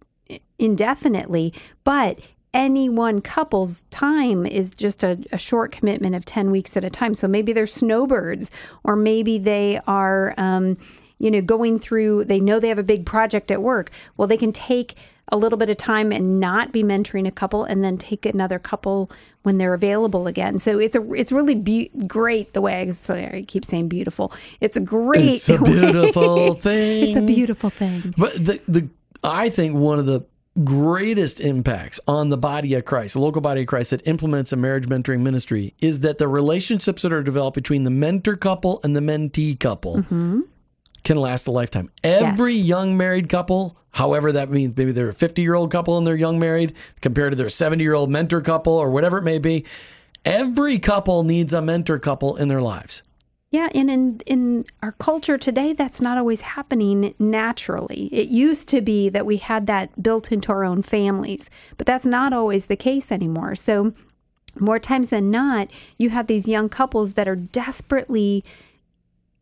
indefinitely, 0.57 1.53
but 1.83 2.19
any 2.53 2.87
one 2.87 3.19
couple's 3.19 3.81
time 3.91 4.45
is 4.45 4.73
just 4.73 5.03
a, 5.03 5.19
a 5.33 5.37
short 5.37 5.73
commitment 5.73 6.15
of 6.15 6.23
10 6.23 6.49
weeks 6.49 6.77
at 6.77 6.85
a 6.85 6.89
time. 6.89 7.13
So 7.13 7.27
maybe 7.27 7.51
they're 7.51 7.67
snowbirds, 7.67 8.49
or 8.85 8.95
maybe 8.95 9.37
they 9.37 9.81
are, 9.85 10.33
um, 10.37 10.77
you 11.19 11.29
know, 11.29 11.41
going 11.41 11.77
through, 11.77 12.23
they 12.23 12.39
know 12.39 12.57
they 12.59 12.69
have 12.69 12.79
a 12.79 12.83
big 12.83 13.05
project 13.05 13.51
at 13.51 13.61
work. 13.61 13.91
Well, 14.15 14.29
they 14.29 14.37
can 14.37 14.53
take 14.53 14.95
a 15.29 15.37
little 15.37 15.57
bit 15.57 15.69
of 15.69 15.75
time 15.75 16.13
and 16.13 16.39
not 16.39 16.71
be 16.71 16.83
mentoring 16.83 17.27
a 17.27 17.31
couple 17.31 17.65
and 17.65 17.83
then 17.83 17.97
take 17.97 18.25
another 18.25 18.59
couple 18.59 19.11
when 19.47 19.59
they're 19.59 19.73
available 19.73 20.27
again. 20.27 20.59
So 20.59 20.77
it's 20.77 20.93
a 20.93 21.13
it's 21.13 21.31
really 21.31 21.55
be- 21.55 21.89
great 22.05 22.51
the 22.51 22.59
way 22.59 22.81
I, 22.81 22.91
sorry, 22.91 23.25
I 23.25 23.41
keep 23.47 23.63
saying 23.63 23.87
beautiful. 23.87 24.33
It's 24.59 24.75
a 24.75 24.81
great 24.81 25.35
It's 25.35 25.47
a 25.47 25.57
beautiful 25.63 26.53
thing. 26.53 27.03
it's 27.07 27.17
a 27.17 27.21
beautiful 27.21 27.69
thing. 27.69 28.13
But 28.17 28.33
the 28.33 28.59
the 28.67 28.89
I 29.23 29.49
think 29.49 29.73
one 29.73 29.99
of 29.99 30.05
the 30.05 30.25
greatest 30.65 31.39
impacts 31.39 31.97
on 32.09 32.27
the 32.27 32.35
body 32.35 32.73
of 32.73 32.83
Christ, 32.83 33.13
the 33.13 33.21
local 33.21 33.39
body 33.39 33.61
of 33.61 33.67
Christ 33.67 33.91
that 33.91 34.05
implements 34.05 34.51
a 34.51 34.57
marriage 34.57 34.89
mentoring 34.89 35.21
ministry, 35.21 35.73
is 35.79 36.01
that 36.01 36.17
the 36.17 36.27
relationships 36.27 37.03
that 37.03 37.13
are 37.13 37.23
developed 37.23 37.55
between 37.55 37.85
the 37.85 37.89
mentor 37.89 38.35
couple 38.35 38.81
and 38.83 38.97
the 38.97 38.99
mentee 38.99 39.57
couple 39.57 39.99
mm-hmm. 39.99 40.41
Can 41.07 41.17
last 41.17 41.47
a 41.47 41.51
lifetime. 41.51 41.89
Every 42.03 42.53
Yes. 42.53 42.65
young 42.65 42.97
married 42.97 43.29
couple, 43.29 43.75
however 43.91 44.31
that 44.33 44.51
means, 44.51 44.77
maybe 44.77 44.91
they're 44.91 45.09
a 45.09 45.13
50 45.13 45.41
year 45.41 45.55
old 45.55 45.71
couple 45.71 45.97
and 45.97 46.05
they're 46.05 46.15
young 46.15 46.37
married 46.37 46.73
compared 47.01 47.31
to 47.31 47.35
their 47.35 47.49
70 47.49 47.83
year 47.83 47.95
old 47.95 48.09
mentor 48.11 48.41
couple 48.41 48.73
or 48.73 48.91
whatever 48.91 49.17
it 49.17 49.23
may 49.23 49.39
be. 49.39 49.65
Every 50.25 50.77
couple 50.77 51.23
needs 51.23 51.53
a 51.53 51.61
mentor 51.61 51.97
couple 51.99 52.35
in 52.35 52.47
their 52.49 52.61
lives. 52.61 53.01
Yeah, 53.49 53.69
and 53.73 53.89
in 53.89 54.19
in 54.27 54.65
our 54.83 54.91
culture 54.91 55.37
today, 55.37 55.71
that's 55.71 56.01
not 56.01 56.17
always 56.17 56.41
happening 56.41 57.13
naturally. 57.17 58.09
It 58.11 58.27
used 58.27 58.67
to 58.67 58.81
be 58.81 59.07
that 59.07 59.25
we 59.25 59.37
had 59.37 59.67
that 59.67 60.03
built 60.03 60.33
into 60.33 60.51
our 60.51 60.65
own 60.65 60.81
families, 60.81 61.49
but 61.77 61.87
that's 61.87 62.05
not 62.05 62.33
always 62.33 62.65
the 62.65 62.75
case 62.75 63.09
anymore. 63.09 63.55
So, 63.55 63.93
more 64.59 64.79
times 64.79 65.11
than 65.11 65.31
not, 65.31 65.69
you 65.97 66.09
have 66.09 66.27
these 66.27 66.49
young 66.49 66.67
couples 66.67 67.13
that 67.13 67.27
are 67.29 67.37
desperately 67.37 68.43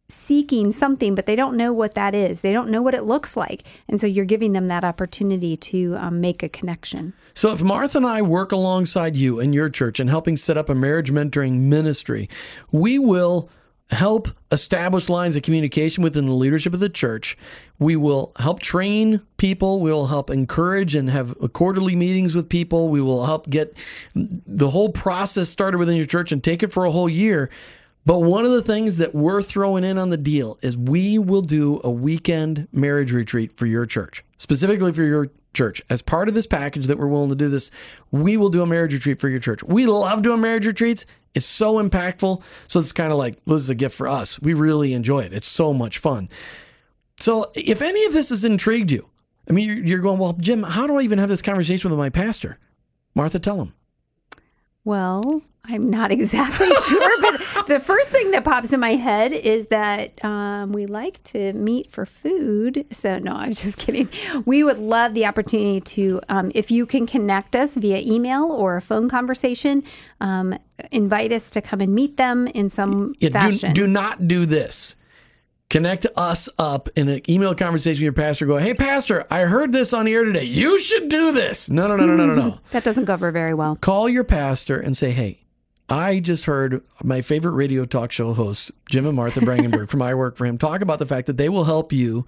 seeking 0.08 0.72
something, 0.72 1.16
but 1.16 1.26
they 1.26 1.36
don't 1.36 1.58
know 1.58 1.74
what 1.74 1.96
that 1.96 2.14
is. 2.14 2.42
They 2.42 2.54
don't 2.54 2.70
know 2.70 2.82
what 2.82 2.94
it 2.94 3.04
looks 3.04 3.36
like, 3.36 3.68
and 3.88 4.00
so 4.00 4.08
you're 4.08 4.26
giving 4.26 4.54
them 4.54 4.68
that 4.68 4.84
opportunity 4.84 5.58
to 5.58 5.96
um, 5.98 6.22
make 6.22 6.44
a 6.44 6.50
connection. 6.50 7.14
So 7.34 7.52
if 7.52 7.62
Martha 7.64 7.98
and 7.98 8.08
I 8.08 8.22
work 8.22 8.52
alongside 8.52 9.16
you 9.16 9.40
in 9.40 9.52
your 9.52 9.70
church 9.70 10.00
and 10.00 10.10
helping 10.10 10.38
set 10.38 10.58
up 10.58 10.70
a 10.70 10.76
marriage 10.76 11.12
mentoring 11.12 11.62
ministry, 11.62 12.30
we 12.72 13.00
will 13.00 13.50
help 13.92 14.28
establish 14.52 15.10
lines 15.10 15.36
of 15.36 15.44
communication 15.44 16.04
within 16.04 16.26
the 16.26 16.34
leadership 16.34 16.74
of 16.74 16.80
the 16.80 16.90
church. 16.90 17.38
We 17.78 17.96
will 17.96 18.32
help 18.38 18.60
train 18.60 19.22
people. 19.38 19.80
We 19.80 19.92
will 19.92 20.08
help 20.08 20.30
encourage 20.30 20.96
and 20.96 21.10
have 21.10 21.36
quarterly 21.54 21.96
meetings 21.96 22.34
with 22.34 22.50
people. 22.50 22.90
We 22.90 23.02
will 23.02 23.26
help 23.26 23.48
get 23.50 23.78
the 24.16 24.70
whole 24.70 24.90
process 24.90 25.50
started 25.50 25.78
within 25.78 25.98
your 25.98 26.08
church 26.08 26.32
and 26.32 26.44
take 26.44 26.64
it 26.64 26.72
for 26.72 26.86
a 26.86 26.92
whole 26.92 27.10
year. 27.10 27.52
But 28.06 28.20
one 28.20 28.46
of 28.46 28.52
the 28.52 28.62
things 28.62 28.98
that 28.98 29.16
we're 29.16 29.42
throwing 29.42 29.84
in 29.84 29.98
on 29.98 30.10
the 30.10 30.18
deal 30.18 30.60
is 30.62 30.78
we 30.78 31.18
will 31.18 31.42
do 31.42 31.82
a 31.84 31.90
weekend 31.90 32.68
marriage 32.72 33.12
retreat 33.12 33.58
for 33.58 33.66
your 33.66 33.88
church, 33.88 34.24
specifically 34.38 34.94
for 34.94 35.04
your 35.04 35.32
church. 35.56 35.82
As 35.90 36.04
part 36.04 36.28
of 36.28 36.36
this 36.36 36.46
package 36.46 36.86
that 36.88 37.00
we're 37.00 37.08
willing 37.08 37.30
to 37.30 37.36
do 37.36 37.50
this, 37.50 37.72
we 38.12 38.38
will 38.38 38.50
do 38.50 38.62
a 38.62 38.68
marriage 38.68 38.94
retreat 38.94 39.20
for 39.20 39.28
your 39.28 39.40
church. 39.40 39.64
We 39.64 39.88
love 39.88 40.22
doing 40.22 40.40
marriage 40.40 40.68
retreats. 40.68 41.08
It's 41.34 41.48
so 41.48 41.82
impactful. 41.84 42.44
So 42.68 42.80
it's 42.80 42.92
kind 42.92 43.12
of 43.12 43.18
like, 43.18 43.40
well, 43.46 43.56
this 43.56 43.64
is 43.64 43.70
a 43.72 43.76
gift 43.76 43.96
for 43.96 44.08
us. 44.08 44.40
We 44.40 44.54
really 44.54 44.94
enjoy 44.94 45.22
it. 45.22 45.34
It's 45.34 45.48
so 45.48 45.74
much 45.74 45.98
fun. 45.98 46.30
So 47.18 47.52
if 47.56 47.82
any 47.82 48.06
of 48.06 48.14
this 48.14 48.30
has 48.30 48.46
intrigued 48.46 48.92
you, 48.92 49.10
I 49.50 49.54
mean, 49.54 49.68
you're, 49.68 49.78
you're 49.78 50.00
going, 50.00 50.20
well, 50.20 50.34
Jim, 50.34 50.62
how 50.62 50.86
do 50.86 50.98
I 50.98 51.02
even 51.02 51.18
have 51.18 51.30
this 51.30 51.42
conversation 51.42 51.90
with 51.90 51.98
my 51.98 52.10
pastor? 52.10 52.60
Martha, 53.16 53.40
tell 53.40 53.62
him. 53.62 53.74
Well, 54.86 55.42
I'm 55.66 55.90
not 55.90 56.12
exactly 56.18 56.70
sure, 56.88 57.22
but 57.22 57.66
the 57.68 57.80
first 57.80 58.10
thing 58.10 58.30
that 58.32 58.44
pops 58.46 58.72
in 58.72 58.80
my 58.80 58.94
head 58.96 59.34
is 59.34 59.66
that 59.68 60.24
um, 60.24 60.72
we 60.72 60.86
like 60.86 61.22
to 61.26 61.54
meet 61.54 61.92
for 61.92 62.06
food. 62.06 62.86
So, 62.92 63.18
no, 63.18 63.34
I'm 63.34 63.50
just 63.50 63.78
kidding. 63.80 64.08
We 64.46 64.64
would 64.64 64.78
love 64.78 65.16
the 65.16 65.26
opportunity 65.26 65.82
to, 65.82 66.22
um, 66.30 66.52
if 66.54 66.70
you 66.70 66.86
can 66.86 67.08
connect 67.08 67.56
us 67.56 67.76
via 67.76 67.98
email 68.06 68.44
or 68.52 68.76
a 68.78 68.82
phone 68.82 69.10
conversation, 69.10 69.84
um, 70.22 70.56
invite 70.92 71.32
us 71.32 71.50
to 71.52 71.62
come 71.62 71.82
and 71.82 71.94
meet 71.96 72.18
them 72.18 72.46
in 72.48 72.70
some 72.70 73.16
Yeah, 73.20 73.30
do, 73.30 73.34
fashion. 73.34 73.74
do 73.74 73.88
not 73.88 74.28
do 74.28 74.46
this. 74.46 74.96
Connect 75.70 76.06
us 76.16 76.48
up 76.60 76.90
in 76.96 77.10
an 77.10 77.30
email 77.30 77.56
conversation 77.56 78.00
with 78.00 78.04
your 78.04 78.14
pastor. 78.14 78.46
Go, 78.46 78.58
hey, 78.58 78.76
pastor, 78.76 79.26
I 79.32 79.42
heard 79.42 79.72
this 79.72 79.94
on 79.94 80.06
the 80.06 80.14
air 80.14 80.24
today. 80.24 80.44
You 80.44 80.80
should 80.80 81.10
do 81.10 81.32
this. 81.32 81.70
No, 81.70 81.88
no, 81.88 81.96
no, 81.96 82.06
no, 82.06 82.16
no, 82.16 82.26
no, 82.28 82.36
no. 82.36 82.60
that 82.72 82.84
doesn't 82.84 83.06
go 83.06 83.14
over 83.14 83.32
very 83.32 83.54
well. 83.54 83.76
Call 83.78 84.08
your 84.08 84.24
pastor 84.24 84.80
and 84.80 84.96
say, 84.96 85.12
hey, 85.12 85.44
I 85.90 86.20
just 86.20 86.46
heard 86.46 86.82
my 87.04 87.22
favorite 87.22 87.54
radio 87.54 87.84
talk 87.86 88.12
show 88.12 88.34
hosts, 88.34 88.72
Jim 88.90 89.08
and 89.08 89.16
Martha 89.16 89.40
Brangenberg 89.40 89.90
from 89.90 90.02
I 90.04 90.14
Work 90.14 90.38
for 90.38 90.46
Him, 90.46 90.58
talk 90.58 90.82
about 90.82 91.00
the 91.00 91.06
fact 91.06 91.28
that 91.28 91.38
they 91.38 91.50
will 91.50 91.64
help 91.64 91.92
you 91.92 92.26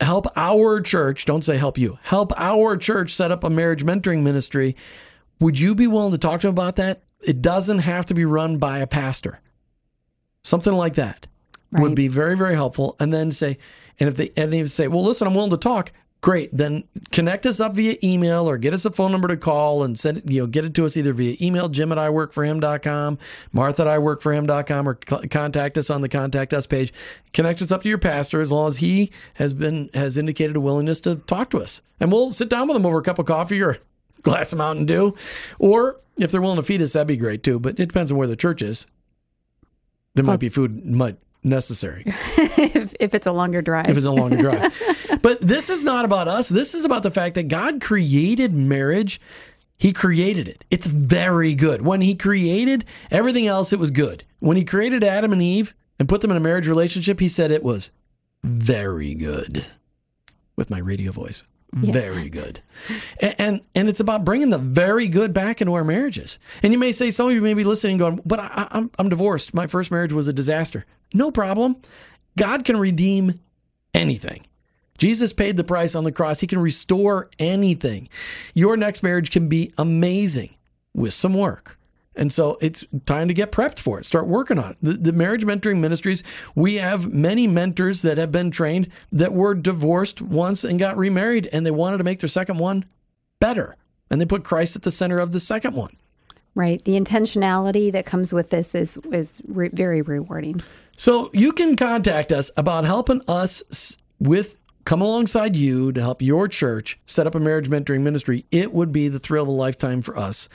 help 0.00 0.26
our 0.36 0.80
church. 0.80 1.24
Don't 1.24 1.44
say 1.44 1.56
help 1.56 1.78
you, 1.78 1.98
help 2.02 2.32
our 2.36 2.76
church 2.76 3.14
set 3.14 3.30
up 3.30 3.44
a 3.44 3.50
marriage 3.50 3.84
mentoring 3.84 4.22
ministry. 4.22 4.76
Would 5.40 5.58
you 5.58 5.74
be 5.74 5.86
willing 5.86 6.12
to 6.12 6.18
talk 6.18 6.40
to 6.40 6.46
them 6.46 6.54
about 6.54 6.76
that? 6.76 7.02
It 7.26 7.42
doesn't 7.42 7.80
have 7.80 8.06
to 8.06 8.14
be 8.14 8.24
run 8.24 8.58
by 8.58 8.78
a 8.78 8.86
pastor. 8.86 9.40
Something 10.42 10.74
like 10.74 10.94
that 10.94 11.26
would 11.74 11.94
be 11.94 12.08
very, 12.08 12.36
very 12.36 12.54
helpful. 12.54 12.96
And 13.00 13.12
then 13.12 13.32
say, 13.32 13.58
and 14.00 14.08
if 14.08 14.16
they 14.16 14.30
and 14.36 14.52
they 14.52 14.64
say, 14.64 14.88
well, 14.88 15.04
listen, 15.04 15.26
I'm 15.26 15.34
willing 15.34 15.50
to 15.50 15.56
talk. 15.56 15.92
Great. 16.20 16.56
Then 16.56 16.84
connect 17.12 17.44
us 17.44 17.60
up 17.60 17.74
via 17.74 17.96
email 18.02 18.48
or 18.48 18.56
get 18.56 18.72
us 18.72 18.86
a 18.86 18.90
phone 18.90 19.12
number 19.12 19.28
to 19.28 19.36
call 19.36 19.84
and 19.84 19.98
send 19.98 20.16
it, 20.16 20.30
you 20.30 20.40
know, 20.40 20.46
get 20.46 20.64
it 20.64 20.72
to 20.72 20.86
us 20.86 20.96
either 20.96 21.12
via 21.12 21.36
email, 21.42 21.68
Jim 21.68 21.92
at 21.92 21.98
iworkforhim.com, 21.98 23.18
Martha 23.52 23.82
at 23.82 23.88
iworkforhim.com, 23.88 24.88
or 24.88 24.94
co- 24.94 25.20
contact 25.30 25.76
us 25.76 25.90
on 25.90 26.00
the 26.00 26.08
contact 26.08 26.54
us 26.54 26.66
page. 26.66 26.94
Connect 27.34 27.60
us 27.60 27.70
up 27.70 27.82
to 27.82 27.90
your 27.90 27.98
pastor 27.98 28.40
as 28.40 28.50
long 28.50 28.68
as 28.68 28.78
he 28.78 29.10
has 29.34 29.52
been, 29.52 29.90
has 29.92 30.16
indicated 30.16 30.56
a 30.56 30.60
willingness 30.60 30.98
to 31.00 31.16
talk 31.16 31.50
to 31.50 31.58
us. 31.58 31.82
And 32.00 32.10
we'll 32.10 32.30
sit 32.30 32.48
down 32.48 32.68
with 32.68 32.76
him 32.78 32.86
over 32.86 33.00
a 33.00 33.02
cup 33.02 33.18
of 33.18 33.26
coffee 33.26 33.62
or 33.62 33.76
glass 34.22 34.50
of 34.50 34.58
Mountain 34.58 34.86
Dew. 34.86 35.14
Or 35.58 36.00
if 36.16 36.32
they're 36.32 36.40
willing 36.40 36.56
to 36.56 36.62
feed 36.62 36.80
us, 36.80 36.94
that'd 36.94 37.06
be 37.06 37.18
great 37.18 37.42
too. 37.42 37.60
But 37.60 37.78
it 37.78 37.88
depends 37.88 38.10
on 38.10 38.16
where 38.16 38.28
the 38.28 38.34
church 38.34 38.62
is. 38.62 38.86
there 40.14 40.24
might 40.24 40.40
be 40.40 40.48
food 40.48 40.86
might 40.86 41.18
necessary 41.44 42.04
if, 42.06 42.94
if 42.98 43.14
it's 43.14 43.26
a 43.26 43.32
longer 43.32 43.62
drive. 43.62 43.88
if 43.88 43.96
it's 43.96 44.06
a 44.06 44.10
longer 44.12 44.36
drive. 44.36 44.82
But 45.22 45.40
this 45.40 45.70
is 45.70 45.84
not 45.84 46.04
about 46.04 46.28
us. 46.28 46.48
This 46.50 46.74
is 46.74 46.84
about 46.84 47.02
the 47.02 47.10
fact 47.10 47.36
that 47.36 47.48
God 47.48 47.80
created 47.80 48.52
marriage. 48.52 49.20
He 49.78 49.92
created 49.92 50.48
it. 50.48 50.64
It's 50.70 50.86
very 50.86 51.54
good. 51.54 51.80
When 51.82 52.02
he 52.02 52.14
created 52.14 52.84
everything 53.10 53.46
else, 53.46 53.72
it 53.72 53.78
was 53.78 53.90
good. 53.90 54.24
When 54.40 54.56
he 54.58 54.64
created 54.64 55.02
Adam 55.02 55.32
and 55.32 55.40
Eve 55.40 55.74
and 55.98 56.08
put 56.08 56.20
them 56.20 56.30
in 56.30 56.36
a 56.36 56.40
marriage 56.40 56.68
relationship, 56.68 57.20
he 57.20 57.28
said 57.28 57.50
it 57.50 57.62
was 57.62 57.90
very 58.42 59.14
good. 59.14 59.64
With 60.56 60.68
my 60.68 60.78
radio 60.78 61.10
voice. 61.10 61.42
Very 61.72 62.28
good. 62.28 62.62
And, 63.20 63.34
and 63.38 63.60
and 63.74 63.88
it's 63.88 63.98
about 63.98 64.24
bringing 64.24 64.50
the 64.50 64.58
very 64.58 65.08
good 65.08 65.32
back 65.32 65.60
into 65.60 65.74
our 65.74 65.82
marriages. 65.82 66.38
And 66.62 66.72
you 66.72 66.78
may 66.78 66.92
say, 66.92 67.10
some 67.10 67.26
of 67.26 67.32
you 67.32 67.40
may 67.40 67.54
be 67.54 67.64
listening 67.64 67.98
going, 67.98 68.20
but 68.24 68.38
I, 68.38 68.68
I'm, 68.70 68.90
I'm 68.96 69.08
divorced. 69.08 69.54
My 69.54 69.66
first 69.66 69.90
marriage 69.90 70.12
was 70.12 70.28
a 70.28 70.32
disaster. 70.32 70.86
No 71.14 71.30
problem. 71.30 71.76
God 72.36 72.64
can 72.64 72.76
redeem 72.76 73.40
anything. 73.94 74.44
Jesus 74.98 75.32
paid 75.32 75.56
the 75.56 75.64
price 75.64 75.94
on 75.94 76.04
the 76.04 76.12
cross. 76.12 76.40
He 76.40 76.46
can 76.46 76.58
restore 76.58 77.30
anything. 77.38 78.08
Your 78.52 78.76
next 78.76 79.02
marriage 79.02 79.30
can 79.30 79.48
be 79.48 79.72
amazing 79.78 80.54
with 80.92 81.12
some 81.12 81.34
work. 81.34 81.78
And 82.16 82.32
so 82.32 82.56
it's 82.60 82.86
time 83.06 83.26
to 83.28 83.34
get 83.34 83.50
prepped 83.50 83.80
for 83.80 83.98
it. 83.98 84.06
Start 84.06 84.28
working 84.28 84.58
on 84.58 84.72
it. 84.72 84.76
The, 84.80 84.92
the, 84.92 85.12
marriage 85.12 85.44
mentoring 85.44 85.80
ministries, 85.80 86.22
we 86.54 86.76
have 86.76 87.12
many 87.12 87.48
mentors 87.48 88.02
that 88.02 88.18
have 88.18 88.30
been 88.30 88.52
trained 88.52 88.88
that 89.10 89.32
were 89.32 89.54
divorced 89.54 90.22
once 90.22 90.62
and 90.62 90.78
got 90.78 90.96
remarried 90.96 91.48
and 91.52 91.66
they 91.66 91.72
wanted 91.72 91.98
to 91.98 92.04
make 92.04 92.20
their 92.20 92.28
second 92.28 92.58
one 92.58 92.84
better. 93.40 93.76
And 94.10 94.20
they 94.20 94.26
put 94.26 94.44
Christ 94.44 94.76
at 94.76 94.82
the 94.82 94.92
center 94.92 95.18
of 95.18 95.32
the 95.32 95.40
second 95.40 95.74
one. 95.74 95.96
Right. 96.54 96.84
The 96.84 96.98
intentionality 96.98 97.90
that 97.92 98.06
comes 98.06 98.32
with 98.32 98.50
this 98.50 98.74
is 98.74 98.96
is 99.12 99.42
re- 99.48 99.70
very 99.72 100.02
rewarding. 100.02 100.62
So 100.96 101.30
you 101.32 101.52
can 101.52 101.74
contact 101.74 102.30
us 102.32 102.50
about 102.56 102.84
helping 102.84 103.22
us 103.26 103.96
with 104.20 104.60
come 104.84 105.00
alongside 105.00 105.56
you 105.56 105.92
to 105.92 106.00
help 106.00 106.22
your 106.22 106.46
church 106.46 106.98
set 107.06 107.26
up 107.26 107.34
a 107.34 107.40
marriage 107.40 107.68
mentoring 107.68 108.02
ministry. 108.02 108.44
It 108.50 108.72
would 108.72 108.92
be 108.92 109.08
the 109.08 109.18
thrill 109.18 109.44
of 109.44 109.48
a 109.48 109.52
lifetime 109.52 110.02
for 110.02 110.16
us. 110.16 110.48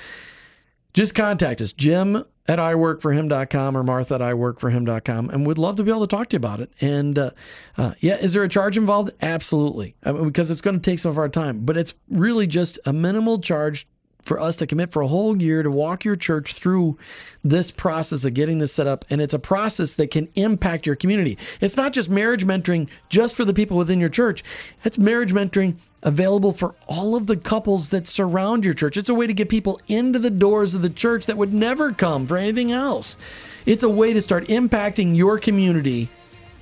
Just 0.94 1.16
contact 1.16 1.62
us, 1.62 1.74
Jim 1.74 2.24
at 2.50 2.58
iworkforhim.com 2.58 3.78
or 3.78 3.84
Martha 3.84 4.16
at 4.16 4.22
iworkforhim.com, 4.22 5.30
and 5.30 5.46
we'd 5.46 5.60
love 5.60 5.76
to 5.76 5.84
be 5.84 5.92
able 5.92 6.02
to 6.02 6.08
talk 6.08 6.30
to 6.30 6.34
you 6.34 6.38
about 6.40 6.60
it. 6.60 6.72
And 6.82 7.18
uh, 7.18 7.32
uh, 7.78 7.94
yeah, 8.00 8.16
is 8.16 8.34
there 8.34 8.44
a 8.44 8.50
charge 8.50 8.76
involved? 8.76 9.12
Absolutely, 9.22 9.96
I 10.04 10.12
mean, 10.12 10.26
because 10.26 10.50
it's 10.50 10.62
going 10.62 10.76
to 10.76 10.82
take 10.82 10.98
some 10.98 11.12
of 11.12 11.20
our 11.20 11.30
time, 11.30 11.60
but 11.64 11.78
it's 11.78 11.94
really 12.10 12.48
just 12.48 12.80
a 12.88 12.92
minimal 12.92 13.40
charge 13.40 13.88
for 14.30 14.40
us 14.40 14.56
to 14.58 14.68
commit 14.68 14.94
for 14.94 15.02
a 15.02 15.08
whole 15.08 15.42
year 15.42 15.64
to 15.64 15.72
walk 15.72 16.06
your 16.06 16.16
church 16.16 16.54
through 16.54 16.98
this 17.44 17.72
process 17.72 18.24
of 18.24 18.34
getting 18.36 18.60
this 18.60 18.72
set 18.72 18.88
up. 18.88 19.04
And 19.10 19.20
it's 19.20 19.34
a 19.34 19.40
process 19.40 19.96
that 19.96 20.12
can 20.12 20.30
impact 20.36 20.86
your 20.86 20.96
community. 20.96 21.38
It's 21.60 21.76
not 21.76 21.94
just 21.94 22.10
marriage 22.10 22.46
mentoring 22.46 22.88
just 23.10 23.36
for 23.36 23.44
the 23.44 23.56
people 23.56 23.76
within 23.76 24.00
your 24.00 24.08
church, 24.08 24.44
it's 24.86 25.00
marriage 25.00 25.34
mentoring 25.34 25.78
available 26.04 26.54
for 26.54 26.76
all 26.88 27.16
of 27.16 27.28
the 27.28 27.36
couples 27.36 27.90
that 27.90 28.08
surround 28.08 28.64
your 28.64 28.74
church. 28.74 28.96
It's 28.96 29.10
a 29.10 29.14
way 29.14 29.28
to 29.28 29.34
get 29.34 29.50
people 29.50 29.82
into 29.88 30.20
the 30.20 30.30
doors 30.30 30.76
of 30.76 30.82
the 30.82 30.90
church 30.90 31.26
that 31.26 31.36
would 31.36 31.54
never 31.54 31.92
come 31.92 32.26
for 32.26 32.38
anything 32.38 32.72
else. 32.72 33.18
It's 33.66 33.84
a 33.84 33.90
way 33.90 34.14
to 34.14 34.22
start 34.22 34.48
impacting 34.48 35.18
your 35.18 35.40
community 35.40 36.08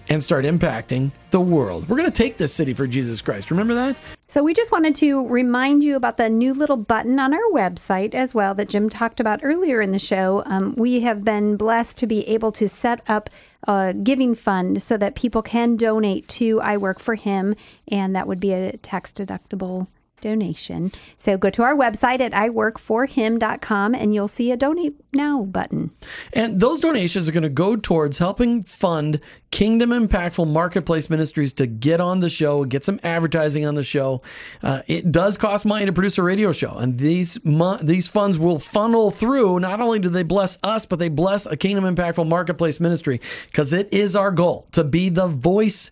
and 0.10 0.22
start 0.22 0.45
impacting 0.45 1.12
the 1.32 1.39
world. 1.39 1.88
We're 1.89 1.97
going 1.97 2.12
to 2.12 2.24
take 2.24 2.38
this 2.38 2.53
city 2.53 2.74
for 2.74 2.88
Jesus 2.88 3.22
Christ. 3.22 3.51
Remember 3.51 3.74
that? 3.76 3.95
So, 4.26 4.43
we 4.43 4.53
just 4.53 4.72
wanted 4.72 4.95
to 4.95 5.28
remind 5.28 5.84
you 5.84 5.95
about 5.95 6.18
the 6.18 6.30
new 6.30 6.53
little 6.53 6.78
button 6.78 7.20
on 7.20 7.34
our 7.34 7.51
website 7.53 8.14
as 8.14 8.34
well 8.34 8.53
that 8.55 8.70
Jim 8.70 8.89
talked 8.89 9.20
about 9.20 9.41
earlier 9.43 9.82
in 9.82 9.91
the 9.91 9.99
show. 9.99 10.43
Um, 10.45 10.74
we 10.78 11.01
have 11.01 11.24
been 11.24 11.55
blessed 11.55 11.97
to 11.97 12.08
be 12.08 12.28
able 12.28 12.51
to 12.53 12.68
set 12.68 13.08
up 13.10 13.30
a 13.68 13.93
giving 13.93 14.36
fund 14.36 14.82
so 14.82 14.97
that 14.97 15.16
people 15.16 15.41
can 15.41 15.76
donate 15.76 16.28
to 16.30 16.62
I 16.62 16.78
Work 16.78 16.99
for 16.99 17.16
Him, 17.16 17.55
and 17.88 18.16
that 18.16 18.28
would 18.28 18.39
be 18.39 18.53
a 18.53 18.78
tax 18.78 19.12
deductible 19.12 19.88
donation. 20.22 20.91
So 21.18 21.38
go 21.38 21.49
to 21.51 21.63
our 21.63 21.76
website 21.76 22.20
at 22.20 22.32
iworkforhim.com 22.32 23.95
and 23.95 24.13
you'll 24.13 24.28
see 24.28 24.51
a 24.51 24.57
donate 24.57 24.95
now 25.13 25.43
button. 25.43 25.91
And 26.34 26.59
those 26.59 26.80
donations 26.80 27.30
are 27.30 27.32
going 27.32 27.43
to 27.43 27.49
go 27.49 27.76
towards 27.76 28.18
helping 28.18 28.63
fund 28.63 29.20
Kingdom 29.51 29.91
Impactful 29.91 30.47
Marketplace 30.47 31.09
Ministries 31.09 31.53
to 31.53 31.68
get 31.68 32.01
on 32.01 32.20
the 32.20 32.30
show, 32.30 32.65
get 32.65 32.84
some 32.84 32.99
advertising 33.03 33.65
on 33.65 33.76
the 33.76 33.84
show. 33.84 34.22
Uh, 34.61 34.82
it 34.88 35.11
does 35.11 35.38
cost 35.38 35.65
money 35.65 35.86
to 35.86 35.93
produce 35.93 36.18
a 36.18 36.24
radio 36.24 36.51
show, 36.51 36.72
and 36.72 36.97
these 36.97 37.39
these 37.82 38.07
funds 38.07 38.38
will 38.38 38.59
funnel 38.59 39.09
through. 39.09 39.59
Not 39.59 39.80
only 39.80 39.99
do 39.99 40.09
they 40.09 40.24
bless 40.24 40.59
us, 40.63 40.86
but 40.86 40.99
they 40.99 41.09
bless 41.09 41.45
a 41.45 41.55
Kingdom 41.55 41.95
Impactful 41.95 42.28
Marketplace 42.28 42.80
Ministry 42.80 43.22
because 43.45 43.72
it 43.72 43.93
is 43.93 44.15
our 44.15 44.32
goal 44.32 44.68
to 44.74 44.84
be 44.84 45.09
the 45.09 45.28
voice, 45.28 45.91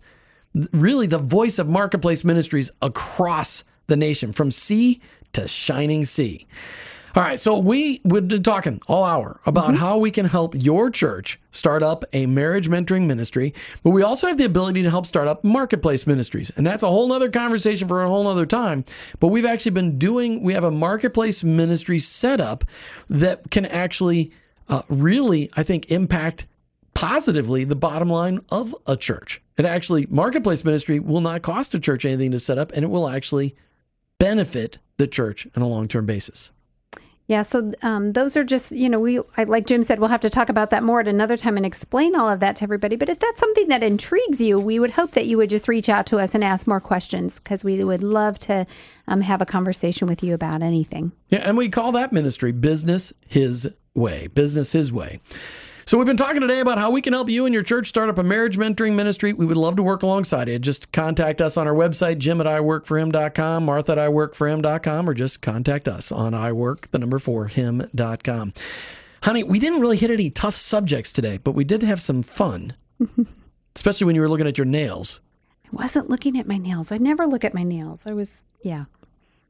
really 0.72 1.06
the 1.06 1.18
voice 1.18 1.58
of 1.58 1.68
Marketplace 1.68 2.24
Ministries 2.24 2.70
across 2.82 3.64
the 3.86 3.96
nation 3.96 4.32
from 4.32 4.50
sea 4.50 5.00
to 5.32 5.46
shining 5.48 6.04
sea. 6.04 6.46
All 7.16 7.22
right, 7.22 7.40
so 7.40 7.58
we 7.58 8.02
we've 8.04 8.28
been 8.28 8.42
talking 8.42 8.78
all 8.88 9.02
hour 9.02 9.40
about 9.46 9.68
mm-hmm. 9.68 9.76
how 9.76 9.96
we 9.96 10.10
can 10.10 10.26
help 10.26 10.54
your 10.54 10.90
church 10.90 11.40
start 11.50 11.82
up 11.82 12.04
a 12.12 12.26
marriage 12.26 12.68
mentoring 12.68 13.06
ministry, 13.06 13.54
but 13.82 13.90
we 13.90 14.02
also 14.02 14.26
have 14.26 14.36
the 14.36 14.44
ability 14.44 14.82
to 14.82 14.90
help 14.90 15.06
start 15.06 15.26
up 15.26 15.42
marketplace 15.42 16.06
ministries. 16.06 16.50
And 16.58 16.66
that's 16.66 16.82
a 16.82 16.88
whole 16.88 17.08
nother 17.08 17.30
conversation 17.30 17.88
for 17.88 18.04
a 18.04 18.08
whole 18.08 18.24
nother 18.24 18.44
time. 18.44 18.84
But 19.18 19.28
we've 19.28 19.46
actually 19.46 19.70
been 19.72 19.98
doing, 19.98 20.42
we 20.42 20.52
have 20.52 20.64
a 20.64 20.70
marketplace 20.70 21.42
ministry 21.42 22.00
set 22.00 22.38
up 22.38 22.64
that 23.08 23.50
can 23.50 23.64
actually 23.64 24.30
uh, 24.68 24.82
really, 24.90 25.48
I 25.56 25.62
think, 25.62 25.90
impact 25.90 26.46
positively 26.92 27.64
the 27.64 27.76
bottom 27.76 28.10
line 28.10 28.40
of 28.50 28.74
a 28.86 28.94
church. 28.94 29.40
It 29.56 29.64
actually, 29.64 30.06
marketplace 30.10 30.64
ministry 30.64 31.00
will 31.00 31.22
not 31.22 31.40
cost 31.40 31.74
a 31.74 31.80
church 31.80 32.04
anything 32.04 32.32
to 32.32 32.38
set 32.38 32.58
up, 32.58 32.72
and 32.72 32.84
it 32.84 32.88
will 32.88 33.08
actually 33.08 33.56
benefit 34.18 34.78
the 34.96 35.06
church 35.06 35.46
on 35.56 35.62
a 35.62 35.68
long 35.68 35.88
term 35.88 36.06
basis. 36.06 36.50
Yeah, 37.28 37.42
so 37.42 37.72
um, 37.82 38.12
those 38.12 38.36
are 38.36 38.44
just, 38.44 38.70
you 38.70 38.88
know, 38.88 39.00
we, 39.00 39.18
like 39.36 39.66
Jim 39.66 39.82
said, 39.82 39.98
we'll 39.98 40.08
have 40.08 40.20
to 40.20 40.30
talk 40.30 40.48
about 40.48 40.70
that 40.70 40.84
more 40.84 41.00
at 41.00 41.08
another 41.08 41.36
time 41.36 41.56
and 41.56 41.66
explain 41.66 42.14
all 42.14 42.28
of 42.28 42.38
that 42.38 42.54
to 42.56 42.62
everybody. 42.62 42.94
But 42.94 43.08
if 43.08 43.18
that's 43.18 43.40
something 43.40 43.66
that 43.66 43.82
intrigues 43.82 44.40
you, 44.40 44.60
we 44.60 44.78
would 44.78 44.90
hope 44.90 45.10
that 45.12 45.26
you 45.26 45.36
would 45.38 45.50
just 45.50 45.66
reach 45.66 45.88
out 45.88 46.06
to 46.06 46.18
us 46.18 46.36
and 46.36 46.44
ask 46.44 46.68
more 46.68 46.78
questions 46.78 47.40
because 47.40 47.64
we 47.64 47.82
would 47.82 48.04
love 48.04 48.38
to 48.40 48.64
um, 49.08 49.22
have 49.22 49.42
a 49.42 49.46
conversation 49.46 50.06
with 50.06 50.22
you 50.22 50.34
about 50.34 50.62
anything. 50.62 51.10
Yeah, 51.28 51.40
and 51.40 51.56
we 51.56 51.68
call 51.68 51.90
that 51.92 52.12
ministry 52.12 52.52
Business 52.52 53.12
His 53.26 53.68
Way. 53.96 54.28
Business 54.28 54.70
His 54.70 54.92
Way. 54.92 55.18
So 55.88 55.96
we've 55.98 56.06
been 56.06 56.16
talking 56.16 56.40
today 56.40 56.58
about 56.58 56.78
how 56.78 56.90
we 56.90 57.00
can 57.00 57.12
help 57.12 57.30
you 57.30 57.46
and 57.46 57.54
your 57.54 57.62
church 57.62 57.86
start 57.86 58.08
up 58.08 58.18
a 58.18 58.24
marriage 58.24 58.58
mentoring 58.58 58.96
ministry. 58.96 59.32
We 59.32 59.46
would 59.46 59.56
love 59.56 59.76
to 59.76 59.84
work 59.84 60.02
alongside 60.02 60.48
you. 60.48 60.58
Just 60.58 60.90
contact 60.90 61.40
us 61.40 61.56
on 61.56 61.68
our 61.68 61.74
website, 61.74 62.18
jim 62.18 62.40
at 62.40 62.46
iworkforhim.com, 62.48 63.64
martha 63.64 63.92
at 63.92 63.98
iworkforhim.com, 63.98 65.08
or 65.08 65.14
just 65.14 65.42
contact 65.42 65.86
us 65.86 66.10
on 66.10 66.32
iwork, 66.32 66.90
the 66.90 66.98
number 66.98 67.20
four, 67.20 67.46
him.com. 67.46 68.52
Honey, 69.22 69.44
we 69.44 69.60
didn't 69.60 69.80
really 69.80 69.96
hit 69.96 70.10
any 70.10 70.28
tough 70.28 70.56
subjects 70.56 71.12
today, 71.12 71.36
but 71.38 71.52
we 71.52 71.62
did 71.62 71.84
have 71.84 72.02
some 72.02 72.24
fun, 72.24 72.74
especially 73.76 74.06
when 74.06 74.16
you 74.16 74.22
were 74.22 74.28
looking 74.28 74.48
at 74.48 74.58
your 74.58 74.64
nails. 74.64 75.20
I 75.66 75.68
wasn't 75.70 76.10
looking 76.10 76.36
at 76.36 76.48
my 76.48 76.56
nails. 76.56 76.90
I 76.90 76.96
never 76.96 77.28
look 77.28 77.44
at 77.44 77.54
my 77.54 77.62
nails. 77.62 78.06
I 78.08 78.12
was, 78.12 78.42
yeah. 78.60 78.86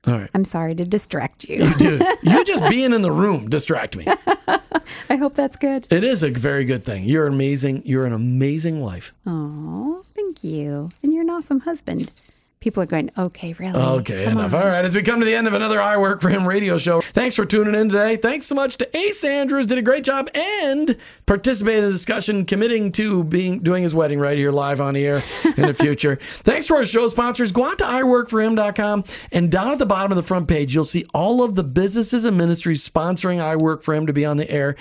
All 0.07 0.19
right. 0.19 0.31
I'm 0.35 0.45
sorry 0.45 0.75
to 0.77 0.85
distract 0.85 1.45
you. 1.49 1.65
You 1.65 1.75
do. 1.75 2.01
you 2.23 2.45
just 2.45 2.69
being 2.69 2.93
in 2.93 3.03
the 3.03 3.11
room 3.11 3.49
distract 3.51 3.97
me. 3.97 4.07
I 5.11 5.17
hope 5.17 5.35
that's 5.35 5.57
good. 5.57 5.87
It 5.91 6.05
is 6.05 6.23
a 6.23 6.31
very 6.31 6.65
good 6.65 6.85
thing. 6.85 7.05
You're 7.05 7.27
amazing. 7.27 7.83
You're 7.85 8.07
an 8.07 8.13
amazing 8.13 8.81
wife. 8.81 9.13
Oh, 9.27 10.05
thank 10.15 10.45
you. 10.45 10.91
And 11.03 11.13
you're 11.13 11.23
an 11.23 11.31
awesome 11.31 11.61
husband 11.61 12.13
people 12.61 12.83
are 12.83 12.87
going, 12.87 13.11
okay, 13.17 13.53
really? 13.55 13.79
Okay, 13.79 14.25
come 14.25 14.39
enough. 14.39 14.55
On. 14.55 14.63
All 14.63 14.69
right, 14.69 14.85
as 14.85 14.95
we 14.95 15.03
come 15.03 15.21
to 15.21 15.27
the 15.27 15.35
end 15.35 15.47
of 15.47 15.53
another 15.53 15.81
I 15.81 15.97
Work 15.97 16.21
for 16.21 16.31
Him 16.31 16.47
radio 16.47 16.79
show, 16.79 17.01
thanks 17.01 17.37
for 17.37 17.45
tuning 17.45 17.75
in 17.75 17.91
today. 17.91 18.17
Thanks 18.17 18.47
so 18.47 18.55
much 18.55 18.77
to 18.79 18.97
Ace 18.97 19.25
Andrews, 19.25 19.67
did 19.67 19.79
a 19.79 19.83
great 19.83 20.05
job 20.05 20.29
and 20.35 20.97
participated 21.27 21.81
in 21.81 21.91
the 21.91 21.93
discussion, 21.93 22.45
committing 22.45 22.93
to 22.93 23.25
being 23.25 23.61
doing 23.61 23.83
his 23.83 23.95
wedding 23.95 24.19
right 24.19 24.39
here 24.39 24.51
live 24.51 24.81
on 24.81 24.95
the 24.95 25.05
air 25.05 25.23
in 25.57 25.67
the 25.67 25.75
future. 25.75 26.17
thanks 26.45 26.67
to 26.67 26.75
our 26.75 26.85
show 26.85 27.09
sponsors. 27.09 27.53
Go 27.53 27.67
out 27.67 27.79
to 27.79 27.85
iworkforhim.com 27.85 29.05
and 29.33 29.51
down 29.51 29.73
at 29.73 29.79
the 29.79 29.87
bottom 29.87 30.11
of 30.11 30.17
the 30.17 30.23
front 30.23 30.49
page, 30.49 30.75
you'll 30.75 30.85
see 30.85 31.05
all 31.13 31.43
of 31.43 31.55
the 31.55 31.65
businesses 31.65 32.25
and 32.25 32.37
ministries 32.37 32.89
sponsoring 32.89 33.41
I 33.41 33.57
Work 33.57 33.83
for 33.83 33.95
Him 33.95 34.07
to 34.07 34.13
be 34.13 34.25
on 34.25 34.39
the 34.39 34.51
air. 34.51 34.77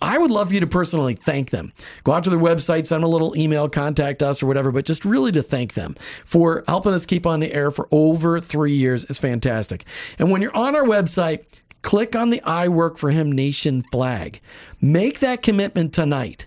I 0.00 0.18
would 0.18 0.30
love 0.30 0.48
for 0.48 0.54
you 0.54 0.60
to 0.60 0.66
personally 0.66 1.14
thank 1.14 1.50
them. 1.50 1.72
Go 2.04 2.12
out 2.12 2.24
to 2.24 2.30
their 2.30 2.38
website, 2.38 2.86
send 2.86 3.02
them 3.02 3.10
a 3.10 3.12
little 3.12 3.36
email, 3.36 3.68
contact 3.68 4.22
us 4.22 4.42
or 4.42 4.46
whatever, 4.46 4.72
but 4.72 4.84
just 4.84 5.04
really 5.04 5.32
to 5.32 5.42
thank 5.42 5.74
them 5.74 5.96
for 6.24 6.64
helping 6.66 6.92
us 6.92 7.06
keep 7.06 7.19
keep 7.20 7.26
on 7.26 7.40
the 7.40 7.52
air 7.52 7.70
for 7.70 7.86
over 7.90 8.40
three 8.40 8.72
years. 8.72 9.04
It's 9.04 9.18
fantastic. 9.18 9.84
And 10.18 10.30
when 10.30 10.40
you're 10.40 10.56
on 10.56 10.74
our 10.74 10.84
website, 10.84 11.44
click 11.82 12.16
on 12.16 12.30
the 12.30 12.40
I 12.42 12.68
Work 12.68 12.96
for 12.96 13.10
Him 13.10 13.30
Nation 13.30 13.82
flag. 13.82 14.40
Make 14.80 15.20
that 15.20 15.42
commitment 15.42 15.92
tonight 15.92 16.46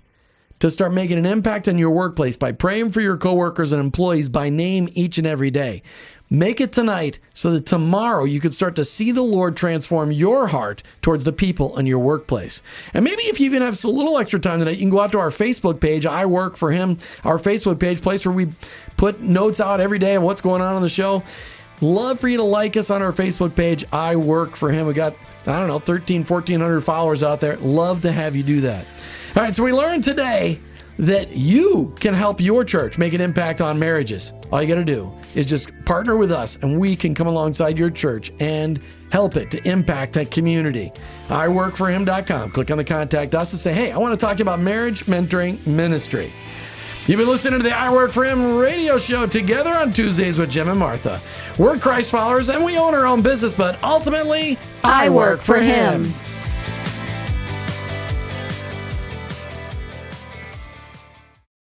to 0.59 0.71
start 0.71 0.91
making 0.91 1.19
an 1.19 1.27
impact 1.27 1.67
in 1.67 1.77
your 1.77 1.91
workplace 1.91 2.37
by 2.37 2.53
praying 2.53 2.91
for 2.91 3.01
your 3.01 3.17
coworkers 3.17 3.71
and 3.71 3.79
employees 3.79 4.29
by 4.29 4.49
name 4.49 4.89
each 4.93 5.19
and 5.19 5.27
every 5.27 5.51
day. 5.51 5.83
Make 6.33 6.59
it 6.59 6.73
tonight 6.73 7.19
so 7.35 7.51
that 7.51 7.67
tomorrow 7.67 8.23
you 8.23 8.39
can 8.39 8.51
start 8.51 8.75
to 8.77 8.85
see 8.85 9.11
the 9.11 9.21
Lord 9.21 9.55
transform 9.55 10.11
your 10.11 10.47
heart 10.47 10.81
towards 11.03 11.25
the 11.25 11.33
people 11.33 11.77
in 11.77 11.85
your 11.85 11.99
workplace. 11.99 12.63
And 12.95 13.05
maybe 13.05 13.21
if 13.23 13.39
you 13.39 13.45
even 13.45 13.61
have 13.61 13.83
a 13.83 13.87
little 13.87 14.17
extra 14.17 14.39
time 14.39 14.57
tonight, 14.57 14.77
you 14.77 14.79
can 14.79 14.89
go 14.89 15.01
out 15.01 15.11
to 15.11 15.19
our 15.19 15.29
Facebook 15.29 15.79
page, 15.79 16.07
I 16.07 16.25
Work 16.25 16.57
for 16.57 16.71
Him, 16.71 16.97
our 17.23 17.37
Facebook 17.37 17.79
page, 17.79 18.01
place 18.01 18.25
where 18.25 18.33
we 18.33 18.47
put 18.97 19.21
notes 19.21 19.59
out 19.59 19.79
every 19.79 19.99
day 19.99 20.15
of 20.15 20.23
what's 20.23 20.41
going 20.41 20.61
on 20.61 20.75
on 20.75 20.81
the 20.81 20.89
show. 20.89 21.23
Love 21.81 22.19
for 22.19 22.27
you 22.27 22.37
to 22.37 22.43
like 22.43 22.77
us 22.77 22.89
on 22.89 23.01
our 23.01 23.11
Facebook 23.11 23.55
page, 23.55 23.83
I 23.91 24.15
Work 24.15 24.55
for 24.55 24.71
Him. 24.71 24.87
We 24.87 24.93
got, 24.93 25.15
I 25.41 25.59
don't 25.59 25.67
know, 25.67 25.79
13, 25.79 26.23
1400 26.23 26.81
followers 26.81 27.23
out 27.23 27.41
there. 27.41 27.57
Love 27.57 28.01
to 28.03 28.11
have 28.11 28.35
you 28.35 28.43
do 28.43 28.61
that. 28.61 28.85
All 29.35 29.43
right, 29.43 29.55
so 29.55 29.63
we 29.63 29.73
learned 29.73 30.03
today 30.03 30.59
that 30.99 31.35
you 31.35 31.93
can 31.99 32.13
help 32.13 32.39
your 32.39 32.63
church 32.63 32.97
make 32.97 33.13
an 33.13 33.21
impact 33.21 33.61
on 33.61 33.79
marriages. 33.79 34.31
All 34.51 34.61
you 34.61 34.67
got 34.67 34.75
to 34.75 34.85
do 34.85 35.11
is 35.35 35.45
just 35.45 35.71
partner 35.85 36.15
with 36.17 36.31
us 36.31 36.57
and 36.57 36.79
we 36.79 36.95
can 36.95 37.15
come 37.15 37.27
alongside 37.27 37.77
your 37.77 37.89
church 37.89 38.31
and 38.39 38.79
help 39.11 39.35
it 39.35 39.49
to 39.51 39.67
impact 39.67 40.13
that 40.13 40.29
community. 40.29 40.91
iWorkForHim.com. 41.29 42.51
Click 42.51 42.71
on 42.71 42.77
the 42.77 42.83
contact 42.83 43.33
us 43.33 43.51
and 43.53 43.59
say, 43.59 43.73
hey, 43.73 43.91
I 43.91 43.97
want 43.97 44.17
to 44.17 44.23
talk 44.23 44.37
to 44.37 44.41
you 44.41 44.45
about 44.45 44.59
marriage 44.59 45.05
mentoring 45.05 45.65
ministry. 45.65 46.31
You've 47.05 47.19
been 47.19 47.27
listening 47.27 47.59
to 47.59 47.63
the 47.63 47.75
I 47.75 47.91
Work 47.91 48.13
for 48.13 48.23
Him 48.23 48.55
radio 48.55 48.97
show 48.97 49.27
together 49.27 49.71
on 49.73 49.91
Tuesdays 49.91 50.37
with 50.37 50.49
Jim 50.49 50.69
and 50.69 50.79
Martha. 50.79 51.19
We're 51.57 51.77
Christ 51.77 52.11
followers 52.11 52.47
and 52.47 52.63
we 52.63 52.77
own 52.77 52.93
our 52.93 53.05
own 53.05 53.21
business, 53.21 53.51
but 53.53 53.81
ultimately, 53.83 54.57
I 54.85 55.09
work 55.09 55.41
for 55.41 55.57
Him. 55.57 56.13